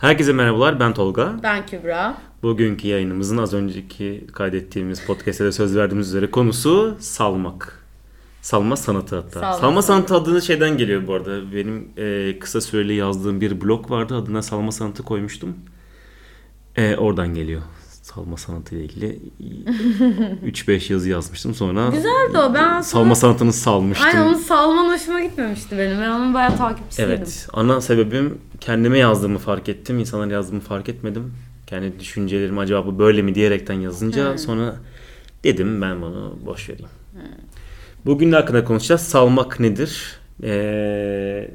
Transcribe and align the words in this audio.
Herkese 0.00 0.32
merhabalar 0.32 0.80
ben 0.80 0.94
Tolga. 0.94 1.34
Ben 1.42 1.66
Kübra. 1.66 2.16
Bugünkü 2.42 2.88
yayınımızın 2.88 3.36
az 3.36 3.54
önceki 3.54 4.26
kaydettiğimiz 4.32 5.06
podcast'te 5.06 5.44
de 5.44 5.52
söz 5.52 5.76
verdiğimiz 5.76 6.08
üzere 6.08 6.30
konusu 6.30 6.96
salmak. 7.00 7.84
Salma 8.42 8.76
sanatı 8.76 9.16
hatta. 9.16 9.40
Salma 9.40 9.58
Salma, 9.58 9.82
sanatı 9.82 10.14
adını 10.14 10.42
şeyden 10.42 10.76
geliyor 10.76 11.06
bu 11.06 11.14
arada. 11.14 11.52
Benim 11.52 11.88
e, 11.96 12.38
kısa 12.38 12.60
süreli 12.60 12.94
yazdığım 12.94 13.40
bir 13.40 13.60
blog 13.60 13.90
vardı. 13.90 14.16
Adına 14.16 14.42
salma 14.42 14.72
sanatı 14.72 15.02
koymuştum. 15.02 15.56
E, 16.76 16.96
oradan 16.96 17.34
geliyor. 17.34 17.62
Salma 18.14 18.36
sanatı 18.36 18.74
ile 18.74 18.84
ilgili 18.84 19.18
3-5 20.52 20.92
yazı 20.92 21.08
yazmıştım. 21.08 21.54
Sonra 21.54 21.88
Güzeldi 21.88 22.38
o. 22.38 22.54
Ben 22.54 22.80
salma 22.80 23.14
sanatını 23.14 23.52
salmıştım. 23.52 24.06
Aynen 24.08 24.26
onu 24.26 24.38
salman 24.38 24.92
hoşuma 24.94 25.20
gitmemişti 25.20 25.78
benim. 25.78 26.00
Ben 26.00 26.10
onun 26.10 26.34
bayağı 26.34 26.56
takipçisiydim. 26.56 27.10
Evet. 27.12 27.48
Ana 27.52 27.80
sebebim 27.80 28.38
kendime 28.60 28.98
yazdığımı 28.98 29.38
fark 29.38 29.68
ettim. 29.68 29.98
İnsanlara 29.98 30.32
yazdığımı 30.32 30.60
fark 30.60 30.88
etmedim. 30.88 31.34
Kendi 31.66 32.00
düşüncelerimi 32.00 32.60
acaba 32.60 32.86
bu 32.86 32.98
böyle 32.98 33.22
mi 33.22 33.34
diyerekten 33.34 33.74
yazınca 33.80 34.30
Hmm. 34.30 34.38
sonra 34.38 34.76
dedim 35.44 35.82
ben 35.82 36.02
bunu 36.02 36.38
boş 36.46 36.68
vereyim. 36.68 36.88
Bugün 38.06 38.32
de 38.32 38.36
hakkında 38.36 38.64
konuşacağız. 38.64 39.00
Salmak 39.00 39.60
nedir? 39.60 40.18
Ee, 40.42 41.50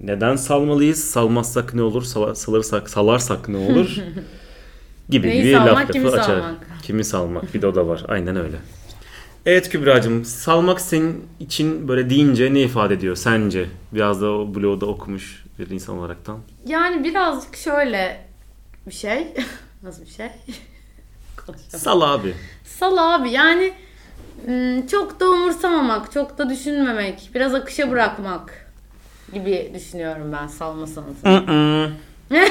neden 0.00 0.36
salmalıyız? 0.36 1.04
Salmazsak 1.04 1.74
ne 1.74 1.82
olur? 1.82 2.02
Sala- 2.02 2.34
Salırsak, 2.34 2.90
salarsak 2.90 3.48
ne 3.48 3.56
olur? 3.56 3.96
Gibi 5.08 5.28
Neyi 5.28 5.44
bir 5.44 5.52
salmak, 5.52 5.76
laf 5.76 5.92
kimi 5.92 6.04
lafı 6.04 6.16
açar. 6.20 6.40
salmak? 6.40 6.56
Kimi 6.82 7.04
salmak? 7.04 7.54
Bir 7.54 7.62
de 7.62 7.66
o 7.66 7.74
da 7.74 7.86
var. 7.88 8.04
Aynen 8.08 8.36
öyle. 8.36 8.56
Evet 9.46 9.68
Kübra'cığım 9.68 10.24
salmak 10.24 10.80
senin 10.80 11.28
için 11.40 11.88
böyle 11.88 12.10
deyince 12.10 12.54
ne 12.54 12.60
ifade 12.60 12.94
ediyor 12.94 13.16
sence? 13.16 13.66
Biraz 13.92 14.22
da 14.22 14.30
o 14.30 14.54
bloğda 14.54 14.86
okumuş 14.86 15.44
bir 15.58 15.70
insan 15.70 15.98
olaraktan. 15.98 16.38
Yani 16.66 17.04
birazcık 17.04 17.56
şöyle 17.56 18.26
bir 18.86 18.94
şey. 18.94 19.34
Nasıl 19.82 20.02
bir 20.02 20.10
şey? 20.10 20.28
Sal 21.68 22.00
abi. 22.00 22.34
Sal 22.64 23.14
abi 23.14 23.30
yani 23.30 23.72
ım, 24.48 24.86
çok 24.86 25.20
da 25.20 25.30
umursamamak, 25.30 26.12
çok 26.12 26.38
da 26.38 26.50
düşünmemek, 26.50 27.30
biraz 27.34 27.54
akışa 27.54 27.90
bırakmak 27.90 28.66
gibi 29.32 29.72
düşünüyorum 29.74 30.32
ben 30.32 30.46
salma 30.46 30.86
sanatını. 30.86 31.32
Mm-mm. 31.32 31.92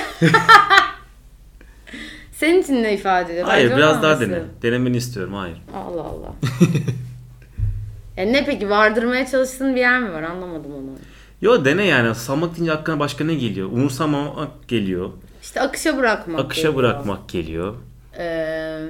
Senin 2.39 2.61
için 2.61 2.83
ne 2.83 2.93
ifade 2.93 3.33
ediyor? 3.33 3.47
Hayır 3.47 3.65
Bence 3.65 3.77
biraz 3.77 4.03
daha 4.03 4.19
dene. 4.19 4.39
Denemeni 4.61 4.97
istiyorum 4.97 5.33
hayır. 5.33 5.57
Allah 5.75 6.01
Allah. 6.01 6.33
yani 8.17 8.33
ne 8.33 8.45
peki 8.45 8.69
vardırmaya 8.69 9.27
çalıştığın 9.27 9.75
bir 9.75 9.79
yer 9.79 9.99
mi 9.99 10.13
var? 10.13 10.23
Anlamadım 10.23 10.75
onu. 10.75 10.91
Yo 11.41 11.65
dene 11.65 11.85
yani 11.85 12.15
salmak 12.15 12.55
deyince 12.55 12.71
aklına 12.73 12.99
başka 12.99 13.23
ne 13.23 13.35
geliyor? 13.35 13.67
Umursamamak 13.67 14.67
geliyor. 14.67 15.09
İşte 15.41 15.61
akışa 15.61 15.97
bırakmak. 15.97 16.39
Akışa 16.39 16.61
geliyor. 16.61 16.75
bırakmak 16.75 17.29
geliyor. 17.29 17.75
Ee, 18.17 18.81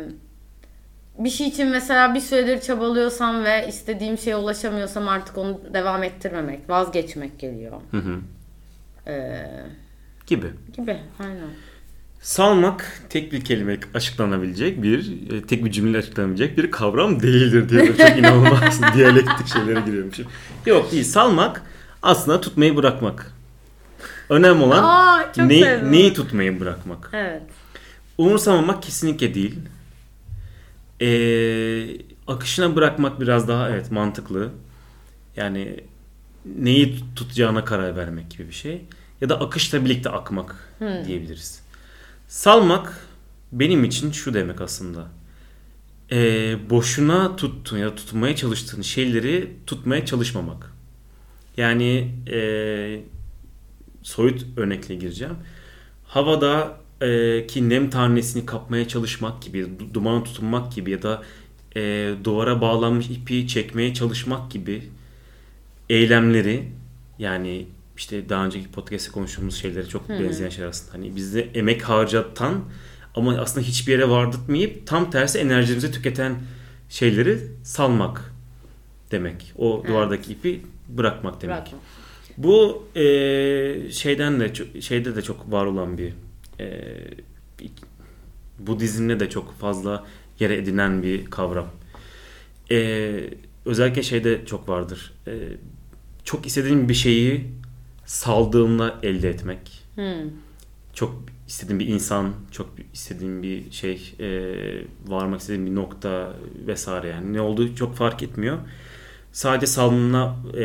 bir 1.19 1.29
şey 1.29 1.47
için 1.47 1.67
mesela 1.67 2.13
bir 2.13 2.19
süredir 2.19 2.61
çabalıyorsam 2.61 3.43
ve 3.43 3.67
istediğim 3.67 4.17
şeye 4.17 4.35
ulaşamıyorsam 4.35 5.07
artık 5.07 5.37
onu 5.37 5.59
devam 5.73 6.03
ettirmemek, 6.03 6.69
vazgeçmek 6.69 7.39
geliyor. 7.39 7.73
Hı 7.91 7.97
hı. 7.97 8.19
Ee, 9.07 9.47
Gibi. 10.27 10.47
gibi 10.77 10.97
aynen. 11.19 11.49
Salmak 12.21 13.01
tek 13.09 13.31
bir 13.31 13.45
kelime 13.45 13.79
açıklanabilecek 13.93 14.83
bir, 14.83 15.31
e, 15.33 15.41
tek 15.41 15.65
bir 15.65 15.71
cümle 15.71 15.97
açıklanabilecek 15.97 16.57
bir 16.57 16.71
kavram 16.71 17.21
değildir 17.21 17.69
diye 17.69 17.85
çok 17.97 18.17
inanılmaz 18.17 18.81
diyalektik 18.95 19.47
şeylere 19.47 19.79
giriyormuşum. 19.81 20.25
Yok 20.65 20.91
değil. 20.91 21.03
Salmak 21.03 21.61
aslında 22.03 22.41
tutmayı 22.41 22.75
bırakmak. 22.75 23.31
Önemli 24.29 24.63
olan 24.63 24.83
Aa, 24.83 25.33
çok 25.35 25.45
ne- 25.45 25.59
sevdim. 25.63 25.91
neyi 25.91 26.13
tutmayı 26.13 26.59
bırakmak. 26.59 27.09
Evet. 27.13 27.41
Umursamamak 28.17 28.83
kesinlikle 28.83 29.33
değil. 29.33 29.55
Ee, 31.01 31.87
akışına 32.27 32.75
bırakmak 32.75 33.21
biraz 33.21 33.47
daha 33.47 33.69
evet 33.69 33.91
mantıklı. 33.91 34.49
Yani 35.35 35.79
neyi 36.59 36.95
tut- 36.95 37.15
tutacağına 37.15 37.65
karar 37.65 37.95
vermek 37.95 38.29
gibi 38.31 38.47
bir 38.47 38.53
şey. 38.53 38.81
Ya 39.21 39.29
da 39.29 39.39
akışla 39.41 39.85
birlikte 39.85 40.09
akmak 40.09 40.55
diyebiliriz. 41.05 41.61
Salmak 42.27 43.07
benim 43.51 43.83
için 43.83 44.11
şu 44.11 44.33
demek 44.33 44.61
aslında. 44.61 45.07
Ee, 46.11 46.57
boşuna 46.69 47.35
tuttuğun 47.35 47.77
ya 47.77 47.95
tutmaya 47.95 48.35
çalıştığın 48.35 48.81
şeyleri 48.81 49.53
tutmaya 49.67 50.05
çalışmamak. 50.05 50.73
Yani 51.57 52.15
ee, 52.31 53.01
soyut 54.03 54.45
örnekle 54.57 54.95
gireceğim. 54.95 55.35
Havada 56.05 56.77
e, 57.01 57.47
ki 57.47 57.69
nem 57.69 57.89
tanesini 57.89 58.45
kapmaya 58.45 58.87
çalışmak 58.87 59.41
gibi, 59.41 59.59
du- 59.59 59.93
dumana 59.93 60.23
tutunmak 60.23 60.71
gibi 60.73 60.91
ya 60.91 61.01
da 61.01 61.23
e, 61.75 62.13
duvara 62.23 62.61
bağlanmış 62.61 63.09
ipi 63.09 63.47
çekmeye 63.47 63.93
çalışmak 63.93 64.51
gibi 64.51 64.89
eylemleri 65.89 66.71
yani 67.19 67.67
işte 67.97 68.29
daha 68.29 68.45
önceki 68.45 68.71
podcast'te 68.71 69.11
konuştuğumuz 69.11 69.55
şeylere 69.55 69.87
çok 69.87 70.09
benzeyen 70.09 70.49
şeyler 70.49 70.69
aslında. 70.69 70.93
Hani 70.93 71.15
bizde 71.15 71.41
emek 71.41 71.81
harcatan 71.81 72.63
ama 73.15 73.37
aslında 73.37 73.67
hiçbir 73.67 73.91
yere 73.91 74.09
vardırtmayıp 74.09 74.87
tam 74.87 75.11
tersi 75.11 75.39
enerjimizi 75.39 75.91
tüketen 75.91 76.35
şeyleri 76.89 77.39
salmak 77.63 78.33
demek. 79.11 79.53
O 79.57 79.77
Evet. 79.79 79.89
duvardaki 79.89 80.31
ipi 80.33 80.61
bırakmak 80.89 81.41
demek. 81.41 81.55
Bırakma. 81.55 81.79
Bu 82.37 82.87
e, 82.95 83.01
şeyden 83.91 84.39
de 84.39 84.53
şeyde 84.81 85.15
de 85.15 85.21
çok 85.21 85.51
var 85.51 85.65
olan 85.65 85.97
bir 85.97 86.13
e, 86.59 86.83
Budizm'de 88.59 89.19
de 89.19 89.29
çok 89.29 89.59
fazla 89.59 90.05
yer 90.39 90.49
edinen 90.49 91.03
bir 91.03 91.25
kavram. 91.25 91.67
E, 92.71 93.11
özellikle 93.65 94.03
şeyde 94.03 94.45
çok 94.45 94.69
vardır. 94.69 95.13
E, 95.27 95.33
çok 96.23 96.45
istediğin 96.45 96.89
bir 96.89 96.93
şeyi 96.93 97.45
saldığında 98.07 98.95
elde 99.03 99.29
etmek. 99.29 99.83
Hmm. 99.95 100.31
Çok 100.93 101.15
istediğin 101.47 101.79
bir 101.79 101.87
insan, 101.87 102.33
çok 102.51 102.69
istediğin 102.93 103.43
bir 103.43 103.71
şey, 103.71 104.15
e, 104.19 104.29
varmak 105.07 105.41
istediğin 105.41 105.65
bir 105.65 105.75
nokta 105.75 106.33
vesaire 106.67 107.07
yani 107.07 107.33
ne 107.33 107.41
olduğu 107.41 107.75
çok 107.75 107.95
fark 107.95 108.23
etmiyor. 108.23 108.57
Sadece 109.31 109.67
salmına 109.67 110.35
e, 110.57 110.63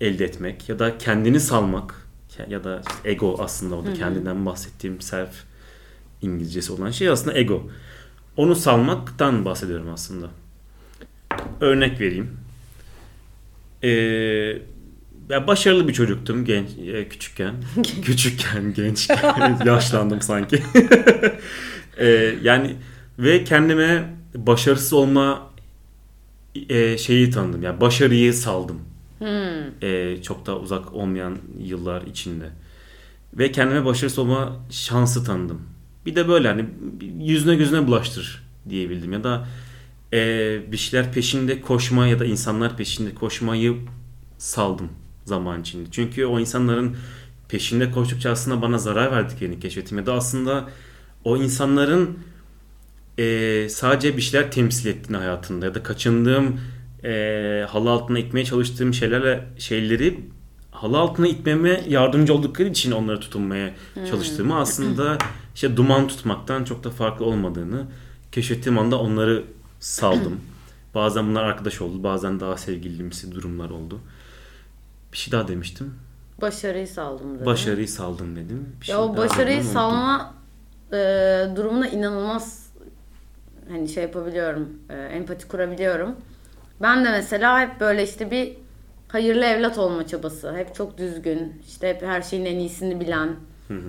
elde 0.00 0.24
etmek 0.24 0.68
ya 0.68 0.78
da 0.78 0.98
kendini 0.98 1.40
salmak 1.40 2.06
ya 2.48 2.64
da 2.64 2.82
işte 2.88 3.10
ego 3.10 3.36
aslında 3.38 3.76
o 3.76 3.86
da 3.86 3.94
kendinden 3.94 4.46
bahsettiğim 4.46 5.00
self 5.00 5.44
İngilizcesi 6.22 6.72
olan 6.72 6.90
şey 6.90 7.08
aslında 7.08 7.38
ego. 7.38 7.70
Onu 8.36 8.54
salmaktan 8.54 9.44
bahsediyorum 9.44 9.90
aslında. 9.92 10.30
Örnek 11.60 12.00
vereyim. 12.00 12.36
Ee, 13.84 14.62
ben 15.28 15.46
başarılı 15.46 15.88
bir 15.88 15.92
çocuktum 15.92 16.44
genç 16.44 16.68
e, 16.86 17.08
küçükken. 17.08 17.54
küçükken, 18.02 18.74
gençken, 18.74 19.58
yaşlandım 19.66 20.20
sanki. 20.20 20.62
Ee, 21.98 22.34
yani 22.42 22.76
ve 23.18 23.44
kendime 23.44 24.14
başarısız 24.34 24.92
olma 24.92 25.50
e, 26.68 26.98
şeyi 26.98 27.30
tanıdım. 27.30 27.62
Yani 27.62 27.80
başarıyı 27.80 28.34
saldım. 28.34 28.80
Hmm. 29.18 29.28
Ee, 29.82 30.22
çok 30.22 30.46
da 30.46 30.58
uzak 30.58 30.92
olmayan 30.92 31.38
yıllar 31.58 32.02
içinde. 32.02 32.50
Ve 33.34 33.52
kendime 33.52 33.84
başarısız 33.84 34.18
olma 34.18 34.56
şansı 34.70 35.24
tanıdım. 35.24 35.62
Bir 36.06 36.16
de 36.16 36.28
böyle 36.28 36.48
hani 36.48 36.64
yüzüne 37.18 37.54
gözüne 37.54 37.86
bulaştır 37.86 38.42
diyebildim. 38.68 39.12
Ya 39.12 39.24
da 39.24 39.48
e, 40.12 40.72
bir 40.72 40.76
şeyler 40.76 41.12
peşinde 41.12 41.60
koşma 41.60 42.06
ya 42.06 42.18
da 42.20 42.24
insanlar 42.24 42.76
peşinde 42.76 43.14
koşmayı 43.14 43.76
saldım 44.38 44.90
zaman 45.26 45.60
içinde. 45.60 45.88
Çünkü 45.90 46.24
o 46.24 46.40
insanların 46.40 46.96
peşinde 47.48 47.90
koştukça 47.90 48.30
aslında 48.30 48.62
bana 48.62 48.78
zarar 48.78 49.12
verdiklerini 49.12 49.60
keşfettim. 49.60 49.98
Ya 49.98 50.06
da 50.06 50.12
aslında 50.12 50.68
o 51.24 51.36
insanların 51.36 52.18
e, 53.18 53.66
sadece 53.70 54.16
bir 54.16 54.22
şeyler 54.22 54.50
temsil 54.50 54.86
ettiğini 54.86 55.16
hayatında 55.16 55.66
ya 55.66 55.74
da 55.74 55.82
kaçındığım 55.82 56.60
e, 57.04 57.66
halı 57.68 57.90
altına 57.90 58.18
itmeye 58.18 58.44
çalıştığım 58.44 58.94
şeylerle 58.94 59.46
şeyleri 59.58 60.20
halı 60.70 60.98
altına 60.98 61.28
itmeme 61.28 61.84
yardımcı 61.88 62.34
oldukları 62.34 62.68
için 62.68 62.92
onlara 62.92 63.20
tutunmaya 63.20 63.74
çalıştığımı 64.10 64.58
aslında 64.58 65.18
işte 65.54 65.76
duman 65.76 66.08
tutmaktan 66.08 66.64
çok 66.64 66.84
da 66.84 66.90
farklı 66.90 67.24
olmadığını 67.24 67.86
keşfettiğim 68.32 68.78
anda 68.78 68.98
onları 68.98 69.44
saldım. 69.80 70.40
bazen 70.94 71.28
bunlar 71.28 71.44
arkadaş 71.44 71.80
oldu, 71.80 72.02
bazen 72.02 72.40
daha 72.40 72.56
sevgilimsi 72.56 73.32
durumlar 73.32 73.70
oldu. 73.70 74.00
Bir 75.16 75.20
şey 75.20 75.32
daha 75.32 75.48
demiştim. 75.48 75.94
Başarıyı 76.40 76.88
saldım 76.88 77.34
dedim. 77.34 77.46
Başarıyı 77.46 77.88
saldım 77.88 78.36
dedim. 78.36 78.76
Bir 78.80 78.86
şey 78.86 78.94
Ya 78.94 79.02
o 79.02 79.08
daha 79.08 79.16
başarıyı 79.16 79.62
salma 79.64 80.34
e, 80.92 80.96
durumuna 81.56 81.88
inanılmaz 81.88 82.72
hani 83.68 83.88
şey 83.88 84.02
yapabiliyorum, 84.02 84.68
e, 84.90 84.94
empati 84.94 85.48
kurabiliyorum. 85.48 86.16
Ben 86.82 87.04
de 87.04 87.10
mesela 87.10 87.60
hep 87.60 87.80
böyle 87.80 88.04
işte 88.04 88.30
bir 88.30 88.56
hayırlı 89.08 89.44
evlat 89.44 89.78
olma 89.78 90.06
çabası. 90.06 90.56
Hep 90.56 90.74
çok 90.74 90.98
düzgün, 90.98 91.62
işte 91.66 91.88
hep 91.88 92.02
her 92.02 92.22
şeyin 92.22 92.44
en 92.44 92.58
iyisini 92.58 93.00
bilen, 93.00 93.36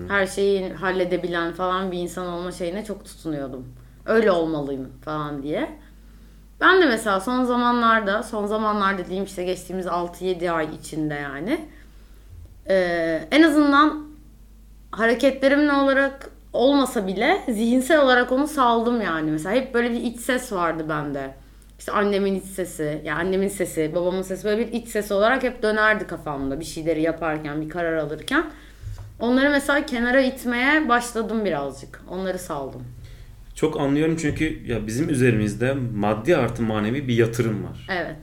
Her 0.08 0.26
şeyi 0.26 0.72
halledebilen 0.72 1.52
falan 1.52 1.92
bir 1.92 1.98
insan 1.98 2.26
olma 2.26 2.52
şeyine 2.52 2.84
çok 2.84 3.04
tutunuyordum. 3.04 3.66
Öyle 4.06 4.30
olmalıyım 4.30 4.88
falan 5.04 5.42
diye. 5.42 5.78
Ben 6.60 6.82
de 6.82 6.86
mesela 6.86 7.20
son 7.20 7.44
zamanlarda, 7.44 8.22
son 8.22 8.46
zamanlar 8.46 8.98
dediğim 8.98 9.24
işte 9.24 9.44
geçtiğimiz 9.44 9.86
6-7 9.86 10.50
ay 10.50 10.68
içinde 10.80 11.14
yani 11.14 11.60
e, 12.68 12.76
en 13.30 13.42
azından 13.42 14.06
hareketlerimle 14.90 15.72
olarak 15.72 16.30
olmasa 16.52 17.06
bile 17.06 17.40
zihinsel 17.48 18.00
olarak 18.00 18.32
onu 18.32 18.46
saldım 18.46 19.00
yani. 19.00 19.30
Mesela 19.30 19.54
hep 19.54 19.74
böyle 19.74 19.90
bir 19.90 20.00
iç 20.00 20.20
ses 20.20 20.52
vardı 20.52 20.86
bende. 20.88 21.34
İşte 21.78 21.92
annemin 21.92 22.34
iç 22.34 22.44
sesi, 22.44 23.02
yani 23.04 23.20
annemin 23.20 23.48
sesi, 23.48 23.94
babamın 23.94 24.22
sesi 24.22 24.44
böyle 24.44 24.58
bir 24.60 24.72
iç 24.72 24.88
ses 24.88 25.12
olarak 25.12 25.42
hep 25.42 25.62
dönerdi 25.62 26.06
kafamda 26.06 26.60
bir 26.60 26.64
şeyleri 26.64 27.02
yaparken, 27.02 27.60
bir 27.60 27.68
karar 27.68 27.96
alırken. 27.96 28.44
Onları 29.20 29.50
mesela 29.50 29.86
kenara 29.86 30.20
itmeye 30.20 30.88
başladım 30.88 31.44
birazcık. 31.44 32.02
Onları 32.10 32.38
saldım. 32.38 32.84
Çok 33.58 33.80
anlıyorum 33.80 34.16
çünkü 34.20 34.62
ya 34.66 34.86
bizim 34.86 35.08
üzerimizde 35.08 35.74
maddi 35.94 36.36
artı 36.36 36.62
manevi 36.62 37.08
bir 37.08 37.14
yatırım 37.14 37.64
var. 37.64 37.86
Evet. 37.90 38.16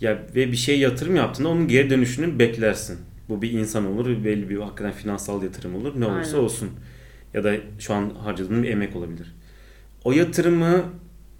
Ya 0.00 0.18
ve 0.34 0.52
bir 0.52 0.56
şey 0.56 0.78
yatırım 0.78 1.16
yaptığında 1.16 1.48
onun 1.48 1.68
geri 1.68 1.90
dönüşünü 1.90 2.38
beklersin. 2.38 2.98
Bu 3.28 3.42
bir 3.42 3.50
insan 3.50 3.86
olur, 3.86 4.24
belli 4.24 4.48
bir 4.48 4.56
hakikaten 4.56 4.92
finansal 4.92 5.42
yatırım 5.42 5.74
olur. 5.74 6.00
Ne 6.00 6.06
olursa 6.06 6.36
Aynen. 6.36 6.44
olsun. 6.44 6.70
Ya 7.34 7.44
da 7.44 7.54
şu 7.78 7.94
an 7.94 8.10
harcadığın 8.10 8.62
bir 8.62 8.68
emek 8.68 8.96
olabilir. 8.96 9.34
O 10.04 10.12
yatırımı 10.12 10.84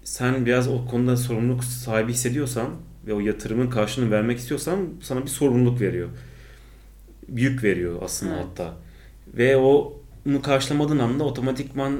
sen 0.03 0.45
biraz 0.45 0.67
o 0.67 0.85
konuda 0.85 1.17
sorumluluk 1.17 1.63
sahibi 1.63 2.11
hissediyorsan 2.11 2.69
ve 3.07 3.13
o 3.13 3.19
yatırımın 3.19 3.69
karşılığını 3.69 4.11
vermek 4.11 4.37
istiyorsan 4.37 4.79
sana 5.01 5.21
bir 5.21 5.29
sorumluluk 5.29 5.81
veriyor. 5.81 6.09
Yük 7.35 7.63
veriyor 7.63 7.99
aslında 8.01 8.33
Evet. 8.33 8.45
hatta. 8.45 8.73
Ve 9.27 9.57
o 9.57 9.99
onu 10.29 10.41
karşılamadığın 10.41 10.99
anda 10.99 11.23
otomatikman 11.23 11.99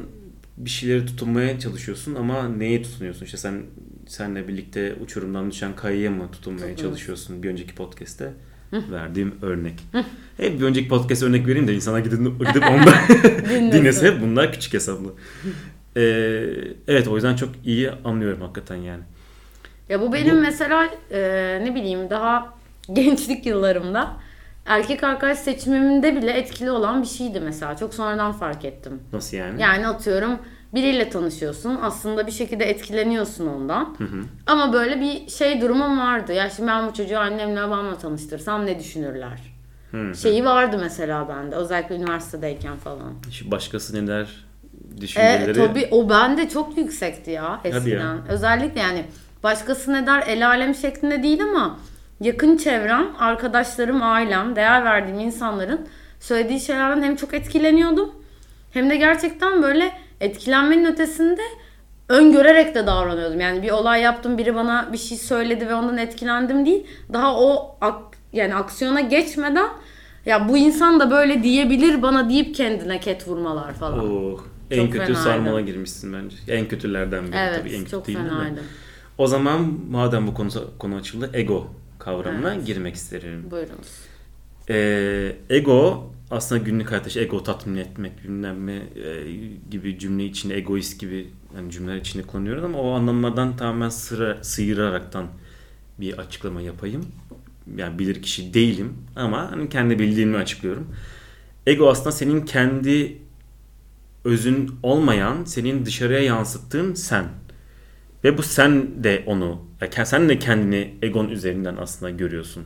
bir 0.59 0.69
şeyleri 0.69 1.05
tutunmaya 1.05 1.59
çalışıyorsun 1.59 2.15
ama 2.15 2.49
neye 2.49 2.81
tutunuyorsun? 2.83 3.25
İşte 3.25 3.37
sen 3.37 3.61
senle 4.07 4.47
birlikte 4.47 4.95
uçurumdan 5.03 5.51
düşen 5.51 5.75
kayaya 5.75 6.11
mı 6.11 6.31
tutunmaya 6.31 6.59
Tutunuyorsun. 6.59 6.83
çalışıyorsun? 6.85 7.43
Bir 7.43 7.49
önceki 7.49 7.75
podcast'te 7.75 8.33
verdiğim 8.73 9.35
örnek. 9.41 9.79
Hep 10.37 10.59
bir 10.59 10.65
önceki 10.65 10.87
podcast 10.87 11.23
örnek 11.23 11.47
vereyim 11.47 11.67
de 11.67 11.73
insana 11.75 11.99
gidip, 11.99 12.19
gidip 12.19 12.63
onda 12.69 12.93
dinlese 13.71 14.11
hep 14.11 14.21
bunlar 14.21 14.53
küçük 14.53 14.73
hesaplı. 14.73 15.13
Ee, 15.97 16.01
evet 16.87 17.07
o 17.07 17.15
yüzden 17.15 17.35
çok 17.35 17.49
iyi 17.65 17.91
anlıyorum 17.91 18.41
hakikaten 18.41 18.75
yani. 18.75 19.03
Ya 19.89 20.01
bu 20.01 20.13
benim 20.13 20.35
Bu- 20.37 20.41
mesela 20.41 20.89
e, 21.11 21.19
ne 21.65 21.75
bileyim 21.75 22.09
daha 22.09 22.53
gençlik 22.93 23.45
yıllarımda 23.45 24.17
erkek 24.69 25.03
arkadaş 25.03 25.37
seçimimde 25.39 26.15
bile 26.15 26.31
etkili 26.31 26.71
olan 26.71 27.01
bir 27.01 27.07
şeydi 27.07 27.39
mesela. 27.39 27.75
Çok 27.77 27.93
sonradan 27.93 28.31
fark 28.31 28.65
ettim. 28.65 28.99
Nasıl 29.13 29.37
yani? 29.37 29.61
Yani 29.61 29.87
atıyorum 29.87 30.39
biriyle 30.73 31.09
tanışıyorsun. 31.09 31.79
Aslında 31.81 32.27
bir 32.27 32.31
şekilde 32.31 32.65
etkileniyorsun 32.65 33.47
ondan. 33.47 33.97
Ama 34.47 34.73
böyle 34.73 35.01
bir 35.01 35.29
şey 35.29 35.61
durumum 35.61 35.99
vardı. 35.99 36.33
Ya 36.33 36.49
şimdi 36.49 36.67
ben 36.69 36.87
bu 36.87 36.93
çocuğu 36.93 37.19
annemle 37.19 37.61
babamla 37.61 37.97
tanıştırsam 37.97 38.65
ne 38.65 38.79
düşünürler? 38.79 39.39
Hı. 39.91 40.15
Şeyi 40.15 40.45
vardı 40.45 40.77
mesela 40.81 41.29
bende. 41.29 41.55
Özellikle 41.55 41.95
üniversitedeyken 41.95 42.77
falan. 42.77 43.13
Şu 43.31 43.51
başkası 43.51 43.95
ne 44.03 44.07
der 44.07 44.45
E, 44.97 45.01
düşünceleri. 45.01 45.53
tabii 45.53 45.87
o 45.91 46.09
bende 46.09 46.49
çok 46.49 46.77
yüksekti 46.77 47.31
ya 47.31 47.59
Hadi 47.63 47.67
eskiden. 47.67 47.99
ya. 47.99 48.17
Özellikle 48.29 48.79
yani 48.81 49.05
başkası 49.43 49.93
ne 49.93 50.05
der 50.07 50.23
el 50.27 50.47
alem 50.47 50.75
şeklinde 50.75 51.23
değil 51.23 51.43
ama 51.43 51.79
yakın 52.21 52.57
çevrem, 52.57 53.07
arkadaşlarım, 53.19 54.01
ailem, 54.01 54.55
değer 54.55 54.85
verdiğim 54.85 55.19
insanların 55.19 55.87
söylediği 56.19 56.59
şeylerden 56.59 57.03
hem 57.03 57.15
çok 57.15 57.33
etkileniyordum 57.33 58.11
hem 58.71 58.89
de 58.89 58.95
gerçekten 58.95 59.63
böyle 59.63 59.91
etkilenmenin 60.21 60.85
ötesinde 60.85 61.41
öngörerek 62.09 62.75
de 62.75 62.87
davranıyordum. 62.87 63.39
Yani 63.39 63.61
bir 63.63 63.69
olay 63.71 64.01
yaptım, 64.01 64.37
biri 64.37 64.55
bana 64.55 64.89
bir 64.93 64.97
şey 64.97 65.17
söyledi 65.17 65.67
ve 65.67 65.75
ondan 65.75 65.97
etkilendim 65.97 66.65
değil. 66.65 66.87
Daha 67.13 67.35
o 67.39 67.75
ak- 67.81 68.17
yani 68.33 68.55
aksiyona 68.55 68.99
geçmeden 69.01 69.67
ya 70.25 70.49
bu 70.49 70.57
insan 70.57 70.99
da 70.99 71.11
böyle 71.11 71.43
diyebilir 71.43 72.01
bana 72.01 72.29
deyip 72.29 72.55
kendine 72.55 72.99
ket 72.99 73.27
vurmalar 73.27 73.73
falan. 73.73 73.99
Oh, 74.11 74.39
en 74.71 74.77
Çok 74.83 74.93
kötü 74.93 75.05
fenaydı. 75.05 75.23
sarmala 75.23 75.61
girmişsin 75.61 76.13
bence. 76.13 76.35
En 76.47 76.67
kötülerden 76.67 77.27
biri 77.27 77.35
Evet, 77.37 77.59
tabii 77.59 77.69
en 77.73 77.79
kötü 77.79 77.91
çok 77.91 78.07
değil 78.07 78.19
de. 78.19 78.23
fenaydı. 78.29 78.61
O 79.17 79.27
zaman 79.27 79.73
madem 79.91 80.27
bu 80.27 80.33
konu 80.33 80.49
konu 80.79 80.95
açıldı 80.95 81.29
ego 81.33 81.67
kavramına 81.99 82.53
Evet. 82.53 82.65
girmek 82.65 82.95
isterim. 82.95 83.51
Buyurunuz. 83.51 83.87
Ee, 84.69 85.35
ego 85.49 86.11
aslında 86.31 86.63
günlük 86.63 86.91
hayatta 86.91 87.07
işte 87.07 87.21
ego 87.21 87.43
tatmin 87.43 87.75
etmek 87.77 88.23
bilmem 88.23 88.67
ne 88.67 88.75
e, 88.75 88.81
gibi 89.71 89.99
cümle 89.99 90.25
içinde 90.25 90.57
egoist 90.57 90.99
gibi 90.99 91.27
yani 91.55 91.71
cümleler 91.71 91.97
içinde 91.97 92.23
kullanıyoruz 92.23 92.63
ama 92.63 92.79
o 92.79 92.91
anlamlardan 92.91 93.57
tamamen 93.57 93.89
sıra, 93.89 94.43
sıyıraraktan 94.43 95.27
bir 95.99 96.17
açıklama 96.17 96.61
yapayım. 96.61 97.05
Yani 97.77 97.99
bilir 97.99 98.21
kişi 98.21 98.53
değilim 98.53 98.93
ama 99.15 99.51
hani 99.51 99.69
kendi 99.69 99.99
bildiğimi 99.99 100.37
açıklıyorum. 100.37 100.87
Ego 101.67 101.89
aslında 101.89 102.11
senin 102.11 102.41
kendi 102.41 103.17
özün 104.25 104.71
olmayan, 104.83 105.43
senin 105.43 105.85
dışarıya 105.85 106.19
yansıttığın 106.19 106.93
sen. 106.93 107.25
Ve 108.23 108.37
bu 108.37 108.43
sen 108.43 109.03
de 109.03 109.23
onu, 109.25 109.61
ya 109.97 110.05
sen 110.05 110.29
de 110.29 110.39
kendini 110.39 110.93
egon 111.01 111.29
üzerinden 111.29 111.75
aslında 111.75 112.09
görüyorsun. 112.09 112.63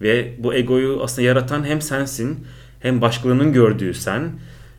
Ve 0.00 0.34
bu 0.38 0.54
egoyu 0.54 1.02
aslında 1.02 1.22
yaratan 1.22 1.64
hem 1.64 1.82
sensin, 1.82 2.46
hem 2.80 3.00
başkalarının 3.00 3.52
gördüğü 3.52 3.94
sen, 3.94 4.32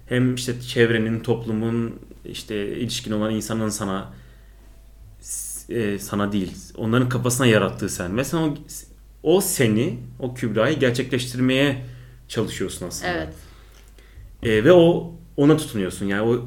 hem 0.10 0.36
işte 0.36 0.62
çevrenin, 0.62 1.20
toplumun, 1.20 2.00
işte 2.26 2.68
ilişkin 2.68 3.12
olan 3.12 3.34
insanın 3.34 3.70
sana 3.70 4.14
e, 5.70 6.00
sana 6.00 6.32
değil, 6.32 6.54
onların 6.78 7.10
kafasına 7.10 7.48
yarattığı 7.48 7.90
sen. 7.90 8.18
Ve 8.18 8.24
sen 8.24 8.38
o, 8.38 8.56
o 9.24 9.42
seni, 9.42 10.00
o 10.20 10.34
kübrayı 10.34 10.80
gerçekleştirmeye 10.80 11.86
çalışıyorsun 12.28 12.88
aslında. 12.88 13.12
Evet. 13.12 13.34
E, 14.44 14.64
ve 14.64 14.72
o 14.72 15.14
ona 15.38 15.58
tutunuyorsun. 15.58 16.06
Yani 16.06 16.22
o 16.22 16.46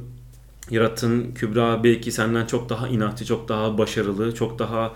yarattığın 0.70 1.32
Kübra 1.34 1.84
belki 1.84 2.12
senden 2.12 2.46
çok 2.46 2.68
daha 2.68 2.88
inatçı, 2.88 3.24
çok 3.24 3.48
daha 3.48 3.78
başarılı, 3.78 4.34
çok 4.34 4.58
daha 4.58 4.94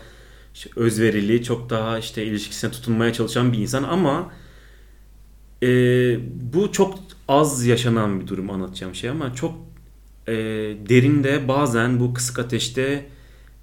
işte 0.54 0.70
özverili, 0.76 1.43
çok 1.43 1.70
daha 1.70 1.99
işte 1.99 2.25
ilişkisine 2.25 2.70
tutunmaya 2.70 3.12
çalışan 3.12 3.52
bir 3.52 3.58
insan 3.58 3.82
ama 3.82 4.32
e, 5.62 5.69
bu 6.52 6.72
çok 6.72 6.99
az 7.28 7.66
yaşanan 7.66 8.20
bir 8.20 8.26
durum 8.26 8.50
anlatacağım 8.50 8.94
şey 8.94 9.10
ama 9.10 9.34
çok 9.34 9.54
e, 10.28 10.32
derinde 10.88 11.49
bazen 11.49 12.00
bu 12.00 12.14
kısık 12.14 12.38
ateşte 12.38 13.06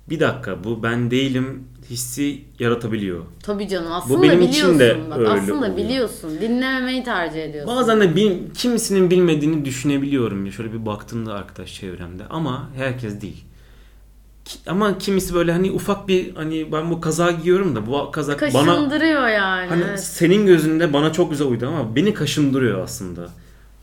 bir 0.10 0.20
dakika 0.20 0.64
bu 0.64 0.84
ben 0.84 1.12
değilim 1.12 1.64
hissi 1.90 2.42
yaratabiliyor. 2.60 3.24
Tabii 3.44 3.68
canım 3.68 3.92
aslında 3.92 4.22
benim 4.22 4.40
biliyorsun 4.40 4.70
için 4.70 4.80
de 4.80 4.98
bak. 5.10 5.18
öyle 5.18 5.30
aslında 5.30 5.58
oluyor. 5.58 5.78
biliyorsun. 5.78 6.32
Dinlememeyi 6.42 7.04
tercih 7.04 7.44
ediyorsun. 7.44 7.76
Bazen 7.76 8.02
de 8.02 8.16
bil, 8.16 8.32
kimisinin 8.54 9.10
bilmediğini 9.10 9.66
düşünebiliyorum 9.66 10.46
ya 10.46 10.52
şöyle 10.52 10.74
bir 10.74 10.86
baktığımda 10.86 11.34
arkadaş 11.34 11.74
çevremde 11.74 12.26
ama 12.30 12.70
herkes 12.76 13.22
değil. 13.22 13.44
Ama 14.68 14.98
kimisi 14.98 15.34
böyle 15.34 15.52
hani 15.52 15.72
ufak 15.72 16.08
bir 16.08 16.36
hani 16.36 16.72
ben 16.72 16.92
bu 16.92 17.02
kaza 17.02 17.32
giyiyorum 17.32 17.76
da 17.76 17.88
bu 17.88 18.12
kazak 18.12 18.42
bana 18.42 18.66
Kaşındırıyor 18.66 19.28
yani. 19.28 19.70
hani 19.70 19.84
evet. 19.90 20.00
senin 20.00 20.46
gözünde 20.46 20.94
bana 20.94 21.14
çok 21.14 21.32
güzel 21.32 21.48
uydu 21.48 21.68
ama 21.68 21.96
beni 21.96 22.14
kaşındırıyor 22.14 22.84
aslında. 22.84 23.30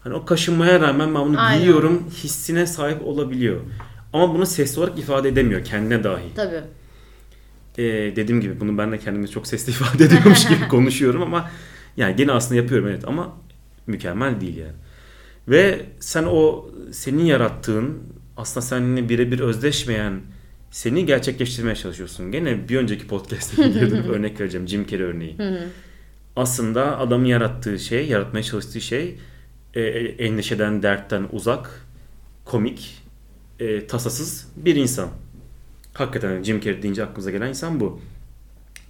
Hani 0.04 0.14
o 0.14 0.24
kaşınmaya 0.24 0.80
rağmen 0.80 1.14
ben 1.14 1.24
bunu 1.24 1.40
Aynen. 1.40 1.58
giyiyorum 1.58 2.02
hissine 2.10 2.66
sahip 2.66 3.06
olabiliyor. 3.06 3.60
Ama 4.12 4.34
bunu 4.34 4.46
sesli 4.46 4.80
olarak 4.80 4.98
ifade 4.98 5.28
edemiyor 5.28 5.64
kendine 5.64 6.04
dahi. 6.04 6.34
Tabii. 6.36 6.60
Ee, 7.78 7.82
dediğim 8.16 8.40
gibi 8.40 8.60
bunu 8.60 8.78
ben 8.78 8.92
de 8.92 8.98
kendimi 8.98 9.30
çok 9.30 9.46
sesli 9.46 9.70
ifade 9.72 10.04
ediyormuş 10.04 10.48
gibi 10.48 10.68
konuşuyorum 10.68 11.22
ama 11.22 11.50
yani 11.96 12.16
gene 12.16 12.32
aslında 12.32 12.60
yapıyorum 12.60 12.88
evet 12.88 13.04
ama 13.06 13.32
mükemmel 13.86 14.40
değil 14.40 14.56
yani. 14.56 14.72
Ve 15.48 15.80
sen 16.00 16.24
o 16.30 16.68
senin 16.92 17.24
yarattığın 17.24 17.98
aslında 18.36 18.66
seninle 18.66 19.08
birebir 19.08 19.40
özdeşmeyen 19.40 20.20
seni 20.76 21.06
gerçekleştirmeye 21.06 21.76
çalışıyorsun. 21.76 22.32
Gene 22.32 22.68
bir 22.68 22.76
önceki 22.76 23.06
podcast'te 23.06 23.68
girdim 23.68 24.04
örnek 24.08 24.40
vereceğim 24.40 24.68
Jim 24.68 24.86
Carrey 24.86 25.04
örneği. 25.04 25.36
Aslında 26.36 26.98
adamın 26.98 27.24
yarattığı 27.24 27.78
şey, 27.78 28.08
yaratmaya 28.08 28.42
çalıştığı 28.42 28.80
şey 28.80 29.18
e, 29.74 29.80
endişeden, 30.18 30.82
dertten 30.82 31.28
uzak, 31.32 31.86
komik, 32.44 33.02
e, 33.60 33.86
tasasız 33.86 34.48
bir 34.56 34.76
insan. 34.76 35.08
Hakikaten 35.94 36.42
Jim 36.42 36.60
Carrey 36.60 36.82
deyince 36.82 37.04
aklımıza 37.04 37.30
gelen 37.30 37.48
insan 37.48 37.80
bu. 37.80 38.00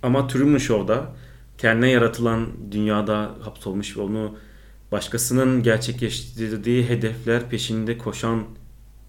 Ama 0.03 0.27
Truman 0.27 0.59
Show'da 0.59 1.13
kendine 1.59 1.91
yaratılan 1.91 2.47
dünyada 2.71 3.35
hapsolmuş 3.41 3.97
ve 3.97 4.01
onu 4.01 4.39
başkasının 4.93 5.63
gerçekleştirdiği 5.63 6.89
hedefler 6.89 7.51
peşinde 7.51 7.99
koşan 7.99 8.45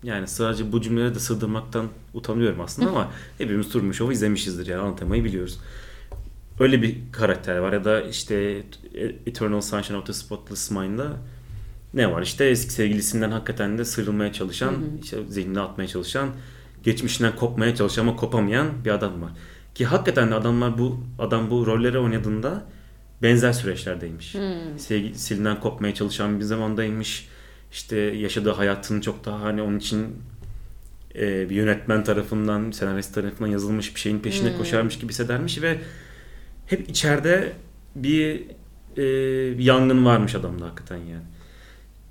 yani 0.08 0.28
sadece 0.28 0.72
bu 0.72 0.82
cümleleri 0.82 1.16
de 1.16 1.20
sığdırmaktan 1.20 1.88
utanıyorum 2.14 2.62
aslında 2.62 2.90
ama 2.90 3.12
hepimiz 3.38 3.70
Truman 3.70 3.92
Show'u 3.92 4.14
izlemişizdir 4.14 4.68
yani 4.68 4.82
anlatamayı 4.82 5.24
biliyoruz. 5.24 5.60
Öyle 6.60 6.82
bir 6.82 6.98
karakter 7.12 7.58
var 7.58 7.74
ya 7.74 7.86
da 7.86 8.02
işte 8.02 8.64
Eternal 9.26 9.62
Sunshine 9.62 9.98
of 9.98 10.06
the 10.06 10.14
Spotless 10.14 10.72
Mind'da 10.72 11.18
ne 11.94 12.12
var? 12.12 12.22
İşte 12.22 12.46
eski 12.46 12.74
sevgilisinden 12.74 13.32
hakikaten 13.32 13.78
de 13.78 13.86
sıyrılmaya 13.86 14.34
çalışan, 14.34 14.76
işte 15.04 15.18
zihnine 15.30 15.60
atmaya 15.60 15.88
çalışan, 15.88 16.30
geçmişinden 16.84 17.36
kopmaya 17.36 17.76
çalışan 17.76 18.02
ama 18.02 18.16
kopamayan 18.16 18.68
bir 18.86 18.92
adam 18.92 19.22
var. 19.22 19.32
Ki 19.76 19.86
hakikaten 19.86 20.32
de 20.32 20.36
adamlar 20.36 20.78
bu 20.78 21.04
adam 21.20 21.50
bu 21.50 21.66
rolleri 21.66 22.00
oynadığında 22.00 22.66
benzer 23.22 23.54
süreçlerdeymiş. 23.54 24.36
Sevgilisinden 24.78 25.60
kopmaya 25.60 25.94
çalışan 25.94 26.40
bir 26.40 26.46
zamandaymış. 26.46 27.28
İşte 27.72 27.98
yaşadığı 27.98 28.52
hayatını 28.52 29.02
çok 29.02 29.26
daha 29.26 29.42
hani 29.42 29.62
onun 29.62 29.78
için 29.78 30.16
e, 31.16 31.50
bir 31.50 31.56
yönetmen 31.56 32.04
tarafından, 32.04 32.72
senarist 32.72 33.16
tarafından 33.16 33.50
yazılmış 33.50 33.96
bir 33.96 34.00
şeyin 34.00 34.20
peşine 34.20 34.58
koşarmış 34.58 35.00
gibi 35.00 35.10
hissedermiş 35.10 35.62
ve 35.62 35.78
hep 36.66 36.90
içeride 36.90 37.54
bir, 37.96 38.44
e, 38.98 39.04
yangın 39.64 40.06
varmış 40.06 40.36
adamda 40.36 40.66
hakikaten 40.66 40.98
yani. 40.98 41.24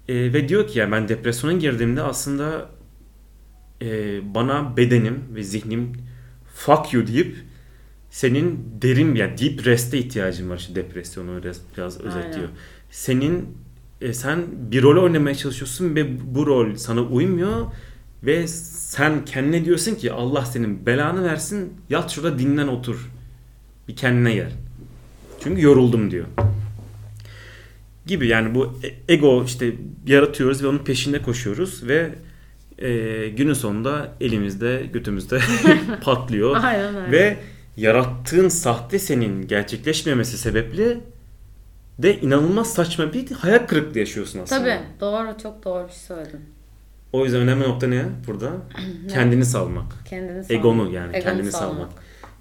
E, 0.09 0.33
ve 0.33 0.49
diyor 0.49 0.69
ki 0.69 0.79
yani 0.79 0.93
ben 0.93 1.09
depresyona 1.09 1.53
girdiğimde 1.53 2.03
aslında 2.03 2.71
e, 3.83 4.21
bana 4.35 4.77
bedenim 4.77 5.25
ve 5.35 5.43
zihnim 5.43 5.93
fuck 6.55 6.93
you 6.93 7.07
deyip 7.07 7.37
senin 8.11 8.69
derin 8.83 9.15
yani 9.15 9.39
deep 9.39 9.67
rest'e 9.67 9.99
ihtiyacın 9.99 10.51
var 10.51 10.57
işte 10.57 10.75
depresyonu 10.75 11.43
biraz, 11.43 11.61
biraz 11.77 12.01
özetliyor. 12.01 12.35
Aynen. 12.35 12.57
Senin 12.91 13.59
e, 14.01 14.13
sen 14.13 14.45
bir 14.71 14.83
rol 14.83 15.03
oynamaya 15.03 15.35
çalışıyorsun 15.35 15.95
ve 15.97 16.35
bu 16.35 16.47
rol 16.47 16.77
sana 16.77 17.01
uymuyor 17.01 17.67
ve 18.23 18.49
sen 18.49 19.25
kendine 19.25 19.65
diyorsun 19.65 19.95
ki 19.95 20.13
Allah 20.13 20.47
senin 20.47 20.87
belanı 20.87 21.25
versin 21.25 21.73
yat 21.91 22.11
şurada 22.11 22.39
dinlen 22.39 22.69
otur. 22.69 23.11
Bir 23.89 23.97
kendine 23.97 24.35
gel. 24.35 24.53
Çünkü 25.43 25.63
yoruldum 25.63 26.11
diyor. 26.11 26.27
Gibi 28.07 28.27
yani 28.27 28.55
bu 28.55 28.79
e- 28.83 29.13
ego 29.15 29.45
işte 29.45 29.73
yaratıyoruz 30.07 30.63
ve 30.63 30.67
onun 30.67 30.79
peşinde 30.79 31.23
koşuyoruz 31.23 31.89
ve 31.89 32.15
e, 32.79 32.89
günün 33.29 33.53
sonunda 33.53 34.15
elimizde 34.21 34.87
götümüzde 34.93 35.41
patlıyor. 36.03 36.57
Aynen 36.65 36.97
öyle. 36.97 37.13
Ve 37.13 37.37
yarattığın 37.77 38.49
sahte 38.49 38.99
senin 38.99 39.47
gerçekleşmemesi 39.47 40.39
sebeple 40.39 41.01
de 41.99 42.21
inanılmaz 42.21 42.73
saçma 42.73 43.13
bir 43.13 43.31
hayal 43.31 43.59
kırıklığı 43.67 43.99
yaşıyorsun 43.99 44.41
aslında. 44.43 44.61
Tabii 44.61 44.79
doğru 45.01 45.39
çok 45.43 45.65
doğru 45.65 45.87
bir 45.89 45.93
şey 45.93 46.01
söyledin. 46.01 46.41
O 47.13 47.25
yüzden 47.25 47.41
önemli 47.41 47.69
nokta 47.69 47.87
ne 47.87 48.05
burada? 48.27 48.51
Kendini 49.09 49.45
salmak. 49.45 49.85
Kendini 50.11 50.45
salmak. 50.45 50.51
Egonu 50.51 50.91
yani 50.93 51.17
Egonu 51.17 51.25
kendini 51.31 51.53
salmak. 51.53 51.75
salmak. 51.77 51.91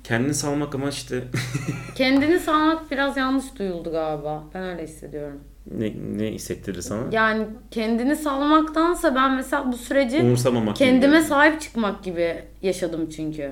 Kendini 0.03 0.33
salmak 0.33 0.75
ama 0.75 0.89
işte 0.89 1.23
Kendini 1.95 2.39
salmak 2.39 2.91
biraz 2.91 3.17
yanlış 3.17 3.45
duyuldu 3.59 3.91
galiba. 3.91 4.43
Ben 4.53 4.63
öyle 4.63 4.83
hissediyorum. 4.83 5.39
ne, 5.77 5.93
ne 6.17 6.31
hissettirir 6.31 6.81
sana? 6.81 7.01
Yani 7.11 7.45
kendini 7.71 8.15
salmaktansa 8.15 9.15
ben 9.15 9.33
mesela 9.35 9.71
bu 9.71 9.77
süreci 9.77 10.17
Umursamamak. 10.21 10.75
gibi 10.75 10.87
kendime 10.89 11.15
yani. 11.15 11.25
sahip 11.25 11.61
çıkmak 11.61 12.03
gibi 12.03 12.43
yaşadım 12.61 13.09
çünkü. 13.15 13.51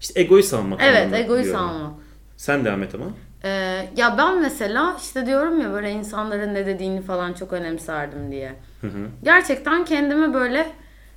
İşte 0.00 0.20
egoyu 0.20 0.42
salmak. 0.42 0.80
Evet 0.82 1.14
egoyu 1.14 1.44
diyorum. 1.44 1.60
salmak. 1.60 1.92
Sen 2.36 2.64
devam 2.64 2.82
et 2.82 2.94
ama. 2.94 3.04
Ee, 3.46 3.88
ya 3.96 4.18
ben 4.18 4.40
mesela 4.40 4.96
işte 5.00 5.26
diyorum 5.26 5.60
ya 5.60 5.72
böyle 5.72 5.90
insanların 5.90 6.54
ne 6.54 6.66
dediğini 6.66 7.02
falan 7.02 7.32
çok 7.32 7.52
önemserdim 7.52 8.30
diye. 8.30 8.54
Hı 8.80 8.86
hı. 8.86 9.08
Gerçekten 9.22 9.84
kendime 9.84 10.34
böyle 10.34 10.66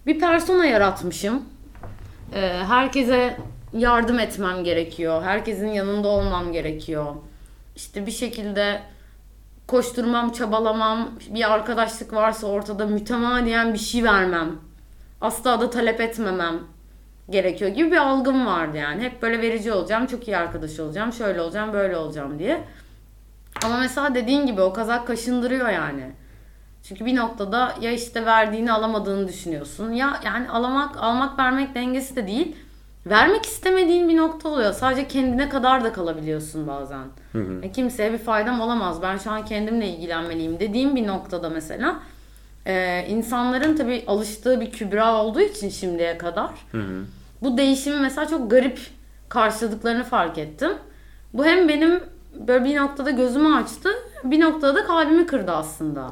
bir 0.05 0.19
persona 0.19 0.65
yaratmışım. 0.65 1.43
Ee, 2.33 2.39
herkese 2.67 3.37
yardım 3.73 4.19
etmem 4.19 4.63
gerekiyor. 4.63 5.23
Herkesin 5.23 5.67
yanında 5.67 6.07
olmam 6.07 6.51
gerekiyor. 6.51 7.15
İşte 7.75 8.05
bir 8.05 8.11
şekilde 8.11 8.81
koşturmam, 9.67 10.31
çabalamam, 10.31 11.09
bir 11.29 11.53
arkadaşlık 11.53 12.13
varsa 12.13 12.47
ortada 12.47 12.85
mütemadiyen 12.85 13.73
bir 13.73 13.79
şey 13.79 14.03
vermem. 14.03 14.55
Asla 15.21 15.61
da 15.61 15.69
talep 15.69 16.01
etmemem 16.01 16.59
gerekiyor 17.29 17.71
gibi 17.71 17.91
bir 17.91 17.97
algım 17.97 18.45
vardı 18.45 18.77
yani. 18.77 19.03
Hep 19.03 19.21
böyle 19.21 19.41
verici 19.41 19.71
olacağım, 19.71 20.05
çok 20.05 20.27
iyi 20.27 20.37
arkadaş 20.37 20.79
olacağım, 20.79 21.13
şöyle 21.13 21.41
olacağım, 21.41 21.73
böyle 21.73 21.97
olacağım 21.97 22.39
diye. 22.39 22.63
Ama 23.65 23.77
mesela 23.77 24.15
dediğin 24.15 24.45
gibi 24.45 24.61
o 24.61 24.73
kazak 24.73 25.07
kaşındırıyor 25.07 25.69
yani. 25.69 26.11
Çünkü 26.83 27.05
bir 27.05 27.15
noktada 27.15 27.75
ya 27.81 27.91
işte 27.91 28.25
verdiğini 28.25 28.71
alamadığını 28.71 29.27
düşünüyorsun. 29.27 29.91
Ya 29.91 30.19
yani 30.25 30.49
alamak, 30.49 30.97
almak 30.97 31.39
vermek 31.39 31.75
dengesi 31.75 32.15
de 32.15 32.27
değil. 32.27 32.55
Vermek 33.05 33.45
istemediğin 33.45 34.09
bir 34.09 34.17
nokta 34.17 34.49
oluyor. 34.49 34.73
Sadece 34.73 35.07
kendine 35.07 35.49
kadar 35.49 35.83
da 35.83 35.93
kalabiliyorsun 35.93 36.67
bazen. 36.67 37.03
E, 37.61 37.71
kimseye 37.71 38.13
bir 38.13 38.17
faydam 38.17 38.61
olamaz. 38.61 39.01
Ben 39.01 39.17
şu 39.17 39.31
an 39.31 39.45
kendimle 39.45 39.87
ilgilenmeliyim 39.87 40.59
dediğim 40.59 40.95
bir 40.95 41.07
noktada 41.07 41.49
mesela 41.49 41.99
e, 42.65 43.05
insanların 43.09 43.75
tabii 43.75 44.03
alıştığı 44.07 44.61
bir 44.61 44.71
kübra 44.71 45.15
olduğu 45.15 45.41
için 45.41 45.69
şimdiye 45.69 46.17
kadar 46.17 46.51
Hı 46.71 46.77
hı. 46.77 47.05
Bu 47.41 47.57
değişimi 47.57 47.99
mesela 47.99 48.27
çok 48.27 48.51
garip 48.51 48.79
karşıladıklarını 49.29 50.03
fark 50.03 50.37
ettim. 50.37 50.71
Bu 51.33 51.45
hem 51.45 51.67
benim 51.69 52.03
böyle 52.47 52.65
bir 52.65 52.77
noktada 52.77 53.09
gözümü 53.11 53.55
açtı, 53.55 53.89
bir 54.23 54.39
noktada 54.39 54.75
da 54.75 54.85
kalbimi 54.85 55.25
kırdı 55.25 55.51
aslında. 55.51 56.11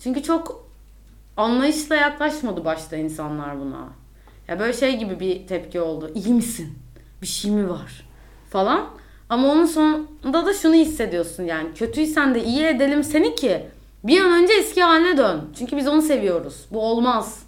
Çünkü 0.00 0.22
çok 0.22 0.68
anlayışla 1.36 1.94
yaklaşmadı 1.96 2.64
başta 2.64 2.96
insanlar 2.96 3.60
buna. 3.60 3.88
Ya 4.48 4.60
böyle 4.60 4.72
şey 4.72 4.98
gibi 4.98 5.20
bir 5.20 5.46
tepki 5.46 5.80
oldu. 5.80 6.10
İyi 6.14 6.34
misin? 6.34 6.78
Bir 7.22 7.26
şey 7.26 7.50
mi 7.50 7.70
var? 7.70 8.06
Falan. 8.50 8.86
Ama 9.28 9.48
onun 9.48 9.66
sonunda 9.66 10.46
da 10.46 10.54
şunu 10.54 10.74
hissediyorsun 10.74 11.42
yani. 11.42 11.74
Kötüysen 11.74 12.34
de 12.34 12.44
iyi 12.44 12.64
edelim 12.64 13.04
seni 13.04 13.34
ki 13.34 13.66
bir 14.04 14.20
an 14.20 14.42
önce 14.42 14.52
eski 14.52 14.82
haline 14.82 15.16
dön. 15.16 15.40
Çünkü 15.58 15.76
biz 15.76 15.88
onu 15.88 16.02
seviyoruz. 16.02 16.66
Bu 16.70 16.80
olmaz. 16.80 17.42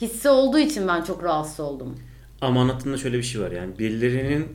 Hissi 0.00 0.28
olduğu 0.28 0.58
için 0.58 0.88
ben 0.88 1.02
çok 1.02 1.24
rahatsız 1.24 1.60
oldum. 1.60 1.98
Ama 2.40 2.60
anlattığında 2.60 2.96
şöyle 2.96 3.18
bir 3.18 3.22
şey 3.22 3.40
var 3.40 3.50
yani 3.50 3.78
birilerinin 3.78 4.46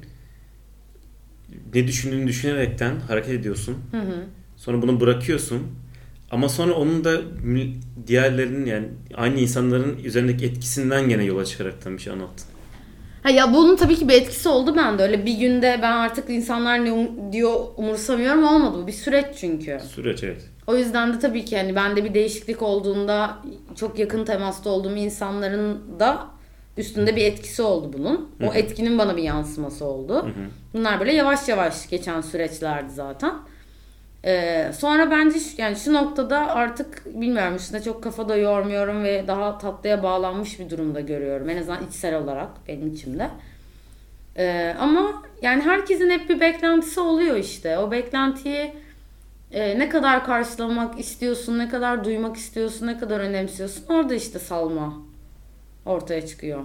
ne 1.74 1.88
düşündüğünü 1.88 2.28
düşünerekten 2.28 3.00
hareket 3.00 3.32
ediyorsun. 3.32 3.78
Hı 3.92 3.98
hı. 3.98 4.24
Sonra 4.56 4.82
bunu 4.82 5.00
bırakıyorsun. 5.00 5.62
Ama 6.32 6.50
sonra 6.50 6.74
onun 6.74 7.04
da 7.04 7.22
diğerlerinin 8.08 8.66
yani 8.66 8.88
aynı 9.16 9.40
insanların 9.40 9.98
üzerindeki 10.04 10.46
etkisinden 10.46 11.10
gene 11.10 11.24
yola 11.24 11.46
çıkaraktan 11.46 11.98
bir 11.98 12.02
şey 12.02 12.14
anlattın. 12.14 12.46
Ha 13.24 13.30
ya 13.30 13.54
bunun 13.54 13.76
tabii 13.76 13.96
ki 13.96 14.08
bir 14.10 14.14
etkisi 14.14 14.50
oldu 14.50 14.76
bende. 14.76 15.04
Öyle 15.04 15.26
bir 15.26 15.38
günde 15.38 15.80
ben 15.82 15.92
artık 15.92 16.30
insanlar 16.30 16.86
ne 16.86 16.90
um- 16.90 17.32
diyor 17.32 17.60
umursamıyorum 17.78 18.44
olmadı. 18.44 18.78
Bu 18.84 18.88
bir 18.88 18.92
süreç 18.92 19.26
çünkü. 19.38 19.80
Süreç 19.96 20.24
evet. 20.24 20.50
O 20.68 20.76
yüzden 20.76 21.14
de 21.14 21.20
tabii 21.20 21.46
ki 21.46 21.58
hani 21.58 21.76
bende 21.76 22.04
bir 22.04 22.14
değişiklik 22.14 22.62
olduğunda 22.62 23.38
çok 23.76 24.00
yakın 24.00 24.26
temasta 24.26 24.70
olduğum 24.70 24.96
insanların 24.96 25.82
da 26.00 26.28
üstünde 26.78 27.16
bir 27.16 27.26
etkisi 27.26 27.62
oldu 27.62 27.92
bunun. 27.98 28.30
O 28.50 28.54
etkinin 28.54 28.98
bana 28.98 29.18
bir 29.18 29.24
yansıması 29.24 29.86
oldu. 29.86 30.30
Bunlar 30.74 31.00
böyle 31.00 31.14
yavaş 31.14 31.48
yavaş 31.48 31.90
geçen 31.90 32.22
süreçlerdi 32.22 32.94
zaten. 32.94 33.34
Ee, 34.26 34.72
sonra 34.78 35.12
bence 35.12 35.40
şu, 35.40 35.62
yani 35.62 35.76
şu 35.76 35.94
noktada 35.94 36.48
artık 36.48 37.06
bilmiyorum 37.06 37.56
üstüne 37.56 37.82
çok 37.84 38.04
kafada 38.04 38.36
yormuyorum 38.38 39.04
ve 39.04 39.24
daha 39.28 39.58
tatlıya 39.58 40.04
bağlanmış 40.04 40.60
bir 40.60 40.70
durumda 40.70 41.00
görüyorum. 41.00 41.50
En 41.50 41.58
azından 41.58 41.88
içsel 41.88 42.16
olarak 42.16 42.50
benim 42.68 42.94
içimde. 42.94 43.30
Ee, 44.38 44.76
ama 44.80 45.24
yani 45.42 45.62
herkesin 45.62 46.10
hep 46.10 46.30
bir 46.30 46.40
beklentisi 46.40 47.00
oluyor 47.00 47.36
işte. 47.36 47.78
O 47.78 47.92
beklentiyi 47.92 48.74
e, 49.52 49.80
ne 49.80 49.90
kadar 49.90 50.26
karşılamak 50.26 51.00
istiyorsun, 51.00 51.60
ne 51.60 51.70
kadar 51.70 52.04
duymak 52.04 52.38
istiyorsun, 52.38 52.88
ne 52.88 52.98
kadar 52.98 53.20
önemsiyorsun. 53.20 53.86
Orada 53.90 54.16
işte 54.16 54.40
salma 54.40 54.94
ortaya 55.86 56.28
çıkıyor. 56.28 56.64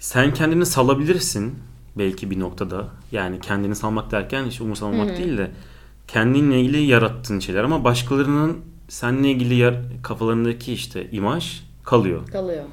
Sen 0.00 0.34
kendini 0.34 0.66
salabilirsin 0.66 1.54
belki 1.98 2.30
bir 2.30 2.40
noktada. 2.40 2.88
Yani 3.12 3.40
kendini 3.40 3.76
salmak 3.76 4.10
derken 4.10 4.44
hiç 4.44 4.60
umursamamak 4.60 5.18
değil 5.18 5.38
de 5.38 5.50
kendinle 6.08 6.60
ilgili 6.60 6.82
yarattığın 6.82 7.38
şeyler 7.38 7.64
ama 7.64 7.84
başkalarının 7.84 8.58
seninle 8.88 9.30
ilgili 9.30 9.54
yer, 9.54 9.82
kafalarındaki 10.02 10.72
işte 10.72 11.10
imaj 11.10 11.62
kalıyor. 11.82 12.26
Kalıyor. 12.26 12.64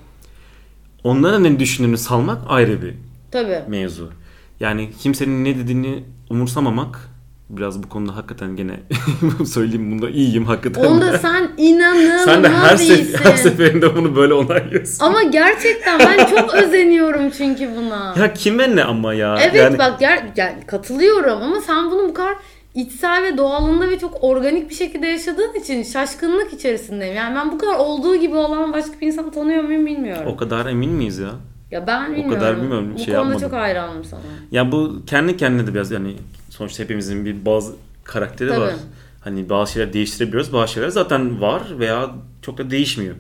Onların 1.03 1.43
ne 1.43 1.59
düşündüğünü 1.59 1.97
salmak 1.97 2.41
ayrı 2.47 2.81
bir 2.81 2.93
Tabii. 3.31 3.63
mevzu. 3.67 4.11
Yani 4.59 4.91
kimsenin 4.99 5.43
ne 5.43 5.57
dediğini 5.57 6.03
umursamamak 6.29 7.09
biraz 7.49 7.83
bu 7.83 7.89
konuda 7.89 8.15
hakikaten 8.15 8.55
gene 8.55 8.79
söyleyeyim 9.45 9.91
bunda 9.91 10.09
iyiyim 10.09 10.45
hakikaten. 10.45 10.83
Onda 10.89 11.17
sen 11.17 11.49
inanılmaz 11.57 12.21
Sen 12.25 12.43
de 12.43 12.49
her, 12.49 12.75
sef- 12.77 13.23
her 13.23 13.35
seferinde 13.37 13.95
bunu 13.95 14.15
böyle 14.15 14.33
onaylıyorsun. 14.33 15.05
Ama 15.05 15.23
gerçekten 15.23 15.99
ben 15.99 16.25
çok 16.25 16.53
özeniyorum 16.53 17.29
çünkü 17.37 17.69
buna. 17.75 18.15
Ya 18.19 18.33
kime 18.33 18.75
ne 18.75 18.83
ama 18.83 19.13
ya? 19.13 19.37
evet 19.41 19.55
yani, 19.55 19.77
bak 19.79 20.01
ger- 20.01 20.23
yani 20.35 20.55
katılıyorum 20.67 21.41
ama 21.41 21.61
sen 21.61 21.91
bunu 21.91 22.09
bu 22.09 22.13
kadar 22.13 22.35
içsel 22.75 23.23
ve 23.23 23.37
doğalında 23.37 23.89
ve 23.89 23.99
çok 23.99 24.23
organik 24.23 24.69
bir 24.69 24.75
şekilde 24.75 25.07
yaşadığın 25.07 25.53
için 25.53 25.83
şaşkınlık 25.83 26.53
içerisindeyim. 26.53 27.15
Yani 27.15 27.35
ben 27.35 27.51
bu 27.51 27.57
kadar 27.57 27.75
olduğu 27.75 28.15
gibi 28.15 28.35
olan 28.35 28.73
başka 28.73 28.91
bir 29.01 29.07
insan 29.07 29.31
tanıyor 29.31 29.63
muyum 29.63 29.85
bilmiyorum. 29.85 30.23
O 30.27 30.37
kadar 30.37 30.65
emin 30.65 30.91
miyiz 30.91 31.17
ya? 31.17 31.31
ya 31.71 31.87
ben 31.87 32.11
bilmiyorum. 32.11 32.33
kadar 32.33 32.57
bilmiyorum, 32.57 32.91
Bu 32.93 32.97
şey 32.97 33.05
konuda 33.05 33.17
yapmadım. 33.17 33.39
çok 33.49 33.53
hayranım 33.59 34.03
sana. 34.03 34.21
Ya 34.51 34.71
bu 34.71 35.01
kendi 35.07 35.37
kendine 35.37 35.67
de 35.67 35.73
biraz 35.73 35.91
yani 35.91 36.15
sonuçta 36.57 36.83
hepimizin 36.83 37.25
bir 37.25 37.45
bazı 37.45 37.75
karakteri 38.03 38.49
Tabii. 38.49 38.59
var. 38.59 38.73
Hani 39.21 39.49
bazı 39.49 39.71
şeyler 39.71 39.93
değiştirebiliyoruz. 39.93 40.53
Bazı 40.53 40.73
şeyler 40.73 40.89
zaten 40.89 41.41
var 41.41 41.61
veya 41.79 42.11
çok 42.41 42.57
da 42.57 42.69
değişmiyor. 42.71 43.15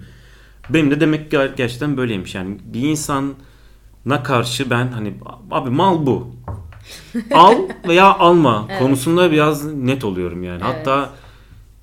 Benim 0.69 0.91
de 0.91 0.99
demek 0.99 1.31
ki 1.31 1.37
gerçekten 1.57 1.97
böyleymiş. 1.97 2.35
Yani 2.35 2.57
bir 2.65 2.81
insana 2.81 4.23
karşı 4.23 4.69
ben 4.69 4.87
hani 4.87 5.13
abi 5.51 5.69
mal 5.69 6.05
bu. 6.05 6.35
Al 7.33 7.55
veya 7.87 8.05
alma 8.17 8.65
Evet. 8.69 8.79
konusunda 8.79 9.31
biraz 9.31 9.73
net 9.73 10.03
oluyorum 10.05 10.43
yani. 10.43 10.61
Evet. 10.65 10.75
Hatta 10.77 11.09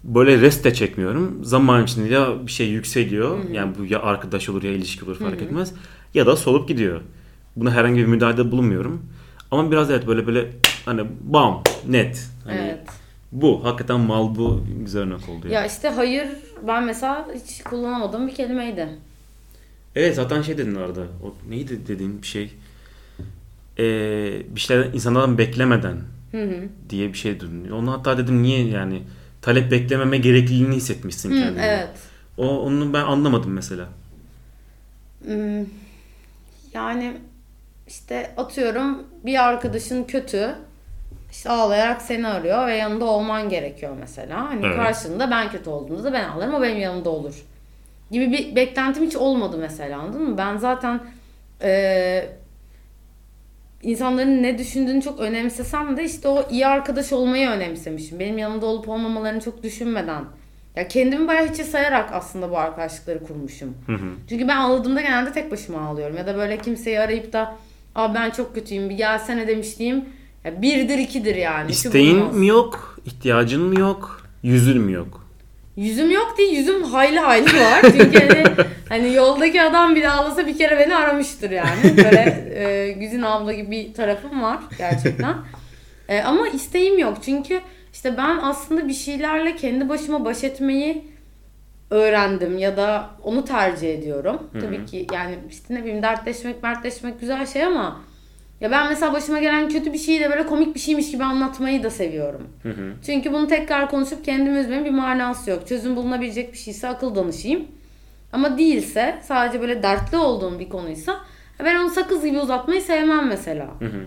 böyle 0.05 0.41
rest 0.41 0.65
de 0.65 0.75
çekmiyorum. 0.75 1.45
Zaman 1.45 1.85
içinde 1.85 2.09
ya 2.09 2.47
bir 2.47 2.53
şey 2.53 2.69
yükseliyor. 2.69 3.39
Yani 3.53 3.73
bu 3.79 3.85
ya 3.85 4.03
arkadaş 4.03 4.49
olur 4.49 4.63
ya 4.63 4.71
ilişki 4.73 5.05
olur 5.05 5.19
fark 5.19 5.43
etmez. 5.43 5.73
Ya 6.15 6.27
da 6.27 6.37
solup 6.37 6.69
gidiyor. 6.69 7.01
Buna 7.57 7.71
herhangi 7.71 8.01
bir 8.01 8.07
müdahalede 8.07 8.51
bulunmuyorum. 8.53 9.03
Ama 9.51 9.71
biraz 9.71 9.91
evet 9.91 10.07
böyle 10.07 10.27
böyle 10.27 10.51
hani 10.85 11.07
bam 11.21 11.63
net. 11.89 12.29
Hani 12.45 12.61
Evet. 12.61 12.89
bu 13.33 13.65
hakikaten 13.65 14.01
mal 14.01 14.35
bu 14.37 14.65
güzel 14.85 15.03
örnek 15.03 15.29
oldu. 15.29 15.41
yani. 15.45 15.53
Ya 15.55 15.67
işte 15.67 15.89
hayır 15.89 16.29
ben 16.67 16.85
mesela 16.85 17.29
hiç 17.35 17.63
kullanamadığım 17.63 18.27
bir 18.27 18.35
kelimeydi. 18.35 18.89
Evet 19.97 20.15
zaten 20.17 20.43
şey 20.43 20.59
dedin 20.59 20.75
arada. 20.75 21.01
O 21.01 21.35
neydi 21.51 21.87
dediğin 21.89 22.23
bir 22.23 22.27
şey. 22.27 22.55
Ee, 23.79 24.43
bir 24.55 24.61
şeyler 24.61 24.85
insanlardan 24.85 25.39
beklemeden 25.39 25.97
Hı 26.33 26.43
hı. 26.45 26.69
diye 26.91 27.09
bir 27.09 27.19
şey 27.19 27.41
duydum. 27.41 27.73
Onu 27.73 27.93
hatta 27.93 28.19
dedim 28.19 28.43
niye 28.43 28.67
yani 28.69 29.03
talep 29.43 29.71
beklememe 29.71 30.19
gerekliliğini 30.19 30.75
hissetmişsin 30.77 31.31
Hı, 31.31 31.35
kendine. 31.41 31.67
evet. 31.67 31.89
O 32.37 32.61
onu 32.61 32.93
ben 32.93 33.03
anlamadım 33.05 33.53
mesela. 33.53 33.89
Hmm, 35.25 35.67
Yani 36.75 37.17
işte 37.89 38.35
atıyorum 38.37 39.03
bir 39.27 39.45
arkadaşın 39.45 40.05
kötü 40.05 40.55
işte 41.35 41.51
ağlayarak 41.51 42.03
seni 42.03 42.29
arıyor 42.29 42.67
ve 42.67 42.77
yanında 42.77 43.05
olman 43.05 43.49
gerekiyor 43.49 43.93
mesela. 44.01 44.51
Hani 44.51 44.67
Evet. 44.67 44.77
karşında 44.77 45.31
ben 45.31 45.51
kötü 45.51 45.71
olduğumda 45.71 46.05
da 46.05 46.13
ben 46.13 46.29
ağlarım 46.29 46.55
o 46.55 46.63
benim 46.63 46.79
yanımda 46.81 47.11
olur. 47.11 47.45
Gibi 48.11 48.33
bir 48.33 48.57
beklentim 48.57 49.05
hiç 49.07 49.17
olmadı 49.17 49.57
mesela 49.61 49.99
anladın 49.99 50.23
mı? 50.31 50.39
Ben 50.39 50.57
zaten 50.57 51.01
eee, 51.63 52.29
insanların 53.83 54.43
ne 54.43 54.59
düşündüğünü 54.59 55.03
çok 55.03 55.21
önemsesem 55.21 55.97
de 55.97 56.05
işte 56.05 56.29
o 56.29 56.51
iyi 56.51 56.67
arkadaş 56.67 57.13
olmayı 57.13 57.49
önemsemişim. 57.49 58.19
Benim 58.21 58.39
yanımda 58.39 58.67
olup 58.67 58.89
olmamalarını 58.89 59.41
çok 59.41 59.63
düşünmeden. 59.63 60.25
Ya 60.77 60.89
kendimi 60.89 61.29
bayağı 61.29 61.49
hiçe 61.49 61.65
sayarak 61.65 62.13
aslında 62.13 62.51
bu 62.51 62.59
arkadaşlıkları 62.59 63.25
kurmuşum. 63.27 63.75
Hı 63.87 63.93
hı. 63.93 64.11
Çünkü 64.29 64.49
ben 64.49 64.57
ağladığımda 64.57 65.01
genelde 65.01 65.33
tek 65.33 65.51
başıma 65.53 65.81
ağlıyorum. 65.89 66.17
Ya 66.17 66.27
da 66.27 66.37
böyle 66.37 66.59
kimseyi 66.59 67.01
arayıp 67.01 67.33
da 67.33 67.57
Aa 67.95 68.15
ben 68.15 68.31
çok 68.31 68.55
kötüyüm 68.55 68.91
bir 68.91 68.95
gelsene 68.95 69.49
demişliğim. 69.49 70.05
Ya 70.45 70.63
birdir 70.63 70.99
ikidir 70.99 71.37
yani. 71.37 71.67
Şu 71.67 71.73
İsteğin 71.73 72.17
bulunmaz. 72.17 72.37
mi 72.37 72.47
yok? 72.47 72.99
ihtiyacın 73.05 73.63
mı 73.63 73.81
yok? 73.81 74.23
Yüzün 74.43 74.81
mü 74.81 74.93
yok? 74.93 75.25
Yüzüm 75.77 76.11
yok 76.11 76.35
değil 76.39 76.57
yüzüm 76.57 76.83
hayli 76.83 77.19
hayli 77.19 77.61
var. 77.61 77.83
Çünkü 77.83 78.19
hani, 78.19 78.45
hani 78.89 79.15
yoldaki 79.15 79.63
adam 79.63 79.95
bile 79.95 80.11
ağlasa 80.11 80.47
bir 80.47 80.59
kere 80.59 80.79
beni 80.79 80.97
aramıştır 80.97 81.51
yani. 81.51 81.97
Böyle 81.97 82.53
e, 82.55 82.93
Güzin 82.93 83.23
abla 83.23 83.53
gibi 83.53 83.71
bir 83.71 83.95
tarafım 83.95 84.43
var 84.43 84.59
gerçekten. 84.79 85.35
E, 86.09 86.21
ama 86.23 86.49
isteğim 86.49 86.99
yok. 86.99 87.19
Çünkü 87.25 87.61
işte 87.93 88.17
ben 88.17 88.39
aslında 88.43 88.89
bir 88.89 88.93
şeylerle 88.93 89.57
kendi 89.57 89.89
başıma 89.89 90.25
baş 90.25 90.45
etmeyi 90.45 91.05
öğrendim 91.91 92.59
ya 92.59 92.77
da 92.77 93.11
onu 93.23 93.45
tercih 93.45 93.95
ediyorum. 93.95 94.43
Tabii 94.61 94.87
ki 94.87 95.07
yani 95.13 95.39
işte 95.51 95.75
ne 95.75 95.85
bileyim 95.85 96.03
dertleşmek, 96.03 96.63
mertleşmek 96.63 97.21
güzel 97.21 97.47
şey 97.47 97.65
ama 97.65 98.01
ya 98.61 98.71
ben 98.71 98.89
mesela 98.89 99.13
başıma 99.13 99.41
gelen 99.41 99.69
kötü 99.69 99.93
bir 99.93 99.99
şeyi 99.99 100.21
de 100.21 100.31
böyle 100.31 100.47
komik 100.47 100.75
bir 100.75 100.81
şeymiş 100.81 101.11
gibi 101.11 101.25
anlatmayı 101.25 101.83
da 101.83 101.91
seviyorum. 101.91 102.49
Hı 102.63 102.69
hı. 102.69 102.93
Çünkü 103.07 103.33
bunu 103.33 103.49
tekrar 103.49 103.91
konuşup 103.91 104.25
kendimi 104.25 104.59
üzmemin 104.59 104.85
bir 104.85 104.91
manası 104.91 105.51
yok. 105.51 105.69
Çözüm 105.69 105.97
bulunabilecek 105.97 106.53
bir 106.53 106.59
şeyse 106.59 106.89
akıl 106.89 107.15
danışayım. 107.15 107.67
Ama 108.33 108.59
değilse 108.59 109.19
sadece 109.23 109.61
böyle 109.61 109.83
dertli 109.83 110.17
olduğum 110.17 110.59
bir 110.59 110.69
konuysa 110.69 111.21
ben 111.65 111.77
onu 111.77 111.91
sakız 111.91 112.25
gibi 112.25 112.39
uzatmayı 112.39 112.83
sevmem 112.83 113.29
mesela. 113.29 113.67
Hı 113.79 113.85
hı. 113.85 114.05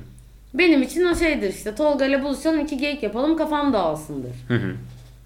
Benim 0.54 0.82
için 0.82 1.06
o 1.06 1.16
şeydir 1.16 1.50
işte 1.50 1.76
Tolga 1.76 2.06
ile 2.06 2.24
buluşalım 2.24 2.60
iki 2.60 2.78
geyik 2.78 3.04
yapalım 3.04 3.38
kafam 3.38 3.74
dağılsındır. 3.74 4.36
Hı 4.48 4.54
hı. 4.54 4.76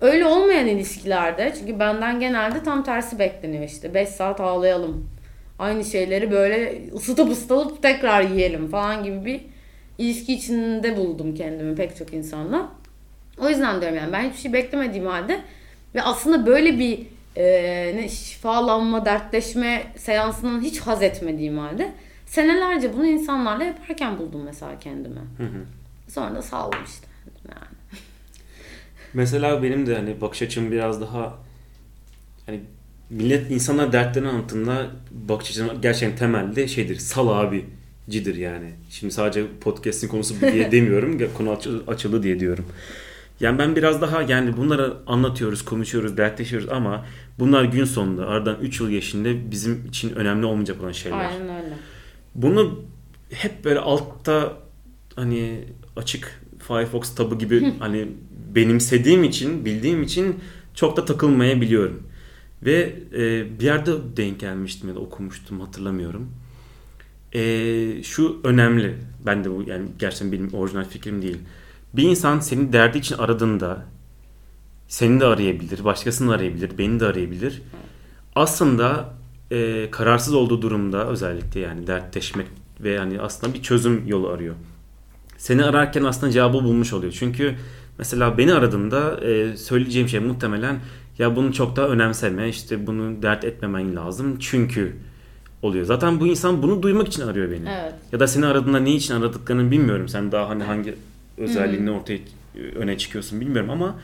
Öyle 0.02 0.26
olmayan 0.26 0.68
ilişkilerde 0.68 1.54
çünkü 1.60 1.80
benden 1.80 2.20
genelde 2.20 2.64
tam 2.64 2.84
tersi 2.84 3.20
bekleniyor 3.20 3.64
işte 3.64 3.94
5 3.94 4.10
saat 4.10 4.40
ağlayalım. 4.40 5.10
Aynı 5.62 5.86
şeyleri 5.86 6.32
böyle 6.32 6.82
ısıtıp 6.94 7.32
ısıtıp 7.32 7.82
tekrar 7.82 8.22
yiyelim 8.22 8.68
falan 8.68 9.04
gibi 9.04 9.26
bir 9.26 9.42
ilişki 9.98 10.34
içinde 10.34 10.98
buldum 10.98 11.36
kendimi 11.36 11.76
pek 11.76 11.98
çok 11.98 12.14
insanla. 12.14 12.70
O 13.38 13.50
yüzden 13.50 13.82
diyorum 13.82 13.98
yani 13.98 14.14
ben 14.14 14.30
hiçbir 14.30 14.40
şey 14.40 14.54
beklemediğim 14.54 15.06
halde 15.06 15.42
ve 15.96 16.02
aslında 16.02 16.46
böyle 16.46 16.80
bir 16.80 17.08
e, 17.36 17.46
ne 17.96 18.10
şifalanma, 18.10 19.06
dertleşme 19.06 19.84
seansından 19.98 20.62
hiç 20.62 20.80
haz 20.80 21.04
etmediğim 21.04 21.58
halde 21.58 21.92
senelerce 22.26 22.94
bunu 22.94 23.06
insanlarla 23.06 23.64
yaparken 23.64 24.20
buldum 24.20 24.42
mesela 24.46 24.80
kendimi. 24.80 25.20
Hı 25.38 25.44
hı. 25.44 25.66
Sonra 26.08 26.36
da 26.36 26.42
saldım 26.42 26.80
işte. 26.86 27.08
Yani. 27.50 28.02
Mesela 29.14 29.64
benim 29.64 29.86
de 29.86 29.96
hani 29.96 30.22
bakış 30.22 30.42
açım 30.42 30.72
biraz 30.72 31.02
daha 31.02 31.38
hani 32.46 32.60
millet 33.12 33.52
insanlar 33.52 33.94
dertlerini 33.94 34.30
anlattığında 34.30 34.88
bakış 35.12 35.50
açım 35.52 35.82
gerçekten 35.82 36.18
temelde 36.18 36.68
şeydir 36.68 36.96
sal 36.96 37.28
abi 37.28 37.66
cidir 38.10 38.36
yani. 38.36 38.72
Şimdi 38.90 39.14
sadece 39.14 39.46
podcast'in 39.62 40.08
konusu 40.08 40.42
diye 40.42 40.72
demiyorum. 40.72 41.22
Konu 41.38 41.52
aç- 41.52 41.68
açıldı 41.88 42.24
diye 42.24 42.40
diyorum. 42.40 42.66
Yani 43.40 43.60
ben 43.60 43.76
biraz 43.76 44.02
daha 44.02 44.22
yani 44.22 44.58
bunları 44.58 44.94
anlatıyoruz, 45.08 45.66
konuşuyoruz, 45.66 46.18
dertleşiyoruz 46.18 46.70
ama 46.70 47.06
bunlar 47.40 47.64
gün 47.64 47.86
sonunda 47.86 48.28
aradan 48.28 48.58
3 48.62 48.80
yıl 48.80 48.90
geçtiğinde 48.90 49.52
bizim 49.52 49.86
için 49.88 50.16
önemli 50.16 50.46
olmayacak 50.46 50.82
olan 50.84 50.92
şeyler. 50.92 51.18
Aynen 51.30 51.42
öyle. 51.64 51.74
Bunu 52.36 52.80
hep 53.32 53.66
böyle 53.66 53.80
altta 53.80 54.54
hani 55.16 55.60
açık 55.96 56.42
Firefox 56.68 57.16
tabı 57.16 57.38
gibi 57.38 57.74
hani 57.80 58.08
benimsediğim 58.56 59.24
için, 59.24 59.66
bildiğim 59.66 60.04
için 60.04 60.36
çok 60.74 60.98
da 60.98 61.06
takılmayabiliyorum. 61.06 62.04
Ve 62.66 62.96
e, 63.14 63.60
bir 63.60 63.66
yerde 63.66 63.92
denk 64.18 64.40
gelmiştim 64.40 64.90
ya 64.90 64.96
da 64.96 65.00
okumuştum 65.00 65.60
hatırlamıyorum. 65.60 66.30
E, 67.34 68.04
şu 68.04 68.42
önemli. 68.44 68.98
Ben 69.26 69.44
de 69.44 69.52
bu 69.52 69.64
yani 69.68 69.88
gerçekten 70.00 70.32
benim 70.32 70.54
orijinal 70.54 70.86
fikrim 70.86 71.22
değil. 71.22 71.38
Bir 71.94 72.04
insan 72.04 72.40
senin 72.40 72.74
derdi 72.74 72.98
için 72.98 73.18
aradığında 73.18 73.86
seni 74.88 75.20
de 75.20 75.26
arayabilir, 75.26 75.84
başkasını 75.84 76.34
arayabilir, 76.34 76.78
beni 76.78 77.00
de 77.00 77.06
arayabilir. 77.06 77.62
Aslında 78.36 79.14
e, 79.52 79.92
kararsız 79.92 80.34
olduğu 80.34 80.62
durumda 80.62 81.08
özellikle 81.08 81.60
yani 81.60 81.88
dertleşmek 81.88 82.48
ve 82.80 82.90
yani 82.90 83.22
aslında 83.22 83.54
bir 83.54 83.62
çözüm 83.62 84.08
yolu 84.08 84.30
arıyor. 84.30 84.56
Seni 85.38 85.64
ararken 85.64 86.04
aslında 86.04 86.32
cevabı 86.32 86.54
bulmuş 86.54 86.94
oluyor. 86.94 87.14
Çünkü 87.20 87.56
mesela 87.98 88.38
beni 88.38 88.54
aradığında 88.54 89.26
e, 89.26 89.58
söyleyeceğim 89.58 90.10
şey 90.10 90.20
muhtemelen 90.20 90.80
ya 91.20 91.36
bunu 91.36 91.54
çok 91.54 91.76
da 91.76 91.90
önemseme 91.90 92.50
işte 92.50 92.88
bunu 92.88 93.22
dert 93.22 93.44
etmemen 93.44 93.96
lazım 93.96 94.40
çünkü 94.40 94.96
oluyor. 95.62 95.86
Zaten 95.86 96.20
bu 96.20 96.28
insan 96.28 96.64
bunu 96.64 96.84
duymak 96.84 97.08
için 97.08 97.22
arıyor 97.28 97.52
beni. 97.52 97.70
Evet. 97.70 97.94
Ya 98.12 98.20
da 98.20 98.28
seni 98.28 98.46
aradığında 98.46 98.80
ne 98.80 98.92
için 98.92 99.16
aradıklarını 99.16 99.72
bilmiyorum. 99.72 100.10
Sen 100.10 100.32
daha 100.32 100.50
hani 100.50 100.64
hangi 100.64 100.96
özelliğini 101.38 101.92
ortaya 101.92 102.20
öne 102.76 102.98
çıkıyorsun 102.98 103.42
bilmiyorum 103.42 103.70
ama 103.70 103.96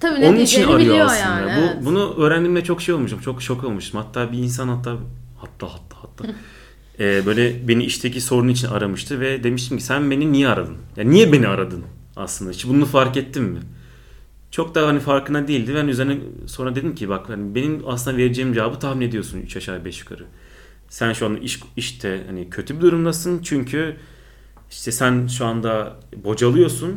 Tabii 0.00 0.20
ne 0.20 0.28
onun 0.28 0.38
için 0.38 0.68
arıyor 0.68 0.98
aslında. 0.98 1.40
yani. 1.40 1.46
Bu, 1.56 1.60
evet. 1.60 1.84
Bunu 1.84 2.14
öğrendiğimde 2.18 2.64
çok 2.64 2.82
şey 2.82 2.94
olmuşum. 2.94 3.20
Çok 3.20 3.42
şok 3.42 3.64
olmuştum. 3.64 4.00
Hatta 4.00 4.32
bir 4.32 4.38
insan 4.38 4.68
hatta 4.68 4.96
hatta 5.38 5.66
hatta 5.66 5.96
hatta 5.96 6.24
e, 7.00 7.26
böyle 7.26 7.68
beni 7.68 7.84
işteki 7.84 8.20
sorun 8.20 8.48
için 8.48 8.68
aramıştı 8.68 9.20
ve 9.20 9.44
demiştim 9.44 9.78
ki 9.78 9.84
sen 9.84 10.10
beni 10.10 10.32
niye 10.32 10.48
aradın? 10.48 10.76
Ya 10.96 11.04
niye 11.04 11.32
beni 11.32 11.48
aradın 11.48 11.84
aslında? 12.16 12.50
Hiç 12.50 12.66
bunu 12.68 12.86
fark 12.86 13.16
ettin 13.16 13.42
mi? 13.42 13.60
Çok 14.54 14.74
da 14.74 14.86
hani 14.86 15.00
farkına 15.00 15.48
değildi. 15.48 15.74
Ben 15.74 15.88
üzerine 15.88 16.18
sonra 16.46 16.74
dedim 16.74 16.94
ki 16.94 17.08
bak 17.08 17.28
hani 17.28 17.54
benim 17.54 17.82
aslında 17.86 18.16
vereceğim 18.16 18.52
cevabı 18.54 18.78
tahmin 18.78 19.06
ediyorsun 19.08 19.40
3 19.40 19.56
aşağı 19.56 19.84
5 19.84 20.00
yukarı. 20.00 20.24
Sen 20.88 21.12
şu 21.12 21.26
anda 21.26 21.38
iş, 21.38 21.60
işte 21.76 22.22
hani 22.26 22.50
kötü 22.50 22.76
bir 22.76 22.80
durumdasın 22.80 23.42
çünkü 23.42 23.96
işte 24.70 24.92
sen 24.92 25.26
şu 25.26 25.46
anda 25.46 25.96
bocalıyorsun. 26.24 26.96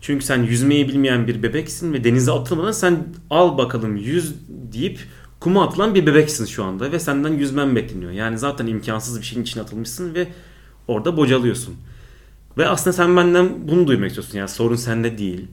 Çünkü 0.00 0.24
sen 0.24 0.42
yüzmeyi 0.42 0.88
bilmeyen 0.88 1.26
bir 1.26 1.42
bebeksin 1.42 1.92
ve 1.92 2.04
denize 2.04 2.32
atılmadan 2.32 2.72
sen 2.72 3.06
al 3.30 3.58
bakalım 3.58 3.96
yüz 3.96 4.34
deyip 4.48 4.98
kuma 5.40 5.64
atılan 5.64 5.94
bir 5.94 6.06
bebeksin 6.06 6.46
şu 6.46 6.64
anda 6.64 6.92
ve 6.92 6.98
senden 6.98 7.32
yüzmen 7.32 7.76
bekleniyor. 7.76 8.10
Yani 8.10 8.38
zaten 8.38 8.66
imkansız 8.66 9.20
bir 9.20 9.26
şeyin 9.26 9.42
içine 9.42 9.62
atılmışsın 9.62 10.14
ve 10.14 10.28
orada 10.88 11.16
bocalıyorsun. 11.16 11.74
Ve 12.58 12.68
aslında 12.68 12.92
sen 12.96 13.16
benden 13.16 13.68
bunu 13.68 13.86
duymak 13.86 14.08
istiyorsun. 14.08 14.38
Yani 14.38 14.48
sorun 14.48 14.76
sende 14.76 15.18
değil. 15.18 15.48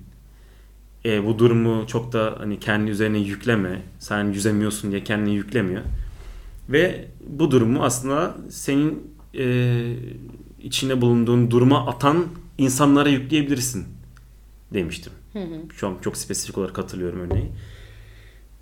E, 1.07 1.25
bu 1.25 1.39
durumu 1.39 1.87
çok 1.87 2.13
da 2.13 2.35
hani 2.37 2.59
kendi 2.59 2.91
üzerine 2.91 3.17
yükleme. 3.17 3.81
Sen 3.99 4.23
yüzemiyorsun 4.23 4.91
diye 4.91 5.03
kendini 5.03 5.35
yüklemiyor. 5.35 5.81
Ve 6.69 7.07
bu 7.27 7.51
durumu 7.51 7.83
aslında 7.83 8.37
senin 8.49 9.13
e, 9.37 9.95
içinde 10.63 11.01
bulunduğun 11.01 11.51
duruma 11.51 11.87
atan 11.87 12.25
insanlara 12.57 13.09
yükleyebilirsin 13.09 13.85
demiştim. 14.73 15.13
Şu 15.75 15.87
an 15.87 15.93
çok 16.01 16.17
spesifik 16.17 16.57
olarak 16.57 16.77
hatırlıyorum 16.77 17.19
örneği. 17.19 17.51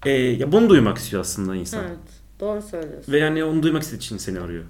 E, 0.06 0.12
ya 0.12 0.52
bunu 0.52 0.70
duymak 0.70 0.98
istiyor 0.98 1.22
aslında 1.22 1.56
insan. 1.56 1.84
Evet. 1.84 1.98
Doğru 2.40 2.62
söylüyorsun. 2.62 3.14
Ve 3.14 3.20
yani 3.20 3.44
onu 3.44 3.64
duymak 3.64 3.82
istediği 3.82 3.98
için 3.98 4.18
seni 4.18 4.40
arıyor. 4.40 4.64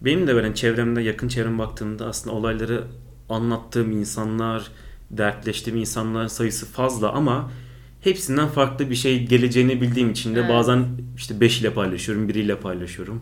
Benim 0.00 0.26
de 0.26 0.34
böyle 0.34 0.54
çevremde, 0.54 1.02
yakın 1.02 1.28
çevrem 1.28 1.58
baktığımda 1.58 2.06
aslında 2.06 2.36
olayları 2.36 2.84
anlattığım 3.28 3.92
insanlar, 3.92 4.70
dertleştiğim 5.12 5.78
insanlar 5.78 6.28
sayısı 6.28 6.66
fazla 6.66 7.12
ama 7.12 7.50
hepsinden 8.00 8.48
farklı 8.48 8.90
bir 8.90 8.94
şey 8.94 9.26
geleceğini 9.26 9.80
bildiğim 9.80 10.10
için 10.10 10.34
de 10.34 10.40
Evet. 10.40 10.50
bazen 10.50 10.84
işte 11.16 11.40
5 11.40 11.60
ile 11.60 11.70
paylaşıyorum, 11.74 12.28
biriyle 12.28 12.56
paylaşıyorum. 12.56 13.20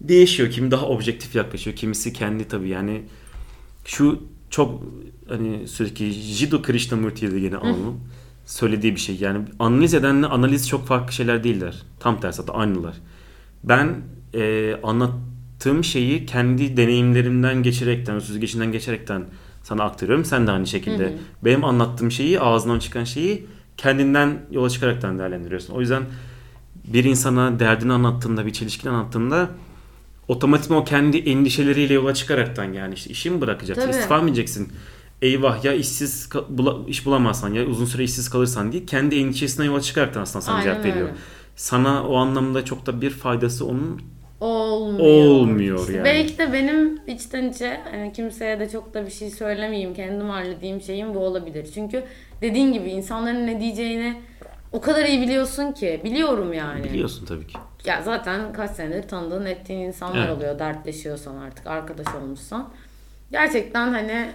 Değişiyor. 0.00 0.50
Kimi 0.50 0.70
daha 0.70 0.86
objektif 0.86 1.34
yaklaşıyor, 1.34 1.76
kimisi 1.76 2.12
kendi 2.12 2.48
tabii 2.48 2.68
yani 2.68 3.02
şu 3.84 4.22
çok 4.50 4.82
hani 5.28 5.68
sürekli 5.68 6.12
Jiddu 6.12 6.62
Krishnamurti'ye 6.62 7.32
de 7.32 7.40
gene 7.40 7.56
alalım. 7.56 8.00
Söylediği 8.46 8.94
bir 8.94 9.00
şey. 9.00 9.16
Yani 9.20 9.38
analiz 9.58 9.94
edenle 9.94 10.26
analiz 10.26 10.68
çok 10.68 10.86
farklı 10.86 11.12
şeyler 11.12 11.44
değiller. 11.44 11.82
Tam 12.00 12.20
tersi 12.20 12.40
hatta 12.42 12.52
aynılar. 12.52 12.94
Ben 13.64 13.96
e, 14.34 14.74
anlattığım 14.82 15.84
şeyi 15.84 16.26
kendi 16.26 16.76
deneyimlerimden 16.76 17.62
geçerekten, 17.62 18.18
süzgecinden 18.18 18.72
geçerekten 18.72 19.24
sana 19.62 19.82
aktarıyorum. 19.84 20.24
Sen 20.24 20.46
de 20.46 20.50
aynı 20.50 20.66
şekilde. 20.66 21.16
Benim 21.44 21.64
anlattığım 21.64 22.10
şeyi, 22.10 22.40
ağzından 22.40 22.78
çıkan 22.78 23.04
şeyi 23.04 23.46
kendinden 23.76 24.38
yola 24.50 24.70
çıkaraktan 24.70 25.18
değerlendiriyorsun. 25.18 25.74
O 25.74 25.80
yüzden 25.80 26.02
bir 26.84 27.04
insana 27.04 27.60
derdini 27.60 27.92
anlattığında, 27.92 28.46
bir 28.46 28.52
çelişkini 28.52 28.90
anlattığında 28.90 29.48
otomatikman 30.28 30.78
o 30.78 30.84
kendi 30.84 31.18
endişeleriyle 31.18 31.94
yola 31.94 32.14
çıkaraktan 32.14 32.72
yani 32.72 32.94
işte 32.94 33.10
işi 33.10 33.30
mi 33.30 33.40
bırakacaksın, 33.40 33.82
Tabii. 33.82 33.96
istifa 33.96 34.20
mı 34.20 34.28
edeceksin? 34.28 34.72
Eyvah 35.22 35.64
ya 35.64 35.72
işsiz 35.72 36.28
iş 36.86 37.06
bulamazsan 37.06 37.54
ya 37.54 37.66
uzun 37.66 37.84
süre 37.84 38.04
işsiz 38.04 38.30
kalırsan 38.30 38.72
diye 38.72 38.86
kendi 38.86 39.16
endişesinden 39.16 39.66
yola 39.66 39.80
çıkaraktan 39.80 40.20
aslında 40.20 40.42
sana 40.42 40.56
Aynen 40.56 40.72
cevap 40.72 40.84
veriyor. 40.84 41.08
öyle. 41.08 41.18
Sana 41.56 42.08
o 42.08 42.16
anlamda 42.16 42.64
çok 42.64 42.86
da 42.86 43.00
bir 43.00 43.10
faydası 43.10 43.66
onun 43.66 44.02
Olmuyor. 44.40 45.26
Olmuyor 45.26 45.88
yani. 45.88 46.04
Belki 46.04 46.38
de 46.38 46.52
benim 46.52 47.00
içten 47.06 47.48
içe 47.50 47.80
hani 47.90 48.12
kimseye 48.12 48.60
de 48.60 48.68
çok 48.68 48.94
da 48.94 49.06
bir 49.06 49.10
şey 49.10 49.30
söylemeyeyim. 49.30 49.94
Kendim 49.94 50.28
halledeyim 50.28 50.80
şeyim 50.80 51.14
bu 51.14 51.18
olabilir. 51.18 51.68
Çünkü 51.74 52.04
dediğin 52.40 52.72
gibi 52.72 52.90
insanların 52.90 53.46
ne 53.46 53.60
diyeceğini 53.60 54.22
o 54.72 54.80
kadar 54.80 55.04
iyi 55.04 55.20
biliyorsun 55.20 55.72
ki. 55.72 56.00
Biliyorum 56.04 56.52
yani. 56.52 56.84
biliyorsun 56.84 57.26
tabii 57.26 57.46
ki. 57.46 57.58
Ya 57.84 58.02
zaten 58.02 58.52
kaç 58.52 58.70
senedir 58.70 59.08
tanıdığın 59.08 59.46
ettiğin 59.46 59.80
insanlar 59.80 60.26
Evet. 60.26 60.36
oluyor. 60.36 60.58
Dertleşiyorsan 60.58 61.36
artık 61.36 61.66
arkadaş 61.66 62.06
olmuşsan. 62.14 62.70
Gerçekten 63.30 63.92
hani 63.92 64.30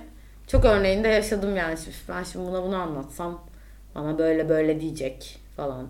çok 0.47 0.65
örneğinde 0.65 1.07
yaşadım 1.07 1.55
yani. 1.55 1.77
Şimdi 1.77 1.97
Ben 2.09 2.23
şimdi 2.23 2.47
buna 2.47 2.63
bunu 2.63 2.75
anlatsam 2.75 3.41
bana 3.95 4.17
böyle 4.17 4.49
böyle 4.49 4.79
diyecek 4.81 5.39
falan. 5.55 5.87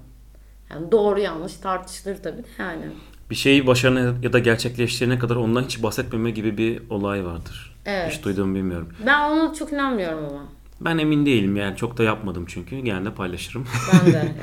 Yani 0.71 0.91
doğru 0.91 1.19
yanlış 1.19 1.53
tartışılır 1.57 2.17
tabii 2.23 2.43
de 2.43 2.47
yani. 2.59 2.85
Bir 3.33 3.37
şeyi 3.37 3.67
başarana 3.67 4.13
ya 4.23 4.33
da 4.33 4.39
gerçekleştirene 4.39 5.19
kadar 5.19 5.35
ondan 5.35 5.63
hiç 5.63 5.83
bahsetmeme 5.83 6.31
gibi 6.31 6.57
bir 6.57 6.81
olay 6.89 7.25
vardır. 7.25 7.75
Evet. 7.85 8.11
Hiç 8.13 8.23
duyduğumu 8.23 8.55
bilmiyorum. 8.55 8.89
Ben 9.05 9.29
ona 9.29 9.53
çok 9.53 9.73
inanmıyorum 9.73 10.25
ama. 10.25 10.45
Ben 10.81 10.97
emin 10.97 11.25
değilim 11.25 11.55
yani 11.55 11.77
çok 11.77 11.97
da 11.97 12.03
yapmadım 12.03 12.45
çünkü 12.47 12.79
genelde 12.79 13.13
paylaşırım. 13.13 13.65
Ben 13.93 14.13
de 14.13 14.17
yani 14.17 14.33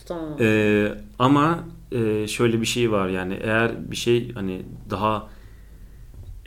tutamam. 0.00 0.36
Ee, 0.40 0.92
ama 1.18 1.58
e, 1.92 2.28
şöyle 2.28 2.60
bir 2.60 2.66
şey 2.66 2.92
var 2.92 3.08
yani 3.08 3.38
eğer 3.42 3.90
bir 3.90 3.96
şey 3.96 4.32
hani 4.34 4.62
daha 4.90 5.28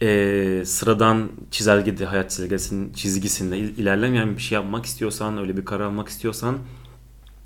e, 0.02 0.62
sıradan 0.66 1.30
çizelgede 1.52 2.06
hayat 2.06 2.30
çizelgesinin 2.32 2.94
çizgisinde 2.94 3.58
il- 3.58 3.78
ilerlemeyen 3.78 4.38
bir 4.38 4.42
şey 4.42 4.56
yapmak 4.56 4.86
istiyorsan 4.86 5.38
öyle 5.38 5.58
bir 5.58 5.66
karar 5.66 5.86
almak 5.86 6.08
istiyorsan 6.08 6.58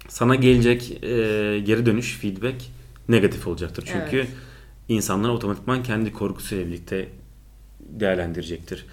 sana 0.07 0.35
gelecek 0.35 0.91
e, 1.03 1.07
geri 1.59 1.85
dönüş 1.85 2.17
feedback 2.17 2.55
negatif 3.09 3.47
olacaktır. 3.47 3.83
Çünkü 3.93 4.17
Evet. 4.17 4.27
İnsanlar 4.89 5.29
otomatikman 5.29 5.83
kendi 5.83 6.13
korkusuyla 6.13 6.65
birlikte 6.67 7.09
değerlendirecektir. 7.79 8.85